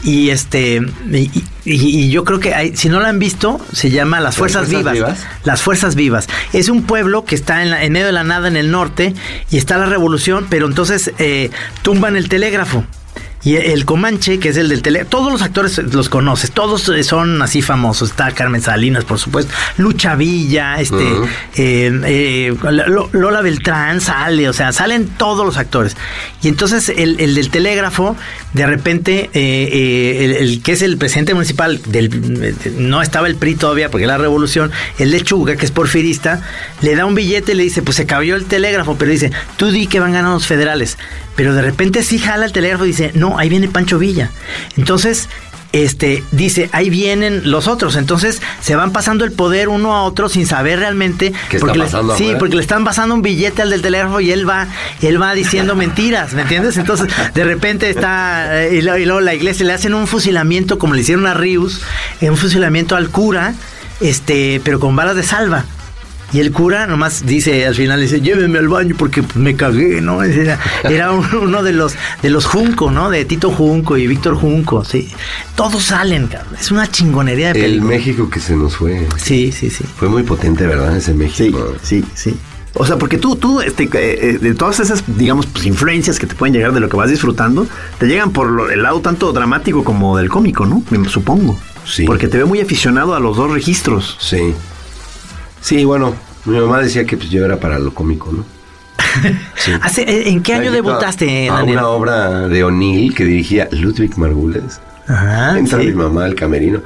Y 0.03 0.31
este 0.31 0.81
y, 1.13 1.45
y- 1.67 2.05
y 2.07 2.11
yo 2.11 2.25
creo 2.25 2.41
que 2.41 2.55
hay- 2.55 2.77
si 2.77 2.89
no 2.89 3.01
la 3.01 3.09
han 3.09 3.19
visto, 3.19 3.61
se 3.73 3.91
llama 3.91 4.21
Las 4.21 4.37
Fuerzas, 4.37 4.67
Fuerzas 4.69 4.79
Vivas. 4.79 4.95
Vivas? 4.95 5.27
Las 5.45 5.61
Fuerzas 5.63 5.95
Vivas. 5.97 6.29
Es 6.53 6.69
un 6.69 6.85
pueblo 6.85 7.25
que 7.25 7.35
está 7.35 7.63
en, 7.63 7.71
la- 7.71 7.83
en 7.85 7.93
medio 7.93 8.07
de 8.07 8.13
la 8.13 8.25
nada 8.25 8.49
en 8.49 8.57
el 8.57 8.71
norte 8.71 9.15
y 9.51 9.59
está 9.59 9.77
la 9.77 9.87
revolución, 9.87 10.47
pero 10.49 10.67
entonces 10.67 11.13
eh, 11.19 11.51
tumban 11.83 12.17
el 12.17 12.29
telégrafo. 12.29 12.85
Y 13.47 13.55
el 13.55 13.85
Comanche, 13.85 14.41
que 14.41 14.49
es 14.49 14.57
el 14.57 14.69
del 14.69 14.83
tele, 14.83 15.05
todos 15.05 15.31
los 15.31 15.41
actores 15.41 15.79
los 15.79 16.09
conoces, 16.09 16.51
todos 16.51 16.89
eh, 16.89 17.05
son 17.05 17.41
así 17.43 17.63
famosos. 17.63 18.11
Está 18.11 18.33
Carmen 18.33 18.61
Salinas, 18.61 19.05
por 19.05 19.21
supuesto, 19.21 19.53
Lucha 19.77 20.17
Villa, 20.17 20.81
este, 20.81 21.05
eh, 21.55 21.93
eh, 22.05 22.57
Lo- 22.89 23.09
Lola 23.13 23.43
Beltrán 23.43 24.01
sale, 24.01 24.49
o 24.49 24.53
sea, 24.53 24.73
salen 24.73 25.07
todos 25.07 25.47
los 25.47 25.59
actores. 25.59 25.97
Y 26.43 26.49
entonces 26.49 26.89
el, 26.89 27.21
el 27.21 27.37
del 27.37 27.51
telégrafo, 27.51 28.17
de 28.53 28.67
repente, 28.67 29.31
eh, 29.33 29.69
eh, 29.73 30.25
el, 30.25 30.33
el 30.33 30.63
que 30.63 30.73
es 30.73 30.83
el 30.83 30.97
presidente 30.99 31.33
municipal, 31.33 31.81
del, 31.87 32.11
no 32.79 33.01
estaba 33.01 33.29
el 33.29 33.37
PRI 33.37 33.55
todavía 33.55 33.93
porque 33.93 34.09
la 34.09 34.19
revolución, 34.19 34.73
el 34.99 35.13
lechuga, 35.13 35.55
que 35.55 35.67
es 35.67 35.71
porfirista, 35.71 36.43
le 36.83 36.97
da 36.97 37.07
un 37.07 37.15
billete 37.15 37.53
y 37.53 37.55
le 37.55 37.63
dice, 37.63 37.81
pues 37.83 37.97
se 37.97 38.07
cambió 38.07 38.35
el 38.35 38.47
telégrafo, 38.47 38.97
pero 38.99 39.13
dice, 39.13 39.31
tú 39.57 39.71
di 39.71 39.87
que 39.87 40.01
van 40.01 40.13
ganando 40.15 40.35
los 40.35 40.49
federales. 40.49 40.99
Pero 41.37 41.55
de 41.55 41.61
repente 41.61 42.03
sí 42.03 42.19
jala 42.19 42.47
el 42.47 42.53
telégrafo 42.53 42.87
y 42.87 42.89
dice, 42.89 43.11
no, 43.15 43.36
ahí 43.39 43.49
viene 43.49 43.69
Pancho 43.69 43.99
Villa. 43.99 44.31
Entonces, 44.77 45.29
este, 45.73 46.23
dice, 46.31 46.71
ahí 46.73 46.89
vienen 46.89 47.51
los 47.51 47.69
otros. 47.69 47.97
Entonces 47.97 48.41
se 48.63 48.77
van 48.77 48.93
pasando 48.93 49.25
el 49.25 49.33
poder 49.33 49.69
uno 49.69 49.95
a 49.95 50.05
otro 50.05 50.29
sin 50.31 50.47
saber 50.47 50.79
realmente. 50.79 51.33
¿Qué 51.51 51.57
está 51.57 51.67
porque 51.67 51.79
le- 51.79 51.85
pasando 51.85 52.17
sí, 52.17 52.33
porque 52.39 52.55
le 52.57 52.63
están 52.63 52.85
pasando 52.85 53.15
un 53.15 53.21
billete 53.23 53.61
al 53.63 53.71
del 53.71 53.83
telégrafo 53.83 54.21
y 54.21 54.31
él 54.31 54.49
va, 54.49 54.69
él 55.03 55.21
va 55.21 55.35
diciendo 55.35 55.75
mentiras, 55.77 56.33
¿me 56.33 56.43
entiendes? 56.43 56.77
Entonces, 56.79 57.09
de 57.35 57.45
repente 57.45 57.91
está, 57.91 58.65
eh, 58.65 58.77
y 58.77 58.83
luego, 58.83 58.99
y 58.99 59.05
luego 59.05 59.21
la 59.21 59.35
iglesia 59.35 59.67
le 59.67 59.73
hacen 59.75 59.93
un 59.93 60.07
fusilamiento, 60.07 60.79
como 60.79 60.95
le 60.95 61.03
hicieron 61.03 61.27
a 61.27 61.35
Rius, 61.35 61.83
un 62.23 62.37
fusilamiento 62.39 62.97
al 62.97 63.11
cura, 63.11 63.53
este, 64.01 64.61
pero 64.65 64.81
con 64.81 64.97
balas 64.97 65.17
de 65.17 65.25
salva. 65.25 65.65
Y 66.33 66.41
el 66.41 66.51
cura 66.51 66.87
nomás 66.89 67.25
dice, 67.25 67.67
al 67.67 67.75
final 67.77 68.01
dice, 68.01 68.21
llévenme 68.21 68.59
al 68.59 68.69
baño 68.69 68.97
porque 68.99 69.23
me 69.37 69.55
cagué, 69.55 70.01
¿no? 70.01 70.23
Era, 70.25 70.59
era 70.85 71.13
un- 71.13 71.25
uno 71.37 71.63
de 71.63 71.73
los 71.73 71.95
de 72.23 72.31
los 72.31 72.47
Junco, 72.47 72.91
¿no? 72.91 73.11
De 73.11 73.25
Tito 73.25 73.51
Junco 73.53 73.97
y 73.97 74.07
Víctor 74.09 74.35
Junco, 74.35 74.85
sí. 74.85 75.09
Todos 75.55 75.85
salen, 75.85 76.27
cabrón. 76.27 76.55
Es 76.61 76.71
una 76.73 76.91
chingonería 76.91 77.53
de 77.53 77.61
El 77.61 77.65
película. 77.67 77.91
México 77.97 78.29
que 78.29 78.41
se 78.41 78.57
nos 78.57 78.77
fue. 78.77 79.07
Sí, 79.17 79.53
sí, 79.53 79.71
sí. 79.71 79.85
Fue 79.97 80.09
muy 80.09 80.25
potente, 80.25 80.67
¿verdad? 80.67 80.97
Ese 80.97 81.15
México. 81.15 81.75
sí, 81.83 82.05
sí. 82.15 82.35
O 82.79 82.85
sea, 82.85 82.99
porque 82.99 83.17
tú, 83.17 83.37
tú, 83.37 83.63
este, 83.63 83.85
eh, 83.85 83.89
eh, 83.95 84.39
de 84.39 84.55
todas 84.55 84.81
esas, 84.81 85.03
digamos, 85.07 85.47
pues, 85.47 85.65
influencias 85.65 86.19
que 86.19 86.27
te 86.27 86.35
pueden 86.35 86.53
llegar 86.55 86.73
de 86.75 86.81
lo 86.81 86.91
que 86.91 86.97
vas 86.97 87.09
disfrutando, 87.09 87.67
te 87.99 88.07
llegan 88.07 88.33
por 88.33 88.49
lo- 88.51 88.69
el 88.69 88.83
lado 88.83 89.01
tanto 89.01 89.33
dramático 89.33 89.83
como 89.83 90.17
del 90.19 90.29
cómico, 90.29 90.67
¿no? 90.67 90.83
Me 90.91 91.09
supongo. 91.09 91.59
Sí. 91.87 92.05
Porque 92.05 92.29
te 92.29 92.37
veo 92.37 92.47
muy 92.47 92.61
aficionado 92.61 93.15
a 93.15 93.21
los 93.21 93.37
dos 93.37 93.51
registros. 93.51 94.19
Sí. 94.21 94.53
Sí, 95.61 95.85
bueno, 95.85 96.15
mi 96.45 96.59
mamá 96.59 96.81
decía 96.81 97.05
que 97.05 97.17
pues 97.17 97.31
yo 97.31 97.45
era 97.45 97.59
para 97.59 97.79
lo 97.79 97.93
cómico, 97.93 98.31
¿no? 98.33 98.45
Sí. 99.57 99.73
Hace- 99.83 100.03
eh, 100.03 100.29
¿En 100.29 100.43
qué 100.43 100.55
año 100.55 100.71
debutaste, 100.71 101.49
A 101.51 101.55
Daniel? 101.55 101.79
una 101.79 101.89
obra 101.89 102.49
de 102.49 102.63
O'Neill 102.65 103.15
que 103.15 103.25
dirigía 103.25 103.69
Ludwig 103.73 104.17
Margules. 104.19 104.81
Ajá, 105.09 105.59
Entra 105.59 105.81
sí. 105.81 105.87
mi 105.87 105.93
mamá 105.95 106.25
al 106.25 106.35
camerino. 106.35 106.83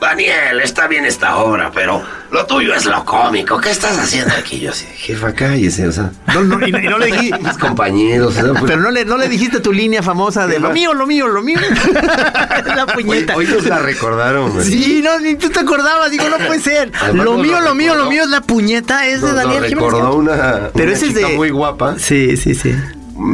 Daniel, 0.00 0.60
está 0.62 0.86
bien 0.86 1.06
esta 1.06 1.36
obra, 1.36 1.70
pero 1.72 2.02
lo 2.30 2.44
tuyo 2.46 2.74
es 2.74 2.84
lo 2.84 3.04
cómico. 3.06 3.58
¿Qué 3.58 3.70
estás 3.70 3.96
haciendo 3.98 4.34
aquí? 4.34 4.60
Yo 4.60 4.70
así. 4.70 4.84
Jefa, 4.96 5.32
cállese, 5.32 5.88
o 5.88 5.92
sea. 5.92 6.10
No, 6.34 6.42
no, 6.42 6.66
y, 6.66 6.70
y 6.70 6.88
no 6.88 6.98
le 6.98 7.06
dijiste, 7.06 7.38
Mis 7.38 7.56
compañeros, 7.56 8.36
o 8.36 8.40
sea, 8.42 8.52
pues, 8.52 8.64
pero 8.66 8.80
no 8.82 8.90
le, 8.90 9.04
no 9.06 9.16
le 9.16 9.28
dijiste 9.28 9.60
tu 9.60 9.72
línea 9.72 10.02
famosa 10.02 10.46
de 10.46 10.58
lo 10.58 10.70
mío, 10.70 10.92
lo 10.92 11.06
mío, 11.06 11.26
lo 11.26 11.42
mío. 11.42 11.58
la 12.76 12.84
hoy, 12.96 13.04
puñeta. 13.04 13.34
hoy 13.36 13.46
nos 13.46 13.64
la 13.64 13.78
recordaron, 13.78 14.50
güey. 14.52 14.66
Sí, 14.66 15.00
no, 15.02 15.18
ni 15.20 15.36
tú 15.36 15.48
te 15.48 15.60
acordabas, 15.60 16.10
digo, 16.10 16.28
no 16.28 16.36
puede 16.46 16.60
ser. 16.60 16.92
Además, 17.00 17.24
lo 17.24 17.38
mío, 17.38 17.60
lo 17.60 17.66
lo 17.68 17.74
mío, 17.74 17.94
lo 17.94 18.10
mío 18.10 18.24
es 18.24 18.28
la 18.30 18.42
puñeta, 18.42 19.06
es 19.06 19.22
de 19.22 19.32
Daniel 19.32 19.64
Jiménez. 19.64 19.92
recordó 19.92 20.16
una, 20.16 20.70
Pero 20.74 20.84
una 20.90 20.92
ese 20.96 21.06
es 21.06 21.14
de- 21.14 21.26
muy 21.28 21.48
guapa. 21.50 21.96
Sí, 21.98 22.36
sí, 22.36 22.54
sí. 22.54 22.74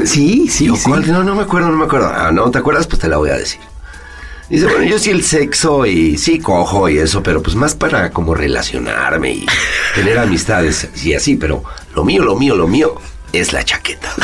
Sí, 0.05 0.47
sí, 0.49 0.69
¿O 0.69 0.77
sí. 0.77 0.83
cuál? 0.85 1.11
No, 1.11 1.25
no 1.25 1.35
me 1.35 1.43
acuerdo, 1.43 1.69
no 1.69 1.77
me 1.77 1.87
acuerdo. 1.87 2.13
Ah, 2.15 2.31
no, 2.33 2.51
¿te 2.51 2.59
acuerdas? 2.59 2.87
Pues 2.87 3.01
te 3.01 3.09
la 3.09 3.17
voy 3.17 3.31
a 3.31 3.35
decir. 3.37 3.61
Dice, 4.51 4.67
bueno, 4.67 4.83
yo 4.85 4.99
sí 4.99 5.11
el 5.11 5.23
sexo 5.23 5.87
y 5.87 6.19
sí 6.19 6.39
cojo 6.41 6.89
y 6.89 6.99
eso, 6.99 7.23
pero 7.23 7.41
pues 7.43 7.55
más 7.57 7.75
para 7.77 8.11
como 8.11 8.35
relacionarme 8.35 9.33
y 9.33 9.47
tener 9.95 10.19
amistades 10.19 10.89
y 11.05 11.15
así, 11.15 11.37
pero 11.37 11.63
lo 11.95 12.05
mío, 12.05 12.25
lo 12.25 12.35
mío, 12.37 12.57
lo 12.57 12.67
mío 12.67 12.97
es 13.33 13.53
la 13.53 13.63
chaqueta. 13.65 14.09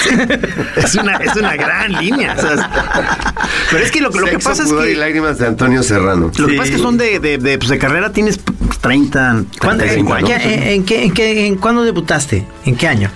Es 0.77 0.95
una, 0.97 1.16
es 1.16 1.35
una 1.37 1.55
gran 1.57 1.93
línea. 1.93 2.35
o 2.37 2.41
sea, 2.41 3.35
pero 3.70 3.85
es 3.85 3.91
que 3.91 4.01
lo, 4.01 4.11
lo 4.11 4.27
que 4.27 4.39
pasa 4.41 4.62
es 4.64 4.70
y 4.70 4.74
que. 4.74 4.95
lágrimas 4.97 5.39
de 5.39 5.47
Antonio 5.47 5.83
Serrano. 5.83 6.31
Lo 6.37 6.47
que 6.49 6.55
pasa 6.57 6.70
es 6.70 6.77
que 6.77 6.83
son 6.83 6.97
de, 6.99 7.18
de, 7.20 7.39
de, 7.39 7.57
pues, 7.59 7.70
de 7.70 7.79
carrera, 7.79 8.12
tienes 8.12 8.41
30, 8.81 9.45
¿Cuándo- 9.61 9.85
35 9.85 10.16
en, 10.18 10.24
años. 10.24 10.43
qué- 10.43 10.55
en- 10.55 10.62
en 10.64 10.85
qué- 10.85 11.05
en 11.05 11.12
qué- 11.14 11.47
en 11.47 11.55
cuándo 11.57 11.85
debutaste? 11.85 12.45
¿En 12.64 12.74
qué 12.77 12.89
año? 12.89 13.11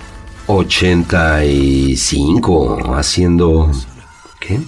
85 0.47 2.95
haciendo... 2.95 3.69
¿Qué? 4.39 4.59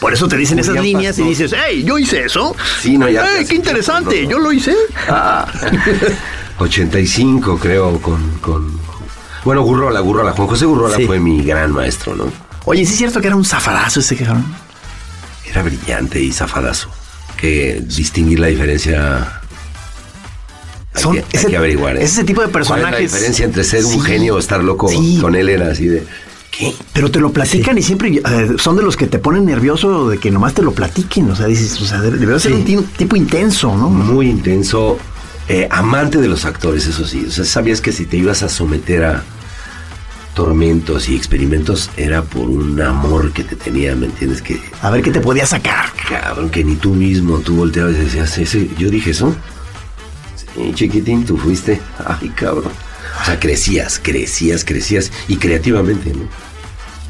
Por 0.00 0.12
eso 0.14 0.28
te 0.28 0.36
dicen 0.36 0.58
esas 0.60 0.80
líneas 0.80 1.18
y 1.18 1.22
dices, 1.24 1.52
hey, 1.56 1.82
yo 1.84 1.98
hice 1.98 2.24
eso. 2.24 2.54
Sí, 2.80 2.96
no, 2.96 3.08
ya- 3.08 3.36
¡Ey, 3.36 3.42
ya 3.42 3.48
qué 3.48 3.56
interesante! 3.56 4.26
Yo 4.28 4.38
lo 4.38 4.52
hice. 4.52 4.74
Ah, 5.08 5.50
85 6.58 7.58
creo 7.58 8.00
con... 8.00 8.38
con 8.38 8.78
bueno, 9.44 9.62
Gurrola, 9.62 10.00
Gurrola. 10.00 10.32
Juan 10.32 10.48
José 10.48 10.66
Gurrola 10.66 10.96
Sí. 10.96 11.06
fue 11.06 11.18
mi 11.20 11.42
gran 11.42 11.72
maestro, 11.72 12.14
¿no? 12.14 12.30
Oye, 12.64 12.84
sí 12.84 12.92
es 12.92 12.98
cierto 12.98 13.20
que 13.20 13.28
era 13.28 13.36
un 13.36 13.44
zafadazo 13.44 14.00
ese 14.00 14.16
cabrón. 14.16 14.44
Era 15.48 15.62
brillante 15.62 16.20
y 16.20 16.32
zafadazo. 16.32 16.90
Que 17.36 17.80
distinguir 17.86 18.40
la 18.40 18.48
diferencia. 18.48 19.40
Hay, 20.92 21.02
Son 21.02 21.12
que, 21.14 21.20
hay 21.20 21.26
ese- 21.32 21.46
que 21.46 21.56
averiguar. 21.56 21.96
¿eh? 21.96 22.02
es 22.02 22.12
ese 22.12 22.24
tipo 22.24 22.42
de 22.42 22.48
¿Cuál 22.48 22.62
es 22.64 22.68
la 22.70 22.76
personajes? 22.76 23.12
diferencia 23.12 23.44
entre 23.44 23.64
ser 23.64 23.84
un 23.84 23.92
Sí. 23.92 24.00
genio 24.00 24.34
o 24.34 24.38
estar 24.38 24.62
loco? 24.62 24.88
Sí. 24.88 25.18
Con 25.20 25.34
él 25.36 25.48
era 25.48 25.70
así 25.70 25.86
de. 25.86 26.04
¿Qué? 26.58 26.74
Pero 26.92 27.10
te 27.10 27.20
lo 27.20 27.30
platican 27.32 27.78
y 27.78 27.82
siempre 27.82 28.08
eh, 28.16 28.22
son 28.58 28.76
de 28.76 28.82
los 28.82 28.96
que 28.96 29.06
te 29.06 29.18
ponen 29.20 29.44
nervioso 29.44 30.08
de 30.08 30.18
que 30.18 30.30
nomás 30.30 30.54
te 30.54 30.62
lo 30.62 30.72
platiquen. 30.72 31.30
O 31.30 31.36
sea, 31.36 31.46
dices, 31.46 31.80
o 31.80 31.84
sea, 31.86 32.00
debe, 32.00 32.18
debe 32.18 32.38
ser 32.40 32.52
Sí. 32.52 32.58
un 32.58 32.64
ti- 32.64 32.88
tipo 32.96 33.14
intenso, 33.16 33.76
¿no? 33.76 33.88
Muy 33.88 34.28
intenso. 34.28 34.98
eh, 35.50 35.66
amante 35.70 36.18
de 36.18 36.28
los 36.28 36.44
actores, 36.44 36.86
eso 36.86 37.06
sí. 37.06 37.24
O 37.26 37.30
sea, 37.30 37.42
sabías 37.44 37.80
que 37.80 37.90
si 37.90 38.04
te 38.04 38.18
ibas 38.18 38.42
a 38.42 38.50
someter 38.50 39.02
a 39.04 39.22
tormentos 40.34 41.08
y 41.08 41.16
experimentos 41.16 41.90
era 41.96 42.22
por 42.22 42.48
un 42.50 42.80
amor 42.82 43.32
que 43.32 43.44
te 43.44 43.56
tenía, 43.56 43.94
¿me 43.96 44.06
entiendes? 44.06 44.42
Que 44.42 44.60
A 44.82 44.90
ver 44.90 45.02
qué 45.02 45.10
te 45.10 45.20
podía 45.20 45.46
sacar. 45.46 45.86
cabrón, 46.08 46.50
que 46.50 46.62
ni 46.64 46.76
tú 46.76 46.90
mismo, 46.94 47.38
tú 47.38 47.56
volteabas 47.56 47.94
y 47.94 47.98
decías, 48.00 48.36
¿ese, 48.38 48.68
yo 48.78 48.90
dije 48.90 49.12
eso. 49.12 49.34
Sí, 50.54 50.72
chiquitín, 50.74 51.24
tú 51.24 51.36
fuiste. 51.38 51.80
Ay, 52.04 52.28
cabrón. 52.30 52.70
O 53.22 53.24
sea, 53.24 53.40
crecías, 53.40 53.98
crecías, 54.02 54.64
crecías. 54.64 55.10
Y 55.28 55.36
creativamente, 55.36 56.12
¿no? 56.12 56.24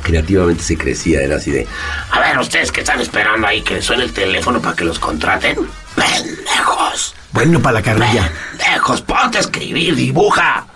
Creativamente 0.03 0.63
se 0.63 0.77
crecía, 0.77 1.21
era 1.21 1.37
así 1.37 1.51
de. 1.51 1.67
A 2.11 2.21
ver, 2.21 2.39
ustedes 2.39 2.73
que 2.73 2.81
están 2.81 3.01
esperando 3.01 3.47
ahí 3.47 3.63
que 3.63 3.83
suene 3.83 4.05
el 4.05 4.13
teléfono 4.13 4.61
para 4.61 4.75
que 4.75 4.85
los 4.85 4.99
contraten. 4.99 5.59
¡Pendejos! 5.95 7.15
Bueno, 7.33 7.61
para 7.61 7.75
la 7.75 7.83
carrilla. 7.83 8.31
¡Pendejos! 8.57 9.03
Ponte 9.03 9.39
a 9.39 9.41
escribir, 9.41 9.95
dibuja. 9.95 10.67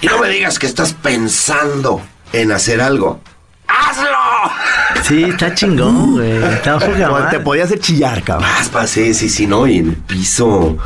Y 0.00 0.06
no 0.06 0.18
me 0.18 0.28
digas 0.28 0.58
que 0.58 0.66
estás 0.66 0.92
pensando 0.94 2.02
en 2.32 2.52
hacer 2.52 2.80
algo. 2.80 3.20
¡Hazlo! 3.66 5.02
Sí, 5.02 5.24
está 5.24 5.54
chingón, 5.54 6.12
güey. 6.12 6.42
Está 6.42 6.78
te 7.30 7.40
podía 7.40 7.64
hacer 7.64 7.80
chillar, 7.80 8.22
cabrón. 8.22 8.48
Vas, 8.48 8.68
pasé, 8.68 9.12
sí, 9.14 9.28
sí, 9.28 9.46
no. 9.46 9.66
Y 9.66 9.78
en 9.78 9.90
el 9.90 9.96
piso 9.96 10.78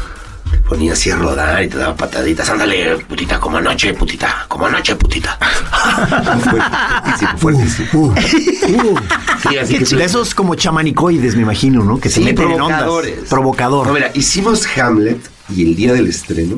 te 0.72 0.78
ponías 0.78 0.98
así 0.98 1.10
a 1.10 1.16
rodar 1.16 1.62
y 1.62 1.68
te 1.68 1.76
daba 1.76 1.94
pataditas. 1.94 2.48
Ándale, 2.48 2.96
putita, 3.06 3.38
como 3.38 3.58
anoche, 3.58 3.92
putita. 3.92 4.46
Como 4.48 4.66
anoche, 4.66 4.96
putita. 4.96 5.38
Fuertísimo, 7.36 8.14
fuertísimo. 8.14 8.94
Sí, 9.42 9.56
así 9.58 9.78
que 9.78 9.96
De 9.96 10.04
esos 10.04 10.34
como 10.34 10.54
chamanicoides, 10.54 11.36
me 11.36 11.42
imagino, 11.42 11.84
¿no? 11.84 12.00
Que 12.00 12.08
se 12.08 12.20
Sí, 12.20 12.24
meten 12.24 12.52
en 12.52 12.60
ondas. 12.60 12.84
Provocador. 13.28 13.86
No, 13.86 13.92
mira, 13.92 14.10
hicimos 14.14 14.66
Hamlet 14.78 15.18
y 15.54 15.62
el 15.62 15.76
día 15.76 15.92
del 15.92 16.08
estreno 16.08 16.56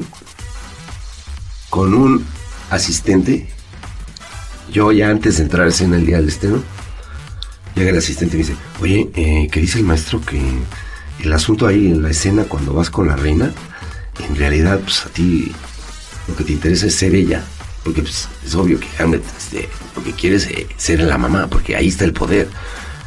con 1.71 1.95
un 1.95 2.25
asistente. 2.71 3.49
Yo 4.71 4.93
ya 4.93 5.09
antes 5.09 5.39
de 5.39 5.45
entrar 5.45 5.67
a 5.67 5.71
escena 5.71 5.97
el 5.97 6.07
día 6.07 6.17
del 6.17 6.29
estreno, 6.29 6.63
llega 7.75 7.91
el 7.91 7.99
asistente 7.99 8.37
y 8.37 8.41
me 8.41 8.47
dice, 8.47 8.59
oye, 8.81 9.11
eh, 9.15 9.49
¿qué 9.51 9.61
dice 9.61 9.79
el 9.79 9.85
maestro 9.85 10.21
que 10.21 10.41
el 11.21 11.33
asunto 11.33 11.67
ahí 11.67 11.87
en 11.87 12.03
la 12.03 12.11
escena 12.11 12.45
cuando 12.45 12.75
vas 12.75 12.91
con 12.91 13.07
la 13.07 13.17
reina, 13.17 13.53
en 14.21 14.37
realidad 14.37 14.81
pues 14.81 15.05
a 15.07 15.09
ti 15.09 15.53
lo 16.29 16.37
que 16.37 16.45
te 16.45 16.53
interesa 16.53 16.87
es 16.87 16.95
ser 16.95 17.15
ella? 17.15 17.43
Porque 17.83 18.03
pues, 18.03 18.29
es 18.45 18.55
obvio 18.55 18.81
que 18.81 18.89
Hamlet 18.99 19.23
este, 19.37 19.69
lo 19.95 20.03
que 20.03 20.13
quiere 20.13 20.37
es 20.37 20.47
eh, 20.47 20.67
ser 20.77 21.01
la 21.01 21.19
mamá, 21.19 21.47
porque 21.49 21.77
ahí 21.77 21.89
está 21.89 22.05
el 22.05 22.13
poder. 22.13 22.49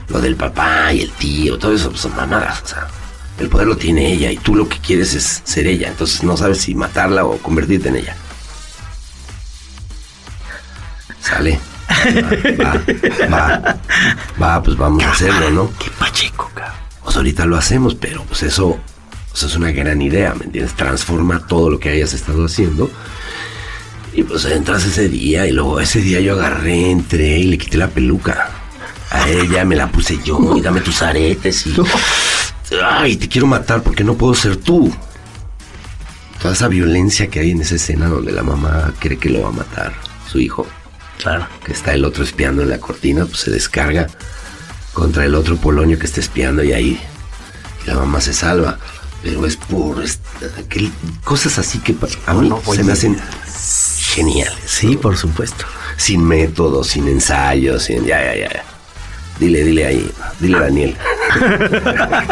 Lo 0.09 0.21
del 0.21 0.35
papá 0.35 0.93
y 0.93 1.01
el 1.01 1.11
tío, 1.11 1.57
todo 1.57 1.73
eso 1.73 1.89
pues, 1.89 2.01
son 2.01 2.15
mamadas. 2.15 2.61
O 2.61 2.67
sea, 2.67 2.87
el 3.39 3.49
poder 3.49 3.67
lo 3.67 3.75
tiene 3.75 4.13
ella 4.13 4.31
y 4.31 4.37
tú 4.37 4.55
lo 4.55 4.69
que 4.69 4.79
quieres 4.79 5.13
es 5.15 5.41
ser 5.43 5.67
ella. 5.67 5.89
Entonces 5.89 6.23
no 6.23 6.37
sabes 6.37 6.59
si 6.59 6.75
matarla 6.75 7.25
o 7.25 7.37
convertirte 7.39 7.89
en 7.89 7.97
ella. 7.97 8.15
Sale. 11.19 11.59
Va, 12.61 12.73
va, 13.29 13.59
va, 13.59 13.79
va, 14.41 14.63
pues 14.63 14.77
vamos 14.77 15.03
a 15.03 15.11
hacerlo, 15.11 15.49
¿no? 15.49 15.71
Qué 15.79 15.89
pacheco, 15.91 16.49
cabrón. 16.53 16.75
Pues 17.03 17.15
ahorita 17.17 17.45
lo 17.45 17.57
hacemos, 17.57 17.95
pero 17.95 18.23
pues 18.23 18.43
eso, 18.43 18.77
es 19.43 19.55
una 19.55 19.71
gran 19.71 20.01
idea, 20.01 20.33
¿me 20.33 20.45
entiendes? 20.45 20.73
Transforma 20.75 21.45
todo 21.47 21.69
lo 21.69 21.79
que 21.79 21.89
hayas 21.89 22.13
estado 22.13 22.45
haciendo. 22.45 22.89
Y 24.13 24.23
pues 24.23 24.45
entras 24.45 24.83
ese 24.85 25.09
día 25.09 25.45
y 25.45 25.51
luego 25.51 25.79
ese 25.79 26.01
día 26.01 26.19
yo 26.19 26.33
agarré, 26.33 26.89
entré 26.91 27.37
y 27.39 27.43
le 27.43 27.57
quité 27.57 27.77
la 27.77 27.89
peluca. 27.89 28.49
a 29.11 29.29
ella 29.29 29.63
me 29.63 29.75
la 29.75 29.91
puse 29.91 30.19
yo 30.23 30.55
y 30.57 30.61
dame 30.61 30.81
tus 30.81 31.01
aretes 31.01 31.65
y... 31.67 31.75
Ay, 32.83 33.15
te 33.15 33.29
quiero 33.29 33.47
matar 33.47 33.81
porque 33.83 34.03
no 34.03 34.15
puedo 34.15 34.33
ser 34.33 34.57
tú. 34.57 34.93
Toda 36.41 36.53
esa 36.53 36.67
violencia 36.67 37.27
que 37.27 37.39
hay 37.39 37.51
en 37.51 37.61
esa 37.61 37.75
escena 37.75 38.07
donde 38.07 38.31
la 38.31 38.43
mamá 38.43 38.93
cree 38.99 39.17
que 39.17 39.29
lo 39.29 39.43
va 39.43 39.49
a 39.49 39.53
matar 39.53 39.93
su 40.29 40.39
hijo, 40.39 40.67
Claro. 41.19 41.47
que 41.63 41.71
está 41.71 41.93
el 41.93 42.03
otro 42.05 42.23
espiando 42.23 42.61
en 42.63 42.69
la 42.69 42.79
cortina, 42.79 43.25
pues 43.25 43.39
se 43.39 43.51
descarga 43.51 44.07
contra 44.93 45.25
el 45.25 45.35
otro 45.35 45.55
polonio 45.57 45.97
que 45.97 46.05
está 46.05 46.19
espiando 46.19 46.63
y 46.63 46.73
ahí 46.73 46.99
y 47.83 47.87
la 47.87 47.95
mamá 47.95 48.19
se 48.19 48.33
salva. 48.33 48.77
Pero 49.23 49.45
es 49.45 49.57
por 49.57 50.03
que- 50.69 50.91
cosas 51.23 51.57
así 51.59 51.79
que 51.79 51.95
a 52.27 52.33
mí 52.33 52.49
no, 52.49 52.61
se 52.73 52.83
me 52.83 52.93
hacen 52.93 53.17
geniales. 53.99 54.53
Sí, 54.65 54.95
por 54.95 55.17
supuesto. 55.17 55.65
Sin 55.97 56.23
método, 56.23 56.83
sin 56.83 57.07
ensayos, 57.07 57.83
sin 57.83 58.05
ya, 58.05 58.23
ya, 58.23 58.35
ya. 58.35 58.63
Dile, 59.39 59.63
dile 59.63 59.85
ahí, 59.85 60.11
dile 60.39 60.57
a 60.57 60.61
Daniel. 60.61 60.97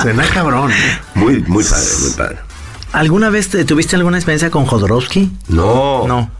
Suena 0.00 0.24
cabrón. 0.32 0.70
¿eh? 0.72 0.98
Muy, 1.14 1.40
muy 1.42 1.64
padre, 1.64 1.86
muy 2.02 2.10
padre. 2.12 2.38
¿Alguna 2.92 3.28
vez 3.30 3.48
te- 3.50 3.64
tuviste 3.64 3.96
alguna 3.96 4.16
experiencia 4.16 4.50
con 4.50 4.64
Jodorowsky? 4.66 5.30
No, 5.48 6.06
No. 6.06 6.30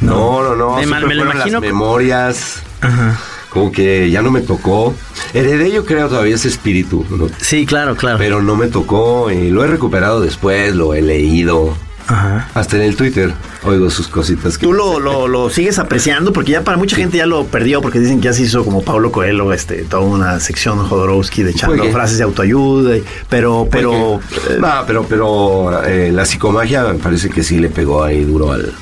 no, 0.00 0.42
no, 0.42 0.54
no. 0.56 0.76
Me 0.76 0.86
lo 1.00 1.24
imagino 1.24 1.34
las 1.34 1.60
memorias, 1.60 2.62
Ajá. 2.80 3.18
Como 3.56 3.72
que 3.72 4.10
ya 4.10 4.22
no 4.22 4.30
me 4.30 4.40
tocó. 4.40 4.94
Heredé 5.34 5.70
yo 5.72 5.84
creo 5.84 6.08
todavía 6.08 6.34
ese 6.34 6.48
espíritu, 6.48 7.04
¿no? 7.10 7.28
Sí, 7.40 7.66
claro, 7.66 7.96
claro. 7.96 8.18
pero 8.18 8.42
no 8.42 8.56
me 8.56 8.68
tocó 8.68 9.30
y 9.30 9.50
lo 9.50 9.64
he 9.64 9.66
recuperado 9.66 10.20
después, 10.20 10.74
lo 10.74 10.94
he 10.94 11.02
leído. 11.02 11.74
Ajá. 12.08 12.48
Hasta 12.54 12.76
en 12.76 12.82
el 12.82 12.94
Twitter 12.94 13.32
oigo 13.64 13.90
sus 13.90 14.06
cositas. 14.06 14.56
Que 14.58 14.64
Tú 14.66 14.72
lo, 14.72 15.00
lo, 15.00 15.26
lo 15.26 15.50
sigues 15.50 15.80
apreciando 15.80 16.32
porque 16.32 16.52
ya 16.52 16.62
para 16.62 16.76
mucha 16.76 16.94
gente 16.94 17.16
ya 17.18 17.26
lo 17.26 17.46
perdió 17.46 17.82
porque 17.82 17.98
dicen 17.98 18.20
que 18.20 18.26
ya 18.26 18.32
se 18.32 18.42
hizo 18.42 18.64
como 18.64 18.82
Pablo 18.84 19.10
Coelho, 19.10 19.52
este, 19.52 19.82
toda 19.82 20.02
una 20.04 20.38
sección 20.38 20.78
Jodorowsky 20.86 21.42
de 21.42 21.50
echando 21.50 21.82
frases 21.90 22.18
de 22.18 22.24
autoayuda, 22.24 22.96
y- 22.96 23.04
pero, 23.28 23.66
pero 23.68 24.20
eh, 24.50 24.58
no, 24.60 24.68
pero, 24.86 25.04
pero 25.08 25.82
eh, 25.84 26.12
la 26.12 26.24
psicomagia 26.24 26.84
me 26.84 26.94
parece 27.00 27.28
que 27.28 27.42
sí 27.42 27.58
le 27.58 27.70
pegó 27.70 28.04
ahí 28.04 28.22
duro 28.22 28.52
al... 28.52 28.72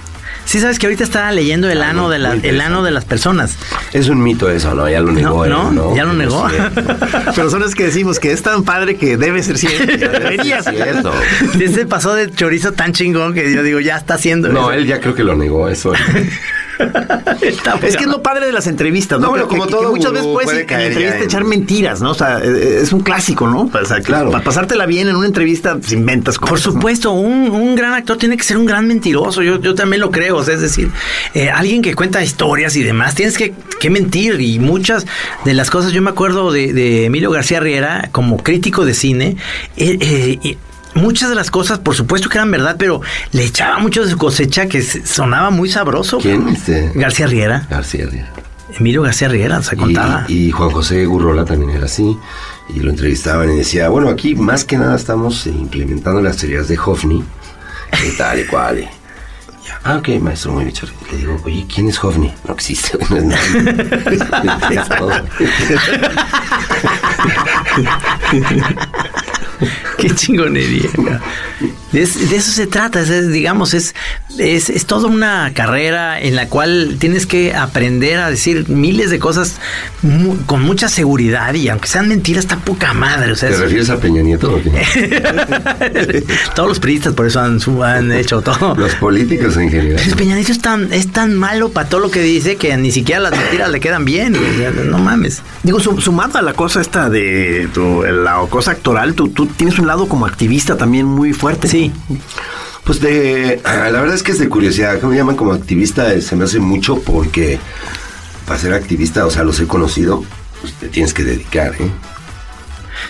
Sí, 0.45 0.61
sabes 0.61 0.79
que 0.79 0.87
ahorita 0.87 1.03
estaba 1.05 1.33
leyendo 1.33 1.69
el 1.71 1.83
ano 1.83 2.09
de 2.11 2.19
la, 2.19 2.35
el 2.35 2.61
ano 2.61 2.83
de 2.83 2.91
las 2.91 3.05
personas. 3.05 3.57
Es 3.93 4.09
un 4.09 4.23
mito 4.23 4.49
eso, 4.51 4.75
¿no? 4.75 4.89
Ya 4.89 5.01
lo 5.01 5.11
negó 5.11 5.47
No, 5.47 5.69
él, 5.71 5.75
no, 5.75 5.97
ya 5.97 6.05
lo 6.05 6.13
negó. 6.13 6.47
pero 7.35 7.51
son 7.51 7.61
las 7.63 7.75
que 7.75 7.85
decimos 7.85 8.21
que 8.21 8.31
es 8.33 8.43
tan 8.43 8.63
padre 8.63 8.97
que 8.97 9.17
debe 9.17 9.43
ser 9.43 9.59
cierto. 9.59 9.87
Debería 9.97 10.63
ser. 10.63 10.75
cierto. 10.77 11.13
Ese 11.59 11.87
pasó 11.87 12.15
de 12.15 12.31
chorizo 12.31 12.73
tan 12.73 12.93
chingón 12.93 13.35
que 13.35 13.53
yo 13.53 13.63
digo, 13.63 13.81
ya 13.81 13.97
está 13.97 14.15
haciendo 14.15 14.49
No, 14.49 14.71
eso. 14.71 14.73
él 14.73 14.87
ya 14.87 15.01
creo 15.01 15.15
que 15.15 15.25
lo 15.25 15.35
negó 15.35 15.69
eso. 15.69 15.93
Es 17.83 17.97
que 17.97 18.05
es 18.05 18.11
lo 18.11 18.23
padre 18.23 18.47
de 18.47 18.53
las 18.53 18.67
entrevistas, 18.67 19.19
¿no? 19.21 19.27
No, 19.27 19.31
bueno, 19.31 19.45
Que- 19.49 19.57
como 19.57 19.67
que, 19.67 19.71
todo 19.73 19.81
que 19.83 19.89
muchas 19.99 20.13
veces 20.13 20.27
puedes 20.27 20.47
puede 20.51 20.61
en 20.63 20.81
entrevista 20.89 21.17
en- 21.19 21.23
echar 21.25 21.45
mentiras, 21.45 22.01
¿no? 22.01 22.11
O 22.11 22.15
sea, 22.15 22.39
eh, 22.43 22.81
es 22.83 22.93
un 22.93 23.01
clásico, 23.01 23.49
¿no? 23.49 23.71
O 23.73 23.85
sea, 23.85 23.99
que 23.99 24.03
Claro. 24.05 24.31
para 24.31 24.45
pasártela 24.45 24.87
bien 24.87 25.09
en 25.09 25.17
una 25.17 25.27
entrevista, 25.27 25.77
pues 25.77 25.93
inventas 25.93 26.39
cosas. 26.39 26.51
Por 26.51 26.59
¿no? 26.59 26.73
supuesto, 26.81 27.13
un, 27.13 27.51
un 27.51 27.75
gran 27.75 27.93
actor 27.95 28.17
tiene 28.19 28.37
que 28.37 28.43
ser 28.43 28.57
un 28.57 28.67
gran 28.67 28.87
mentiroso. 28.87 29.43
Yo, 29.43 29.61
yo 29.61 29.75
también 29.75 30.01
lo 30.01 30.11
creo. 30.11 30.37
O 30.37 30.45
sea, 30.45 30.55
es 30.55 30.61
decir, 30.61 30.91
eh, 31.35 31.51
alguien 31.51 31.83
que 31.83 31.95
cuenta 31.95 32.23
historias 32.23 32.77
y 32.77 32.83
demás, 32.83 33.15
tienes 33.15 33.37
que, 33.39 33.55
que 33.81 33.91
mentir. 33.91 34.41
Y 34.41 34.59
muchas 34.59 35.07
de 35.45 35.55
las 35.55 35.71
cosas, 35.71 35.93
yo 35.93 36.03
me 36.03 36.11
acuerdo 36.11 36.51
de, 36.53 36.73
de 36.73 37.07
Emilio 37.07 37.31
García 37.31 37.61
Riera 37.61 38.09
como 38.13 38.37
crítico 38.39 38.85
de 38.85 38.95
cine. 38.95 39.37
eh, 39.77 39.99
eh, 40.01 40.57
Muchas 40.95 41.29
de 41.29 41.35
las 41.35 41.51
cosas, 41.51 41.79
por 41.81 41.95
supuesto 41.95 42.29
que 42.29 42.39
eran 42.39 42.51
verdad, 42.51 42.77
pero 42.79 43.01
le 43.33 43.45
echaba 43.45 43.79
mucho 43.79 44.05
de 44.05 44.11
su 44.11 44.17
cosecha 44.17 44.67
que 44.67 44.83
sonaba 44.83 45.51
muy 45.51 45.69
sabroso. 45.69 46.19
¿Quién? 46.19 46.49
Este... 46.49 46.93
García 46.95 47.27
Riera. 47.27 47.67
García 47.69 48.07
Riera. 48.07 48.31
Emilio 48.79 49.03
García 49.03 49.29
Riera, 49.29 49.63
se 49.63 49.77
contaba. 49.77 50.25
Y, 50.29 50.47
y 50.47 50.51
Juan 50.51 50.71
José 50.71 51.05
Gurrola 51.07 51.45
también 51.45 51.71
era 51.71 51.87
así. 51.87 52.17
Y 52.69 52.81
lo 52.81 52.91
entrevistaban 52.91 53.53
y 53.53 53.57
decía, 53.57 53.89
bueno, 53.89 54.09
aquí 54.09 54.35
más 54.35 54.65
que 54.65 54.79
nada 54.79 54.97
estamos 54.97 55.47
implementando 55.47 56.21
las 56.23 56.37
teorías 56.37 56.69
de 56.69 56.79
Hoffney. 56.79 57.23
Y 58.07 58.11
tal 58.17 58.41
y 58.41 58.47
cual. 58.47 58.79
y 58.81 58.89
ah, 59.85 59.97
ok, 59.99 60.09
maestro, 60.21 60.53
muy 60.53 60.65
bien. 60.65 60.77
Le 61.11 61.19
digo, 61.19 61.41
oye, 61.45 61.67
¿quién 61.73 61.89
es 61.89 62.03
Hoffney? 62.03 62.33
No 62.47 62.55
existe. 62.55 62.99
no 63.11 63.17
es 63.17 63.25
nadie. 63.25 64.51
Qué 69.99 70.11
chingonería. 70.11 70.89
Es- 71.93 72.29
de 72.31 72.37
eso 72.37 72.51
se 72.51 72.67
trata, 72.67 73.01
es, 73.01 73.31
digamos, 73.31 73.73
es, 73.73 73.95
es, 74.39 74.69
es 74.69 74.85
toda 74.87 75.07
una 75.09 75.53
carrera 75.55 76.21
en 76.21 76.35
la 76.35 76.49
cual 76.49 76.97
tienes 76.99 77.25
que 77.27 77.55
aprender 77.55 78.19
a 78.19 78.29
decir 78.31 78.69
miles 78.69 79.11
de 79.11 79.21
cosas 79.21 79.57
mu- 80.03 80.37
con 80.47 80.63
mucha 80.63 80.89
seguridad 80.89 81.55
y 81.55 81.69
aunque 81.69 81.87
sean 81.87 82.09
mentiras, 82.09 82.45
está 82.45 82.57
poca 82.57 82.93
madre. 82.95 83.31
O 83.33 83.37
sea, 83.37 83.49
¿Te 83.51 83.55
es- 83.55 83.61
refieres 83.61 83.91
a 83.91 83.99
Peña 84.01 84.23
Nieto? 84.23 84.53
o 84.55 84.61
qué? 84.61 84.71
todos 86.55 86.69
los 86.69 86.81
periodistas 86.81 87.13
por 87.15 87.27
eso 87.27 87.41
han, 87.41 87.59
han 87.83 88.13
hecho 88.13 88.41
todo. 88.43 88.75
Los 88.75 88.95
políticos 88.97 89.57
en 89.57 89.71
general. 89.71 90.01
Pero 90.05 90.17
Peña 90.17 90.35
Nieto 90.35 90.53
es 90.53 90.61
tan, 90.61 90.93
es 90.93 91.13
tan 91.13 91.35
malo 91.35 91.69
para 91.71 91.89
todo 91.89 92.01
lo 92.01 92.11
que 92.11 92.21
dice 92.23 92.57
que 92.57 92.77
ni 92.77 92.91
siquiera 92.91 93.21
las 93.21 93.33
mentiras 93.39 93.71
le 93.71 93.79
quedan 93.81 94.05
bien. 94.05 94.35
o 94.35 94.59
sea, 94.59 94.71
no 94.85 94.99
mames. 94.99 95.43
Digo, 95.63 95.79
su- 95.79 96.01
sumado 96.01 96.39
a 96.39 96.43
la 96.43 96.55
cosa 96.55 96.81
esta 96.81 97.09
de 97.09 97.69
tu- 97.73 98.03
la 98.03 98.39
cosa 98.51 98.73
actoral, 98.73 99.15
tú, 99.15 99.29
tú 99.29 99.47
tienes 99.47 99.79
un 99.79 99.84
lado 99.87 100.09
como 100.09 100.27
activista 100.27 100.77
también 100.77 101.07
muy 101.07 101.33
fuerte. 101.33 101.69
Sí. 101.69 101.93
Pues 102.85 103.01
de. 103.01 103.61
ah, 103.65 103.89
La 103.91 104.01
verdad 104.01 104.15
es 104.15 104.23
que 104.23 104.33
es 104.33 104.39
de 104.39 104.49
curiosidad. 104.49 104.99
¿Cómo 105.01 105.13
me 105.13 105.19
llaman 105.19 105.37
como 105.37 105.53
activista? 105.53 106.13
Eh, 106.13 106.21
Se 106.21 106.37
me 106.37 106.45
hace 106.45 106.59
mucho 106.61 107.01
porque 107.01 107.59
para 108.47 108.59
ser 108.61 108.75
activista, 108.75 109.25
o 109.27 109.31
sea, 109.31 109.43
los 109.43 109.59
he 109.61 109.67
conocido, 109.67 110.23
pues 110.61 110.75
te 110.75 110.89
tienes 110.89 111.15
que 111.15 111.25
dedicar, 111.25 111.75
¿eh? 111.81 111.91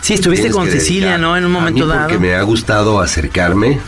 Sí, 0.00 0.14
estuviste 0.14 0.50
con 0.50 0.66
que 0.66 0.72
Cecilia. 0.72 1.18
¿no? 1.18 1.36
En 1.36 1.44
un 1.44 1.56
A 1.56 1.58
momento 1.60 1.84
mí 1.84 1.90
dado. 1.90 2.02
Porque 2.08 2.18
me 2.18 2.34
ha 2.34 2.42
gustado 2.42 3.00
acercarme 3.00 3.80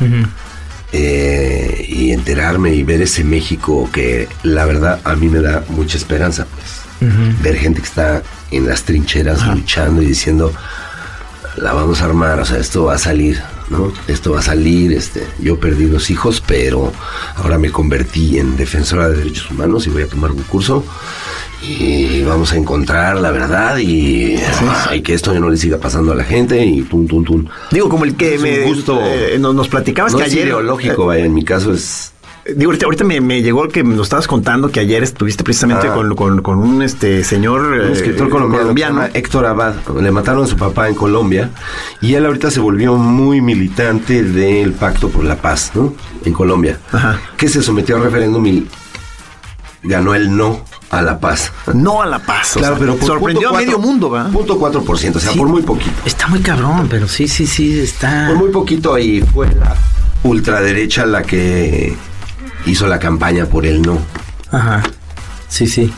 eh, 0.93 1.85
y 1.89 2.13
enterarme 2.13 2.75
y 2.75 2.83
ver 2.83 3.03
ese 3.03 3.25
México 3.25 3.89
que 3.93 4.29
la 4.43 4.65
verdad 4.65 5.01
a 5.05 5.15
mí 5.15 5.29
me 5.29 5.41
da 5.41 5.65
mucha 5.69 5.97
esperanza, 5.99 6.47
pues. 6.55 6.77
Ver 7.43 7.57
gente 7.57 7.81
que 7.81 7.87
está 7.87 8.23
en 8.51 8.67
las 8.67 8.85
trincheras 8.85 9.47
luchando 9.47 10.01
y 10.01 10.07
diciendo, 10.07 10.53
la 11.57 11.73
vamos 11.73 12.01
a 12.03 12.05
armar, 12.07 12.39
o 12.41 12.45
sea, 12.45 12.59
esto 12.59 12.85
va 12.85 12.95
a 12.95 12.99
salir, 12.99 13.41
¿no? 13.71 13.93
Esto 14.09 14.33
va 14.33 14.41
a 14.41 14.43
salir, 14.43 14.93
este, 14.93 15.27
yo 15.41 15.59
perdí 15.59 15.87
dos 15.87 16.11
hijos, 16.11 16.43
pero 16.47 16.93
ahora 17.37 17.59
me 17.59 17.71
convertí 17.71 18.39
en 18.39 18.57
defensora 18.57 19.09
de 19.09 19.17
derechos 19.17 19.51
humanos 19.51 19.87
y 19.87 19.91
voy 19.91 20.03
a 20.03 20.09
tomar 20.09 20.33
un 20.33 20.43
curso 20.43 20.85
y 21.63 22.23
vamos 22.23 22.53
a 22.53 22.57
encontrar 22.57 23.17
la 23.19 23.31
verdad 23.31 23.79
y, 23.79 24.37
que 25.03 25.15
esto 25.15 25.33
ya 25.33 25.41
no 25.41 25.49
le 25.49 25.57
siga 25.57 25.79
pasando 25.79 26.13
a 26.13 26.15
la 26.15 26.25
gente 26.25 26.65
y 26.65 26.83
tum, 26.83 27.07
tum, 27.07 27.25
tum. 27.25 27.47
Digo, 27.71 27.89
como 27.89 28.05
el 28.05 28.15
que 28.17 28.35
Es 28.35 28.41
me 28.43 28.61
gusto. 28.61 29.01
eh, 29.03 29.37
nos, 29.39 29.55
nos 29.55 29.69
platicabas 29.69 30.13
No 30.13 30.19
que 30.19 30.25
es 30.27 30.33
ayer. 30.33 30.47
ideológico, 30.49 31.05
eh, 31.05 31.07
vaya, 31.07 31.25
en 31.25 31.35
mi 31.35 31.45
caso 31.45 31.73
es... 31.73 32.13
Digo, 32.55 32.71
ahorita, 32.71 32.87
ahorita 32.87 33.03
me, 33.05 33.21
me 33.21 33.43
llegó 33.43 33.65
el 33.65 33.73
que 33.73 33.83
nos 33.83 34.03
estabas 34.07 34.29
contando 34.29 34.71
que 34.71 34.79
ayer 34.81 35.03
estuviste 35.03 35.43
precisamente 35.43 35.89
Ah. 35.89 35.95
con, 35.95 36.15
con- 36.15 36.43
con 36.43 36.59
un 36.59 36.81
este 36.83 37.25
señor 37.25 37.61
Un 37.61 37.89
eh, 37.89 37.93
escritor 37.93 38.29
colombiano, 38.29 38.69
que 38.75 38.81
se 38.83 38.87
llama 38.89 39.09
Héctor 39.15 39.47
Abad. 39.47 39.75
Le 40.01 40.11
mataron 40.13 40.45
a 40.45 40.47
su 40.47 40.57
papá 40.57 40.89
en 40.89 40.95
Colombia 40.95 41.51
y 42.01 42.15
él 42.15 42.25
ahorita 42.25 42.51
se 42.51 42.61
volvió 42.61 42.95
muy 42.97 43.41
militante 43.41 44.23
del 44.23 44.73
Pacto 44.75 45.09
por 45.09 45.25
la 45.25 45.37
Paz, 45.37 45.73
¿no? 45.75 45.95
En 46.25 46.33
Colombia. 46.33 46.79
Ajá. 46.93 47.21
Que 47.37 47.49
se 47.49 47.63
sometió 47.63 47.97
a 47.97 48.01
referéndum 48.01 48.47
y 48.47 48.67
ganó 49.83 50.15
el 50.15 50.37
no 50.37 50.65
a 50.91 51.03
la 51.03 51.19
paz. 51.19 51.53
No 51.75 52.01
a 52.01 52.07
la 52.07 52.21
paz. 52.21 52.57
o 52.57 52.61
Claro, 52.61 52.77
sea, 52.77 52.81
pero 52.81 52.97
por 52.97 53.07
sorprendió 53.09 53.49
punto 53.49 53.57
a 53.57 53.61
medio 53.61 53.73
cuatro- 53.75 53.89
mundo, 53.91 54.11
¿verdad? 54.11 54.31
Punto 54.31 54.57
4%, 54.59 55.17
o 55.17 55.21
sea, 55.21 55.33
Sí. 55.33 55.39
por 55.39 55.49
muy 55.49 55.63
poquito. 55.63 55.91
Está 56.05 56.29
muy 56.29 56.41
cabrón, 56.41 56.87
pero 56.89 57.09
sí, 57.09 57.27
sí, 57.27 57.47
sí, 57.47 57.81
está. 57.81 58.27
Por 58.29 58.37
muy 58.39 58.51
poquito 58.51 58.97
y 58.99 59.21
fue 59.21 59.49
la 59.55 59.75
ultraderecha 60.23 61.07
la 61.07 61.23
que 61.23 61.97
hizo 62.67 62.87
la 62.87 62.99
campaña 62.99 63.47
por 63.47 63.65
el 63.67 63.83
no. 63.83 63.99
Ajá. 64.51 64.83
Sí, 65.49 65.67
sí. 65.67 65.93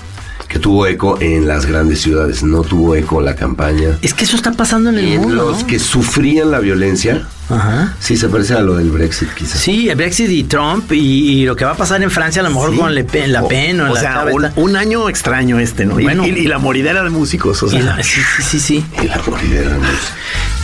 Que 0.48 0.58
tuvo 0.58 0.86
eco 0.86 1.18
en 1.20 1.46
las 1.46 1.66
grandes 1.66 2.00
ciudades, 2.00 2.42
no 2.42 2.62
tuvo 2.62 2.94
eco 2.94 3.20
la 3.20 3.34
campaña. 3.36 3.98
Es 4.00 4.14
que 4.14 4.24
eso 4.24 4.34
está 4.34 4.52
pasando 4.52 4.88
en 4.88 4.96
el 4.98 5.04
Y 5.08 5.12
en 5.14 5.20
mundo. 5.20 5.34
los 5.50 5.60
¿no? 5.60 5.66
que 5.66 5.78
sufrían 5.78 6.50
la 6.50 6.58
violencia, 6.58 7.26
Ajá. 7.50 7.94
sí 8.00 8.16
se 8.16 8.28
parece 8.30 8.54
a 8.54 8.60
lo 8.62 8.76
del 8.76 8.90
Brexit, 8.90 9.28
quizás. 9.34 9.60
Sí, 9.60 9.90
el 9.90 9.96
Brexit 9.96 10.30
y 10.30 10.44
Trump 10.44 10.90
y, 10.92 10.96
y 11.40 11.44
lo 11.44 11.54
que 11.54 11.66
va 11.66 11.72
a 11.72 11.76
pasar 11.76 12.02
en 12.02 12.10
Francia 12.10 12.40
a 12.40 12.44
lo 12.44 12.50
mejor 12.50 12.70
Sí. 12.70 12.78
con 12.78 12.94
Le 12.94 13.04
Pen, 13.04 13.30
la 13.30 13.46
Pen 13.46 13.78
o, 13.82 13.90
o 13.90 13.94
la 13.94 14.00
sea, 14.00 14.24
un, 14.56 14.76
año 14.76 15.10
extraño 15.10 15.58
este, 15.58 15.84
¿no? 15.84 16.00
Y- 16.00 16.04
Bueno. 16.04 16.26
y, 16.26 16.30
y 16.30 16.46
la 16.46 16.58
moridera 16.58 17.02
de 17.04 17.10
músicos, 17.10 17.62
o 17.62 17.68
sea. 17.68 17.80
la- 17.82 18.02
sí, 18.02 18.20
sí, 18.38 18.42
sí, 18.42 18.58
sí. 18.60 18.86
Y 19.02 19.06
la 19.06 19.20
moridera, 19.26 19.70
¿no? 19.76 19.82
late, 19.82 19.92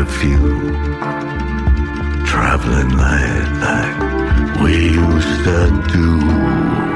a 0.00 0.06
few 0.06 0.70
traveling 2.24 2.88
light 2.96 3.50
like 3.60 4.60
we 4.62 4.92
used 4.92 5.44
to 5.44 5.82
do. 5.92 6.89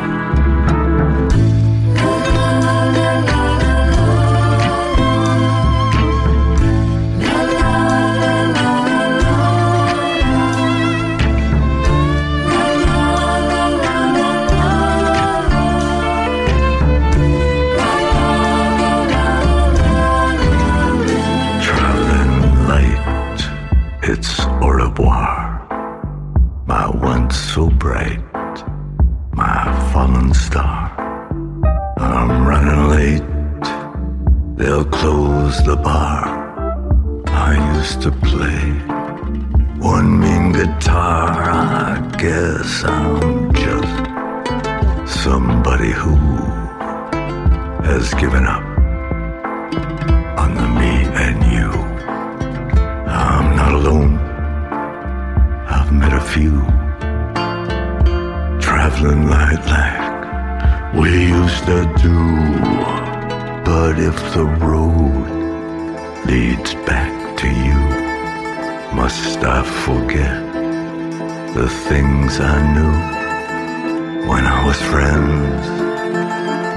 I 72.40 72.58
knew 72.74 74.28
when 74.28 74.44
I 74.44 74.64
was 74.66 74.80
friends 74.92 75.64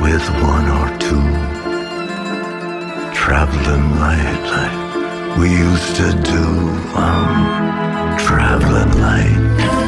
with 0.02 0.26
one 0.44 0.68
or 0.80 0.98
two? 1.00 1.48
traveling 3.28 4.00
light 4.00 4.42
like 4.56 5.38
we 5.38 5.50
used 5.50 5.96
to 5.98 6.14
do. 6.24 6.46
I'm 6.96 8.18
traveling 8.18 9.02
light. 9.02 9.87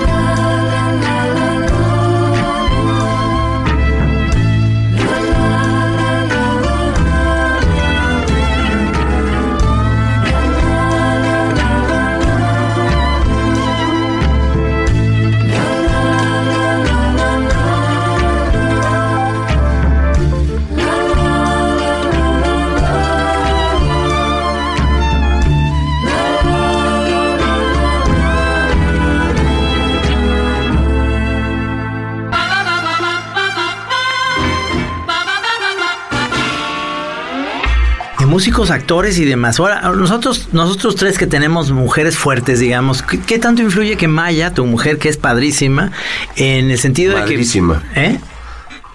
Músicos, 38.39 38.71
actores 38.71 39.19
y 39.19 39.25
demás. 39.25 39.59
Ahora, 39.59 39.81
nosotros, 39.91 40.47
nosotros 40.53 40.95
tres 40.95 41.17
que 41.17 41.27
tenemos 41.27 41.71
mujeres 41.71 42.17
fuertes, 42.17 42.61
digamos, 42.61 43.03
¿qué, 43.03 43.19
qué 43.19 43.37
tanto 43.37 43.61
influye 43.61 43.97
que 43.97 44.07
Maya, 44.07 44.53
tu 44.53 44.65
mujer 44.65 44.97
que 44.97 45.09
es 45.09 45.17
padrísima, 45.17 45.91
en 46.37 46.71
el 46.71 46.79
sentido 46.79 47.17
Madrísima. 47.17 47.83
de 47.93 47.93
que... 47.93 48.05
¿Eh? 48.05 48.19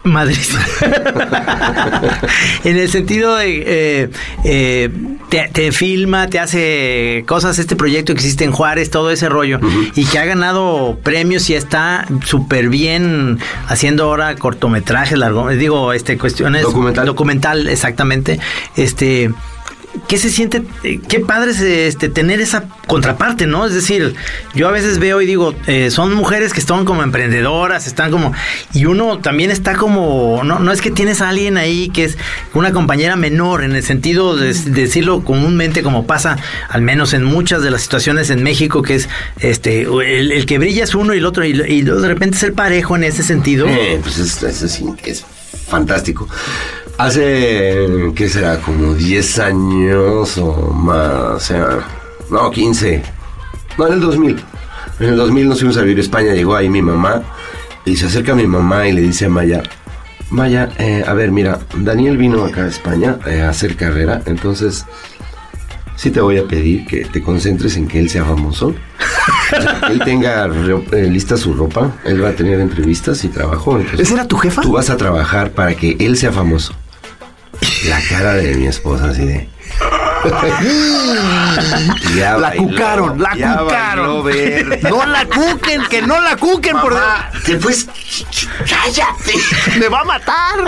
Madrísima. 0.04 0.60
en 2.64 2.76
el 2.76 2.88
sentido 2.90 3.36
de... 3.36 3.64
eh, 3.66 4.10
eh, 4.44 4.90
te, 5.28 5.48
te 5.52 5.72
filma, 5.72 6.28
te 6.28 6.38
hace 6.38 7.24
cosas, 7.26 7.58
este 7.58 7.74
proyecto 7.74 8.12
que 8.12 8.20
existe 8.20 8.44
en 8.44 8.52
Juárez, 8.52 8.90
todo 8.90 9.10
ese 9.10 9.28
rollo, 9.28 9.58
y 9.96 10.04
que 10.04 10.18
ha 10.18 10.24
ganado 10.24 10.98
premios 11.02 11.48
y 11.50 11.54
está 11.54 12.06
súper 12.24 12.68
bien 12.68 13.38
haciendo 13.66 14.04
ahora 14.04 14.36
cortometrajes, 14.36 15.18
largo, 15.18 15.48
digo, 15.48 15.92
este 15.92 16.18
cuestiones 16.18 16.62
Documental. 16.62 17.06
documental, 17.06 17.68
exactamente. 17.68 18.38
Este, 18.76 19.30
¿qué 20.08 20.18
se 20.18 20.30
siente? 20.30 20.62
eh, 20.82 21.00
Qué 21.08 21.20
padre 21.20 21.52
es 21.52 21.60
este, 21.60 22.08
tener 22.08 22.40
esa 22.40 22.64
contraparte, 22.86 23.46
¿no? 23.46 23.66
Es 23.66 23.72
decir, 23.74 24.14
yo 24.54 24.68
a 24.68 24.70
veces 24.70 24.98
veo 24.98 25.20
y 25.22 25.26
digo, 25.26 25.54
eh, 25.66 25.90
son 25.90 26.12
mujeres 26.14 26.52
que 26.52 26.60
están 26.60 26.84
como 26.84 27.02
emprendedoras, 27.02 27.86
están 27.86 28.10
como, 28.10 28.32
y 28.72 28.84
uno 28.84 29.18
también 29.18 29.50
está 29.50 29.74
como, 29.74 30.42
no, 30.44 30.58
no 30.58 30.72
es 30.72 30.80
que 30.82 30.90
tienes 30.90 31.20
a 31.22 31.30
alguien 31.30 31.56
ahí 31.56 31.88
que 31.88 32.04
es 32.04 32.18
una 32.52 32.72
compañera 32.72 33.16
menor, 33.16 33.64
en 33.64 33.74
el 33.74 33.82
sentido 33.82 34.36
de, 34.36 34.52
de 34.52 34.70
decirlo 34.82 35.24
comúnmente 35.24 35.82
como 35.82 36.06
pasa, 36.06 36.36
al 36.68 36.82
menos 36.82 37.14
en 37.14 37.24
muchas 37.24 37.62
de 37.62 37.70
las 37.70 37.82
situaciones 37.82 38.30
en 38.30 38.42
México, 38.42 38.82
que 38.82 38.96
es 38.96 39.08
este, 39.40 39.82
el, 39.82 40.44
que 40.46 40.58
brilla 40.58 40.84
es 40.84 40.94
uno 40.94 41.14
y 41.14 41.18
el 41.18 41.26
otro, 41.26 41.44
y, 41.44 41.50
y 41.52 41.82
de 41.82 42.06
repente 42.08 42.36
es 42.36 42.42
el 42.42 42.52
parejo 42.52 42.96
en 42.96 43.04
ese 43.04 43.22
sentido. 43.22 43.66
Eh, 43.66 43.98
pues 44.02 44.18
es, 44.18 44.42
es, 44.42 44.62
es- 44.62 44.82
es 45.04 45.24
fantástico. 45.74 46.28
Hace, 46.98 48.12
¿qué 48.14 48.28
será? 48.28 48.60
Como 48.60 48.94
10 48.94 49.38
años 49.40 50.38
o 50.38 50.70
más, 50.70 51.12
o 51.34 51.40
sea, 51.40 51.68
no, 52.30 52.48
15. 52.48 53.02
No, 53.76 53.88
en 53.88 53.94
el 53.94 54.00
2000. 54.00 54.44
En 55.00 55.08
el 55.08 55.16
2000 55.16 55.48
nos 55.48 55.58
fuimos 55.58 55.76
a 55.76 55.82
vivir 55.82 55.98
a 55.98 56.02
España, 56.02 56.32
llegó 56.32 56.54
ahí 56.54 56.68
mi 56.68 56.80
mamá 56.80 57.22
y 57.84 57.96
se 57.96 58.06
acerca 58.06 58.36
mi 58.36 58.46
mamá 58.46 58.86
y 58.86 58.92
le 58.92 59.00
dice 59.00 59.24
a 59.24 59.28
Maya, 59.28 59.64
Maya, 60.30 60.68
eh, 60.78 61.02
a 61.04 61.12
ver, 61.12 61.32
mira, 61.32 61.58
Daniel 61.76 62.16
vino 62.16 62.44
acá 62.44 62.62
a 62.62 62.68
España 62.68 63.18
eh, 63.26 63.42
a 63.42 63.48
hacer 63.48 63.74
carrera, 63.76 64.22
entonces 64.26 64.86
sí 65.96 66.10
te 66.10 66.20
voy 66.20 66.38
a 66.38 66.44
pedir 66.46 66.86
que 66.86 67.04
te 67.04 67.22
concentres 67.22 67.76
en 67.76 67.88
que 67.88 67.98
él 67.98 68.10
sea 68.10 68.24
famoso. 68.24 68.74
Él 69.90 70.00
tenga 70.04 70.46
eh, 70.46 71.08
lista 71.10 71.36
su 71.36 71.52
ropa, 71.54 71.92
él 72.04 72.24
va 72.24 72.30
a 72.30 72.32
tener 72.32 72.58
entrevistas 72.58 73.22
y 73.24 73.28
trabajo. 73.28 73.78
¿Esa 73.98 74.14
era 74.14 74.26
tu 74.26 74.36
jefa? 74.36 74.62
Tú 74.62 74.72
vas 74.72 74.90
a 74.90 74.96
trabajar 74.96 75.50
para 75.52 75.74
que 75.74 75.96
él 76.00 76.16
sea 76.16 76.32
famoso. 76.32 76.74
La 77.86 78.00
cara 78.08 78.34
de 78.34 78.54
mi 78.54 78.66
esposa 78.66 79.10
así 79.10 79.24
de... 79.24 79.48
Ya 82.16 82.32
La 82.32 82.48
bailó, 82.48 82.62
cucaron, 82.68 83.22
la 83.22 83.36
ya 83.36 83.58
cucaron. 83.58 84.24
No 84.82 85.06
la 85.06 85.26
cuquen, 85.26 85.84
que 85.88 86.02
no 86.02 86.20
la 86.20 86.36
cuquen 86.36 86.78
por 86.78 86.98
te 87.44 87.56
pues, 87.56 87.86
cállate. 88.68 89.34
me 89.78 89.88
va 89.88 90.00
a 90.00 90.04
matar. 90.04 90.62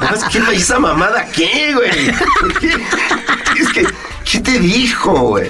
Más 0.00 0.24
que 0.24 0.38
esa 0.54 0.78
mamada 0.78 1.26
qué, 1.26 1.74
güey. 1.74 2.08
Es 3.60 3.68
que, 3.72 3.86
¿qué 4.30 4.40
te 4.40 4.58
dijo, 4.58 5.12
güey? 5.12 5.48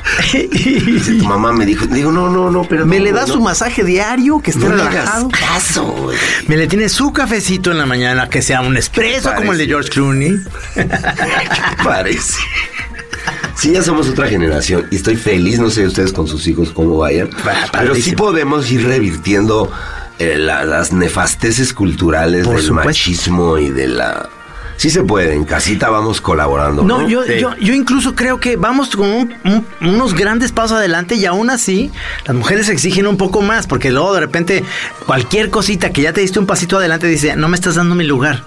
Dice, 0.32 1.14
tu 1.14 1.24
mamá 1.24 1.52
me 1.52 1.66
dijo, 1.66 1.86
digo, 1.86 2.10
no, 2.10 2.28
no, 2.30 2.50
no, 2.50 2.62
pero 2.64 2.86
Me 2.86 2.98
no, 2.98 3.04
le 3.04 3.12
da 3.12 3.22
no, 3.26 3.34
su 3.34 3.40
masaje 3.40 3.84
diario, 3.84 4.40
que 4.40 4.50
esté 4.50 4.64
no 4.66 4.74
le 4.74 4.82
hagas 4.82 4.94
relajado. 4.94 5.28
caso, 5.28 5.84
güey. 5.84 6.16
Me 6.48 6.56
le 6.56 6.66
tiene 6.66 6.88
su 6.88 7.12
cafecito 7.12 7.70
en 7.70 7.78
la 7.78 7.86
mañana, 7.86 8.28
que 8.28 8.40
sea 8.42 8.60
un 8.62 8.76
espresso 8.76 9.32
como 9.34 9.52
el 9.52 9.58
de. 9.58 9.66
George 9.66 9.90
Clooney. 9.90 10.40
¿Qué 10.74 10.88
parece? 11.84 12.38
Sí, 13.54 13.72
ya 13.72 13.82
somos 13.82 14.08
otra 14.08 14.26
generación 14.26 14.86
y 14.90 14.96
estoy 14.96 15.16
feliz, 15.16 15.58
no 15.60 15.68
sé 15.70 15.86
ustedes 15.86 16.12
con 16.14 16.26
sus 16.26 16.46
hijos 16.46 16.70
cómo 16.72 16.96
vayan, 16.96 17.28
pero 17.72 17.94
sí 17.94 18.12
podemos 18.16 18.70
ir 18.72 18.86
revirtiendo 18.86 19.70
eh, 20.18 20.36
la- 20.38 20.64
las 20.64 20.92
nefasteces 20.92 21.74
culturales 21.74 22.46
Por 22.46 22.56
del 22.56 22.64
supuesto. 22.64 22.88
machismo 22.88 23.58
y 23.58 23.68
de 23.68 23.88
la... 23.88 24.30
Sí 24.80 24.88
se 24.88 25.02
puede, 25.04 25.34
en 25.34 25.44
casita 25.44 25.90
vamos 25.90 26.22
colaborando. 26.22 26.82
No, 26.82 27.02
No, 27.02 27.06
yo, 27.08 27.22
Sí. 27.24 27.34
yo, 27.38 27.54
yo 27.58 27.74
incluso 27.74 28.14
creo 28.14 28.40
que 28.40 28.56
vamos 28.56 28.96
con 28.96 29.10
un- 29.10 29.34
un- 29.44 29.66
unos 29.82 30.14
grandes 30.14 30.52
pasos 30.52 30.78
adelante 30.78 31.16
y 31.16 31.26
aún 31.26 31.50
así 31.50 31.90
las 32.24 32.34
mujeres 32.34 32.70
exigen 32.70 33.06
un 33.06 33.18
poco 33.18 33.42
más 33.42 33.66
porque 33.66 33.90
luego 33.90 34.14
de 34.14 34.20
repente 34.20 34.64
cualquier 35.04 35.50
cosita 35.50 35.90
que 35.90 36.00
ya 36.00 36.14
te 36.14 36.22
diste 36.22 36.38
un 36.38 36.46
pasito 36.46 36.78
adelante 36.78 37.06
dice 37.08 37.36
no 37.36 37.48
me 37.48 37.56
estás 37.56 37.74
dando 37.74 37.94
mi 37.94 38.04
lugar 38.04 38.44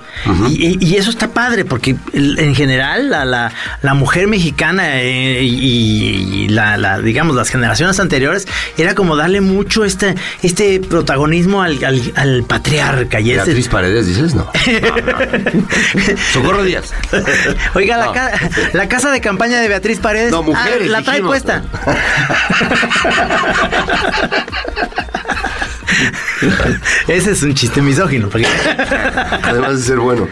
y, 0.50 0.70
y- 0.70 0.78
y 0.80 0.96
eso 0.96 1.12
está 1.12 1.28
padre 1.28 1.66
porque 1.66 1.98
en 2.14 2.56
general 2.56 3.12
la, 3.12 3.26
la, 3.26 3.52
la 3.84 3.94
mujer 3.94 4.26
mexicana 4.28 5.02
eh, 5.04 5.44
y, 5.44 6.46
y 6.46 6.48
la, 6.50 6.78
la, 6.78 6.98
digamos 7.00 7.36
las 7.36 7.50
generaciones 7.50 8.00
anteriores 8.00 8.48
era 8.80 8.96
como 8.96 9.16
darle 9.16 9.40
mucho 9.42 9.86
este 9.86 10.16
este 10.42 10.80
protagonismo 10.80 11.62
al, 11.62 11.84
al, 11.84 12.12
al 12.16 12.44
patriarca 12.44 13.20
y 13.20 13.34
Beatriz 13.36 13.68
Paredes, 13.68 14.08
dices, 14.08 14.34
no. 14.34 14.48
Socorro 16.32 16.64
Díaz. 16.64 16.94
Oiga, 17.76 17.98
la, 17.98 18.06
No. 18.06 18.14
ca- 18.14 18.32
la 18.74 18.88
casa 18.88 19.12
de 19.12 19.22
campaña 19.22 19.60
de 19.60 19.68
Beatriz 19.68 20.00
Paredes 20.00 20.32
No, 20.32 20.44
mujeres, 20.44 20.88
ah, 20.88 20.92
la 20.92 21.02
trae 21.02 21.18
dijimos. 21.22 21.32
puesta. 21.32 21.64
Ese 27.08 27.32
es 27.32 27.44
un 27.44 27.54
chiste 27.54 27.82
misógino. 27.82 28.30
porque- 28.30 28.48
Además 29.44 29.78
de 29.80 29.84
ser 29.84 30.00
bueno. 30.00 30.28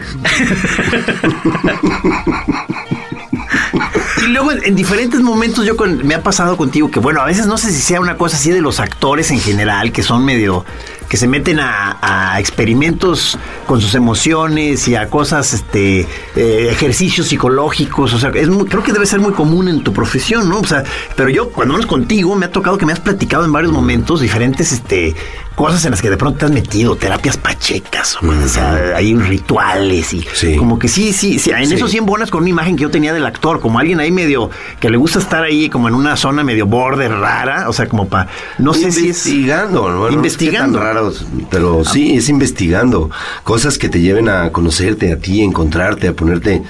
Y 4.18 4.26
luego 4.26 4.52
en, 4.52 4.64
en 4.64 4.74
diferentes 4.76 5.20
momentos 5.20 5.64
yo 5.66 5.76
con- 5.76 6.06
me 6.06 6.14
ha 6.14 6.22
pasado 6.22 6.56
contigo 6.56 6.90
que 6.90 7.00
bueno, 7.00 7.20
a 7.20 7.24
veces 7.26 7.46
no 7.46 7.58
sé 7.58 7.70
si 7.72 7.80
sea 7.80 8.00
una 8.00 8.16
cosa 8.16 8.36
así 8.36 8.50
de 8.50 8.60
los 8.60 8.80
actores 8.80 9.30
en 9.30 9.40
general 9.40 9.92
que 9.92 10.02
son 10.02 10.24
medio 10.24 10.64
que 11.12 11.18
se 11.18 11.28
meten 11.28 11.60
a, 11.60 11.98
a 12.00 12.40
experimentos 12.40 13.36
con 13.66 13.82
sus 13.82 13.94
emociones 13.94 14.88
y 14.88 14.96
a 14.96 15.10
cosas, 15.10 15.52
este, 15.52 16.06
eh, 16.34 16.68
ejercicios 16.70 17.26
psicológicos, 17.28 18.14
o 18.14 18.18
sea, 18.18 18.30
es 18.30 18.48
muy- 18.48 18.64
creo 18.64 18.82
que 18.82 18.94
debe 18.94 19.04
ser 19.04 19.20
muy 19.20 19.32
común 19.34 19.68
en 19.68 19.82
tu 19.84 19.92
profesión, 19.92 20.48
¿no? 20.48 20.60
O 20.60 20.64
sea, 20.66 20.84
pero 21.14 21.28
yo 21.28 21.50
cuando 21.50 21.74
menos 21.74 21.84
contigo 21.86 22.34
me 22.34 22.46
ha 22.46 22.50
tocado 22.50 22.78
que 22.78 22.86
me 22.86 22.94
has 22.94 23.00
platicado 23.00 23.44
en 23.44 23.52
varios 23.52 23.72
momentos 23.74 24.22
diferentes, 24.22 24.72
este, 24.72 25.14
cosas 25.54 25.84
en 25.84 25.90
las 25.90 26.00
que 26.00 26.08
de 26.08 26.16
pronto 26.16 26.38
te 26.38 26.44
has 26.46 26.50
metido, 26.50 26.96
terapias 26.96 27.36
pachecas, 27.36 28.16
o, 28.22 28.26
o 28.26 28.48
sea, 28.48 28.96
hay 28.96 29.14
rituales 29.14 30.14
y 30.14 30.24
Sí. 30.32 30.56
como 30.56 30.78
que 30.78 30.88
sí, 30.88 31.12
sí, 31.12 31.38
sí, 31.38 31.50
en 31.50 31.66
Sí. 31.66 31.74
eso 31.74 31.88
sí 31.88 31.98
embonas 31.98 32.30
con 32.30 32.40
una 32.40 32.48
imagen 32.48 32.74
que 32.74 32.84
yo 32.84 32.90
tenía 32.90 33.12
del 33.12 33.26
actor, 33.26 33.60
como 33.60 33.78
alguien 33.78 34.00
ahí 34.00 34.10
medio 34.10 34.48
que 34.80 34.88
le 34.88 34.96
gusta 34.96 35.18
estar 35.18 35.42
ahí 35.44 35.68
como 35.68 35.88
en 35.88 35.94
una 35.94 36.16
zona 36.16 36.42
medio 36.42 36.64
border 36.64 37.12
rara, 37.12 37.68
o 37.68 37.72
sea, 37.74 37.86
como 37.86 38.08
para 38.08 38.28
no 38.56 38.72
sé 38.72 38.90
si 38.90 39.10
es 39.10 39.26
investigando, 39.26 39.90
¿no? 39.90 40.10
Investigando. 40.10 40.78
No 40.78 40.84
sé 40.84 40.92
pero 41.50 41.84
sí, 41.84 42.16
es 42.16 42.28
investigando 42.28 43.10
cosas 43.44 43.78
que 43.78 43.88
te 43.88 44.00
lleven 44.00 44.28
a 44.28 44.50
conocerte 44.52 45.12
a 45.12 45.18
ti, 45.18 45.42
encontrarte, 45.42 46.08
a 46.08 46.14
ponerte 46.14 46.62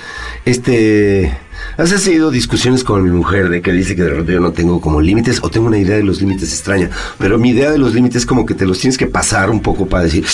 este 0.44 1.36
Has 1.76 1.90
sido 1.90 2.30
discusiones 2.30 2.84
con 2.84 3.02
mi 3.02 3.10
mujer 3.10 3.48
de 3.48 3.62
que 3.62 3.72
dice 3.72 3.96
que 3.96 4.02
de 4.02 4.10
repente 4.10 4.32
yo 4.32 4.40
no 4.40 4.52
tengo 4.52 4.80
como 4.80 5.00
límites 5.00 5.40
o 5.42 5.48
tengo 5.48 5.68
una 5.68 5.78
idea 5.78 5.96
de 5.96 6.02
los 6.02 6.20
límites 6.20 6.52
extraña, 6.52 6.90
pero 7.18 7.38
mi 7.38 7.50
idea 7.50 7.70
de 7.70 7.78
los 7.78 7.94
límites 7.94 8.22
es 8.22 8.26
como 8.26 8.44
que 8.44 8.54
te 8.54 8.66
los 8.66 8.78
tienes 8.78 8.98
que 8.98 9.06
pasar 9.06 9.48
un 9.50 9.60
poco 9.60 9.86
para 9.86 10.04
decir, 10.04 10.26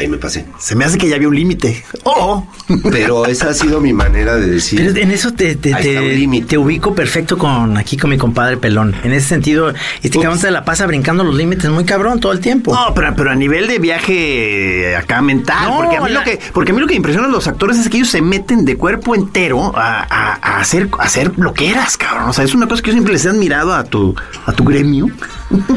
ahí 0.00 0.08
me 0.08 0.18
pasé. 0.18 0.46
Se 0.58 0.74
me 0.74 0.84
hace 0.84 0.98
que 0.98 1.08
ya 1.08 1.16
había 1.16 1.28
un 1.28 1.34
límite. 1.34 1.84
Oh, 2.04 2.46
Pero 2.90 3.26
esa 3.26 3.50
ha 3.50 3.54
sido 3.54 3.80
mi 3.80 3.92
manera 3.92 4.36
de 4.36 4.46
decir. 4.46 4.80
Pero 4.92 4.96
en 5.00 5.10
eso 5.10 5.32
te, 5.32 5.54
te, 5.56 6.58
ubico 6.58 6.94
perfecto 6.94 7.38
con 7.38 7.76
aquí 7.76 7.96
con 7.96 8.10
mi 8.10 8.18
compadre 8.18 8.56
Pelón. 8.56 8.94
En 9.04 9.12
ese 9.12 9.28
sentido, 9.28 9.72
este 10.02 10.18
Ups. 10.18 10.22
cabrón 10.24 10.38
se 10.38 10.50
la 10.50 10.64
pasa 10.64 10.86
brincando 10.86 11.24
los 11.24 11.34
límites 11.34 11.70
muy 11.70 11.84
cabrón 11.84 12.20
todo 12.20 12.32
el 12.32 12.40
tiempo. 12.40 12.74
No, 12.74 12.92
pero, 12.94 13.14
pero 13.16 13.30
a 13.30 13.34
nivel 13.34 13.66
de 13.68 13.78
viaje 13.78 14.96
acá 14.96 15.22
mental. 15.22 15.68
No, 15.70 15.76
porque, 15.78 15.96
a 15.96 16.00
mí 16.00 16.10
la- 16.10 16.18
lo 16.20 16.24
que, 16.24 16.38
porque 16.52 16.72
a 16.72 16.74
mí 16.74 16.80
lo 16.80 16.86
que 16.86 16.94
impresiona 16.94 17.26
de 17.28 17.32
los 17.32 17.46
actores 17.48 17.78
es 17.78 17.88
que 17.88 17.98
ellos 17.98 18.10
se 18.10 18.22
meten 18.22 18.64
de 18.64 18.76
cuerpo 18.76 19.14
entero 19.14 19.76
a, 19.76 20.00
a- 20.02 20.38
a 20.42 20.60
hacer, 20.60 20.88
a 20.98 21.04
hacer 21.04 21.32
lo 21.38 21.52
que 21.54 21.70
eras, 21.70 21.96
cabrón. 21.96 22.28
O 22.28 22.32
sea, 22.32 22.44
es 22.44 22.54
una 22.54 22.66
cosa 22.68 22.82
que 22.82 22.88
yo 22.88 22.94
siempre 22.94 23.12
les 23.12 23.24
he 23.24 23.28
admirado 23.28 23.72
a 23.74 23.84
tu, 23.84 24.14
a 24.46 24.52
tu 24.52 24.64
gremio. 24.64 25.08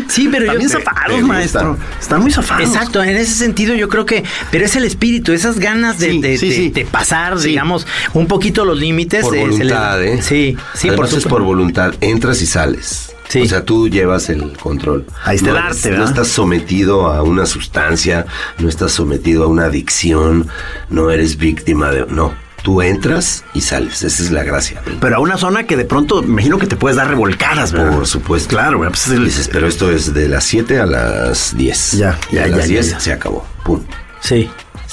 Sí, 0.07 0.27
pero 0.31 0.45
yo- 0.45 0.51
También 0.51 0.69
te- 0.69 0.77
zafados, 0.77 1.07
te 1.07 1.21
gusta. 1.21 1.27
maestro. 1.27 1.77
Están 1.99 2.21
muy 2.21 2.31
zafados. 2.31 2.67
Exacto, 2.67 3.03
en 3.03 3.15
ese 3.15 3.33
sentido 3.33 3.73
yo 3.73 3.89
creo 3.89 4.05
que, 4.05 4.23
pero 4.51 4.65
es 4.65 4.75
el 4.75 4.85
espíritu, 4.85 5.31
esas 5.33 5.59
ganas 5.59 5.97
de, 5.99 6.11
Sí, 6.11 6.21
de- 6.21 6.37
sí, 6.37 6.49
de- 6.49 6.55
sí. 6.55 6.69
de 6.69 6.85
pasar, 6.85 7.39
Sí. 7.39 7.49
digamos, 7.49 7.87
un 8.13 8.27
poquito 8.27 8.65
los 8.65 8.77
límites. 8.79 9.23
por 9.23 9.35
eh, 9.35 9.39
voluntad, 9.41 9.99
les- 10.01 10.19
¿eh? 10.19 10.21
Sí, 10.21 10.57
sí, 10.75 10.87
Además 10.89 11.09
por 11.09 11.19
es 11.19 11.25
por 11.25 11.41
voluntad. 11.43 11.93
Entras 12.01 12.41
y 12.41 12.45
sales. 12.45 13.09
Sí. 13.29 13.41
O 13.41 13.45
sea, 13.47 13.65
tú 13.65 13.87
llevas 13.87 14.29
el 14.29 14.51
control. 14.57 15.05
Ahí 15.23 15.37
está 15.37 15.49
no 15.51 15.57
el 15.57 15.63
arte, 15.63 15.89
No 15.91 16.05
estás 16.05 16.27
sometido 16.27 17.07
a 17.07 17.23
una 17.23 17.45
sustancia, 17.47 18.25
no 18.59 18.69
estás 18.69 18.91
sometido 18.91 19.45
a 19.45 19.47
una 19.47 19.65
adicción, 19.65 20.47
no 20.89 21.09
eres 21.09 21.37
víctima 21.37 21.89
de... 21.89 22.05
No, 22.07 22.33
tú 22.63 22.81
entras 22.81 23.43
y 23.53 23.61
sales. 23.61 24.01
Esa 24.03 24.23
es 24.23 24.31
la 24.31 24.43
gracia. 24.43 24.81
Pero 24.99 25.17
a 25.17 25.19
una 25.19 25.37
zona 25.37 25.65
que 25.65 25.77
de 25.77 25.85
pronto 25.85 26.21
me 26.23 26.29
imagino 26.29 26.57
que 26.57 26.65
te 26.67 26.75
puedes 26.75 26.95
dar 26.97 27.07
revolcadas, 27.07 27.71
¿verdad? 27.71 27.93
Por 27.93 28.07
supuesto. 28.07 28.49
Claro, 28.49 28.79
pues 28.79 29.05
es 29.07 29.13
el- 29.13 29.25
Dices, 29.25 29.49
pero 29.51 29.67
esto 29.67 29.91
es 29.91 30.13
de 30.13 30.27
las 30.29 30.43
7 30.45 30.79
a 30.79 30.85
las 30.85 31.55
10. 31.55 31.91
Ya, 31.93 32.17
Y 32.31 32.35
ya, 32.35 32.43
a 32.43 32.47
ya, 32.47 32.55
las 32.57 32.65
ya, 32.67 32.73
10 32.73 32.89
ya. 32.91 32.99
se 32.99 33.13
acabó. 33.13 33.45
Pum. 33.63 33.81
Sí. 34.21 34.49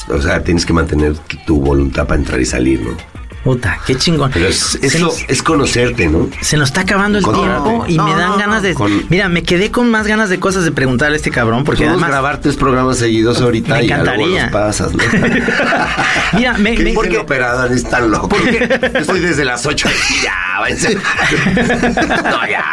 O 0.09 0.21
sea, 0.21 0.43
tienes 0.43 0.67
que 0.67 0.73
mantener 0.73 1.15
tu 1.47 1.61
voluntad 1.61 2.07
para 2.07 2.19
entrar 2.21 2.41
y 2.41 2.47
salir, 2.47 2.81
¿no? 2.83 2.97
Puta, 3.45 3.79
qué 3.87 3.95
chingón. 3.97 4.31
Pero 4.35 4.49
es, 4.49 4.79
es 4.83 4.93
se, 4.93 4.99
lo- 4.99 5.07
nos, 5.07 5.25
es 5.27 5.43
conocerte, 5.43 6.09
¿no? 6.09 6.29
se 6.43 6.59
nos 6.59 6.69
está 6.69 6.83
acabando 6.83 7.17
el 7.19 7.25
tiempo 7.25 7.87
y 7.89 7.97
No, 7.97 8.05
me 8.07 8.15
dan 8.15 8.31
no, 8.33 8.37
ganas 8.39 8.63
de... 8.63 8.75
con- 8.75 9.05
Mira, 9.09 9.31
me 9.31 9.43
quedé 9.43 9.71
con 9.71 9.91
más 9.91 10.07
ganas 10.07 10.29
de 10.29 10.39
cosas 10.39 10.65
de 10.65 10.73
preguntarle 10.73 11.15
a 11.15 11.17
este 11.17 11.31
cabrón, 11.31 11.65
porque 11.65 11.79
Podemos 11.85 11.95
además... 12.03 12.11
grabar 12.11 12.41
tres 12.43 12.57
programas 12.57 12.99
seguidos 12.99 13.41
ahorita 13.41 13.77
Me 13.77 13.85
y 13.85 13.89
ya 13.89 13.97
luego 14.05 14.13
encantaría. 14.13 14.43
los 14.43 14.53
pasas, 14.53 14.93
¿no? 14.93 15.03
Mira, 16.35 16.59
me- 16.59 16.75
¿Qué 16.75 16.85
me- 16.85 16.93
porque- 16.93 17.15
el 17.17 17.23
operador? 17.23 17.73
Es 17.73 17.85
tan 17.89 18.11
loco. 18.11 18.37
Yo 18.93 18.99
estoy 18.99 19.21
desde 19.21 19.45
las 19.45 19.65
8. 19.65 19.89
Ya, 20.23 20.61
váyanse. 20.61 20.95
No, 20.95 22.47
ya. 22.47 22.65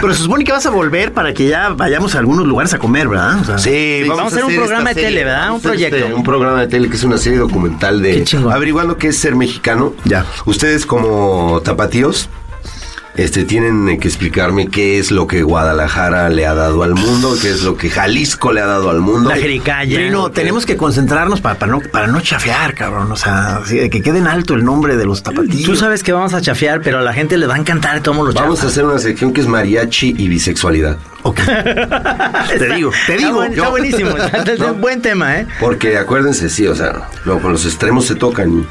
Pero 0.00 0.14
se 0.14 0.22
supone 0.22 0.44
que 0.44 0.52
vas 0.52 0.64
a 0.66 0.70
volver 0.70 1.12
para 1.12 1.34
que 1.34 1.48
ya 1.48 1.70
vayamos 1.70 2.14
a 2.14 2.18
algunos 2.20 2.46
lugares 2.46 2.72
a 2.74 2.78
comer, 2.78 3.08
¿verdad? 3.08 3.40
O 3.40 3.44
sea, 3.44 3.58
Sí, 3.58 4.04
vamos 4.06 4.24
a 4.24 4.26
hacer 4.28 4.44
un 4.44 4.54
programa 4.54 4.90
de 4.94 5.02
tele, 5.02 5.24
¿verdad? 5.24 5.50
Un 5.50 5.56
hacer 5.56 5.70
proyecto. 5.70 5.96
este, 5.96 6.14
un 6.14 6.22
programa 6.22 6.60
de 6.60 6.68
tele 6.68 6.88
que 6.88 6.94
es 6.96 7.02
una 7.02 7.18
serie 7.18 7.38
documental 7.40 8.00
de 8.00 8.12
Qué 8.18 8.24
chingón. 8.24 8.52
averiguando 8.52 8.96
qué 8.96 9.08
es 9.08 9.18
ser 9.18 9.34
mexicano. 9.34 9.79
Ya. 10.04 10.24
Ustedes 10.46 10.86
como 10.86 11.60
tapatíos 11.64 12.28
este 13.16 13.44
tienen 13.44 13.98
que 13.98 14.06
explicarme 14.08 14.68
qué 14.68 14.98
es 14.98 15.10
lo 15.10 15.26
que 15.26 15.42
Guadalajara 15.42 16.28
le 16.30 16.46
ha 16.46 16.54
dado 16.54 16.84
al 16.84 16.94
mundo, 16.94 17.34
qué 17.42 17.50
es 17.50 17.64
lo 17.64 17.76
que 17.76 17.90
Jalisco 17.90 18.52
le 18.52 18.60
ha 18.60 18.66
dado 18.66 18.88
al 18.88 19.00
mundo. 19.00 19.28
La 19.30 19.36
jericaya. 19.36 19.96
Trino, 19.96 20.30
tenemos 20.30 20.64
que 20.64 20.76
concentrarnos 20.76 21.40
para, 21.40 21.58
para 21.58 21.72
no, 21.72 21.80
para 21.80 22.06
no 22.06 22.20
chafear, 22.20 22.72
cabrón. 22.74 23.10
O 23.10 23.16
sea, 23.16 23.60
que 23.68 23.90
quede 24.00 24.18
en 24.18 24.26
alto 24.28 24.54
el 24.54 24.64
nombre 24.64 24.96
de 24.96 25.04
los 25.04 25.22
tapatíos. 25.24 25.64
Tú 25.64 25.74
sabes 25.76 26.02
que 26.04 26.12
vamos 26.12 26.32
a 26.34 26.40
chafear, 26.40 26.80
pero 26.82 26.98
a 26.98 27.02
la 27.02 27.12
gente 27.12 27.36
le 27.36 27.46
va 27.46 27.56
a 27.56 27.58
encantar 27.58 28.00
cómo 28.02 28.24
lo 28.24 28.32
Vamos 28.32 28.62
a 28.62 28.68
hacer 28.68 28.84
una 28.84 28.98
sección 28.98 29.32
que 29.32 29.40
es 29.42 29.46
mariachi 29.48 30.14
y 30.16 30.28
bisexualidad. 30.28 30.96
Ok. 31.24 31.40
te 32.58 32.74
digo, 32.74 32.90
te 33.06 33.14
Está, 33.16 33.26
digo. 33.26 33.34
buen- 33.34 33.52
está 33.52 33.68
buenísimo. 33.68 34.10
Es 34.46 34.60
un 34.60 34.80
buen 34.80 35.02
tema, 35.02 35.40
¿eh? 35.40 35.46
Porque 35.58 35.98
acuérdense, 35.98 36.48
sí, 36.48 36.66
o 36.66 36.74
sea, 36.74 37.08
luego 37.24 37.42
con 37.42 37.52
los 37.52 37.66
extremos 37.66 38.06
se 38.06 38.14
tocan. 38.14 38.66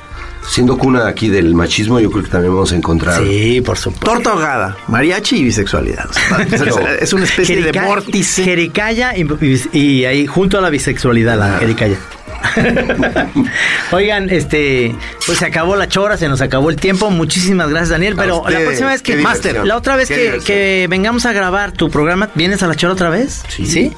Siendo 0.48 0.78
cuna 0.78 1.08
aquí 1.08 1.30
del 1.30 1.54
machismo, 1.54 2.00
yo 2.00 2.10
creo 2.10 2.24
que 2.24 2.30
también 2.32 2.54
vamos 2.54 2.72
a 2.72 2.76
encontrar. 2.76 3.22
Sí, 3.24 3.62
por 3.62 3.78
supuesto. 3.78 4.06
Torta 4.12 4.32
ahogada, 4.32 4.78
mariachi 4.88 5.38
y 5.38 5.44
bisexualidad. 5.44 6.10
O 6.10 6.14
sea, 6.14 6.96
es 7.02 7.14
una 7.14 7.26
especie 7.26 7.62
de 7.62 7.72
vórtice. 7.80 8.44
Jericaya 8.44 9.16
y, 9.16 9.28
y- 9.74 9.80
y 9.80 10.06
ahí 10.06 10.26
junto 10.26 10.58
a 10.58 10.62
la 10.62 10.70
bisexualidad, 10.70 11.38
la 11.38 11.60
jericaya. 11.60 11.98
Oigan, 13.92 14.30
este, 14.30 14.96
pues 15.26 15.40
se 15.40 15.46
acabó 15.46 15.76
la 15.76 15.88
chora, 15.88 16.18
se 16.18 16.28
nos 16.30 16.42
acabó 16.42 16.70
el 16.70 16.78
tiempo. 16.78 17.10
Muchísimas 17.12 17.70
gracias, 17.70 17.90
Daniel. 17.90 18.16
Pero 18.16 18.44
la 18.48 18.60
próxima 18.60 18.90
vez 18.90 19.02
que 19.02 19.18
Master, 19.18 19.66
la 19.66 19.76
otra 19.76 19.96
vez 19.96 20.10
que, 20.10 20.88
vengamos 20.90 21.26
a 21.26 21.34
grabar 21.34 21.72
tu 21.72 21.90
programa, 21.90 22.30
¿vienes 22.36 22.64
a 22.64 22.68
la 22.68 22.76
chora 22.76 22.94
otra 22.94 23.10
vez? 23.10 23.44
Sí. 23.50 23.92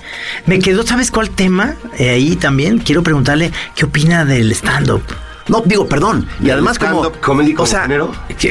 Me 0.45 0.59
quedó, 0.59 0.85
¿sabes 0.85 1.11
cuál 1.11 1.29
tema? 1.29 1.75
Eh, 1.97 2.09
ahí 2.09 2.35
también 2.35 2.79
quiero 2.79 3.03
preguntarle 3.03 3.51
qué 3.75 3.85
opina 3.85 4.25
del 4.25 4.51
stand-up. 4.51 5.03
No, 5.47 5.61
digo, 5.65 5.87
perdón. 5.87 6.27
Y 6.41 6.49
además 6.49 6.77
como... 6.79 7.11
Comedy 7.13 7.53
como 7.53 7.63
o 7.63 7.67
sea, 7.67 7.87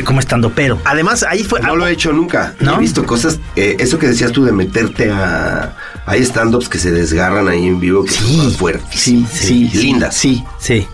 Como 0.05 0.21
estando 0.21 0.51
pero. 0.51 0.79
además 0.85 1.23
ahí 1.29 1.45
fue... 1.45 1.61
No 1.61 1.77
lo 1.77 1.87
he 1.87 1.93
hecho 1.93 2.13
nunca. 2.13 2.55
¿No? 2.61 2.77
He 2.77 2.79
visto 2.79 3.05
cosas, 3.07 3.39
eh, 3.57 3.77
eso 3.79 3.99
que 3.99 4.07
decías 4.09 4.33
tú 4.33 4.45
de 4.45 4.53
meterte 4.53 5.11
a... 5.11 5.77
Hay 6.07 6.23
stand-ups 6.23 6.69
que 6.69 6.79
se 6.79 6.91
desgarran 6.91 7.49
ahí 7.49 7.67
en 7.67 7.79
vivo 7.79 8.05
que 8.05 8.11
Sí, 8.13 8.37
son 8.37 8.53
fuertes. 8.53 9.01
sí, 9.01 9.25
sí, 9.33 9.69
sí, 9.73 9.79
lindas. 9.79 10.17
Sí, 10.17 10.45
Sí, 10.59 10.89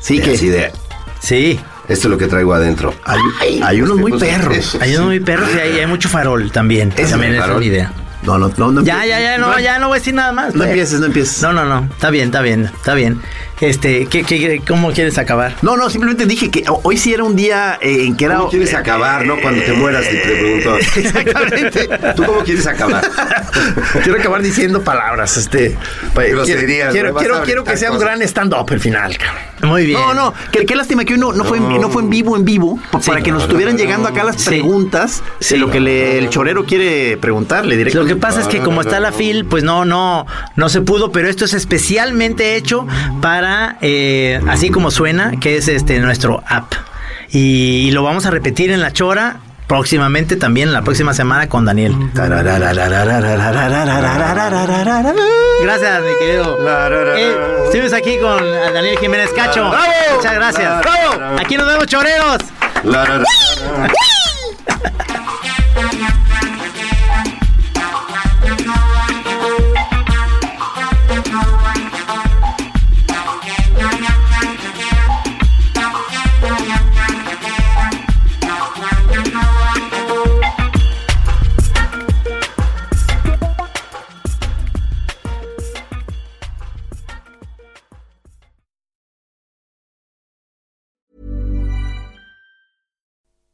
sí 0.00 0.18
que... 0.20 0.34
así 0.34 0.48
de, 0.48 0.72
sí. 1.20 1.60
esto 1.88 2.08
es 2.08 2.10
lo 2.10 2.16
que 2.18 2.26
traigo 2.26 2.54
adentro. 2.54 2.94
Hay, 3.04 3.60
hay 3.62 3.82
unos 3.82 3.98
muy 3.98 4.12
perros. 4.18 4.78
Hay 4.80 4.94
unos 4.96 5.08
muy 5.08 5.20
perros 5.20 5.50
y 5.54 5.58
hay, 5.58 5.78
hay 5.80 5.86
mucho 5.86 6.08
farol 6.08 6.50
también. 6.50 6.92
Ese 6.96 7.10
también 7.12 7.34
es 7.34 7.44
una 7.46 7.64
idea. 7.64 7.92
No, 8.22 8.38
no, 8.38 8.52
no. 8.56 8.70
no 8.70 8.82
Ya, 8.82 9.04
ya, 9.04 9.20
ya, 9.20 9.36
no, 9.36 9.58
ya 9.58 9.78
no 9.80 9.88
voy 9.88 9.96
a 9.96 9.98
decir 9.98 10.14
nada 10.14 10.32
más. 10.32 10.54
No 10.54 10.64
empieces, 10.64 11.00
no 11.00 11.06
empieces. 11.06 11.42
No, 11.42 11.52
no, 11.52 11.64
no. 11.64 11.88
Está 11.92 12.10
bien, 12.10 12.26
está 12.26 12.40
bien, 12.40 12.64
está 12.66 12.94
bien. 12.94 13.20
Este, 13.62 14.06
¿qué, 14.06 14.24
qué, 14.24 14.60
cómo 14.66 14.90
quieres 14.90 15.18
acabar? 15.18 15.54
No, 15.62 15.76
no, 15.76 15.88
simplemente 15.88 16.26
dije 16.26 16.50
que 16.50 16.64
hoy 16.82 16.96
sí 16.96 17.14
era 17.14 17.22
un 17.22 17.36
día 17.36 17.78
eh, 17.80 18.06
en 18.06 18.16
que 18.16 18.24
era... 18.24 18.38
¿Cómo 18.38 18.48
quieres 18.50 18.74
acabar, 18.74 19.24
no? 19.24 19.40
Cuando 19.40 19.62
te 19.62 19.72
mueras, 19.72 20.04
te 20.08 20.16
pregunto. 20.16 20.76
Exactamente. 20.96 21.88
¿Tú 22.16 22.24
cómo 22.24 22.40
quieres 22.40 22.66
acabar? 22.66 23.08
Quiero 24.02 24.18
acabar 24.18 24.42
diciendo 24.42 24.82
palabras, 24.82 25.36
este... 25.36 25.76
Quiero, 26.14 27.14
quiero, 27.14 27.42
quiero 27.44 27.62
que 27.64 27.76
sea 27.76 27.90
un 27.92 27.98
cosas. 27.98 28.08
gran 28.08 28.22
stand-up 28.22 28.66
el 28.72 28.80
final, 28.80 29.16
cabrón. 29.16 29.42
Muy 29.62 29.86
bien. 29.86 30.00
No, 30.00 30.12
no, 30.12 30.34
que, 30.50 30.66
qué 30.66 30.74
lástima 30.74 31.04
que 31.04 31.12
hoy 31.14 31.20
no, 31.20 31.32
no 31.32 31.44
fue, 31.44 31.58
en- 31.58 31.80
no 31.80 31.88
fue 31.88 32.02
en 32.02 32.10
vivo, 32.10 32.36
en 32.36 32.44
vivo, 32.44 32.80
pa- 32.90 32.98
para 32.98 33.22
que 33.22 33.30
nos 33.30 33.44
estuvieran 33.44 33.78
llegando 33.78 34.08
acá 34.08 34.24
las 34.24 34.40
Sí. 34.42 34.48
preguntas 34.48 35.22
de 35.48 35.56
lo 35.56 35.70
que 35.70 35.78
le- 35.78 36.18
el 36.18 36.30
chorero 36.30 36.64
quiere 36.66 37.16
preguntarle 37.16 37.74
Lo 37.74 37.78
directamente. 37.78 38.14
que 38.14 38.20
pasa 38.20 38.40
es 38.40 38.48
que 38.48 38.58
como 38.58 38.80
está 38.80 38.98
la 38.98 39.12
FIL, 39.12 39.44
pues 39.44 39.62
no, 39.62 39.84
no, 39.84 40.26
no 40.56 40.68
se 40.68 40.80
pudo, 40.80 41.12
pero 41.12 41.28
esto 41.28 41.44
es 41.44 41.54
especialmente 41.54 42.56
hecho 42.56 42.88
para, 43.20 43.51
eh, 43.80 44.40
así 44.48 44.70
como 44.70 44.90
suena, 44.90 45.32
que 45.40 45.56
es 45.56 45.68
este 45.68 45.98
nuestro 46.00 46.42
app. 46.46 46.72
Y, 47.30 47.90
lo 47.92 48.02
vamos 48.02 48.26
a 48.26 48.30
repetir 48.30 48.70
en 48.70 48.80
la 48.80 48.92
chora 48.92 49.36
próximamente 49.66 50.36
también, 50.36 50.72
la 50.72 50.82
próxima 50.82 51.14
semana 51.14 51.48
con 51.48 51.64
Daniel. 51.64 51.94
Gracias, 55.62 56.02
mi 56.02 56.18
querido. 56.18 56.58
Eh, 57.16 57.36
estuvimos 57.64 57.92
aquí 57.94 58.18
con 58.18 58.38
Daniel 58.74 58.98
Jiménez 58.98 59.30
Cacho. 59.34 59.72
Muchas 60.14 60.34
gracias. 60.34 60.86
Aquí 61.38 61.56
nos 61.56 61.66
vemos, 61.66 61.86
choreros. 61.86 62.38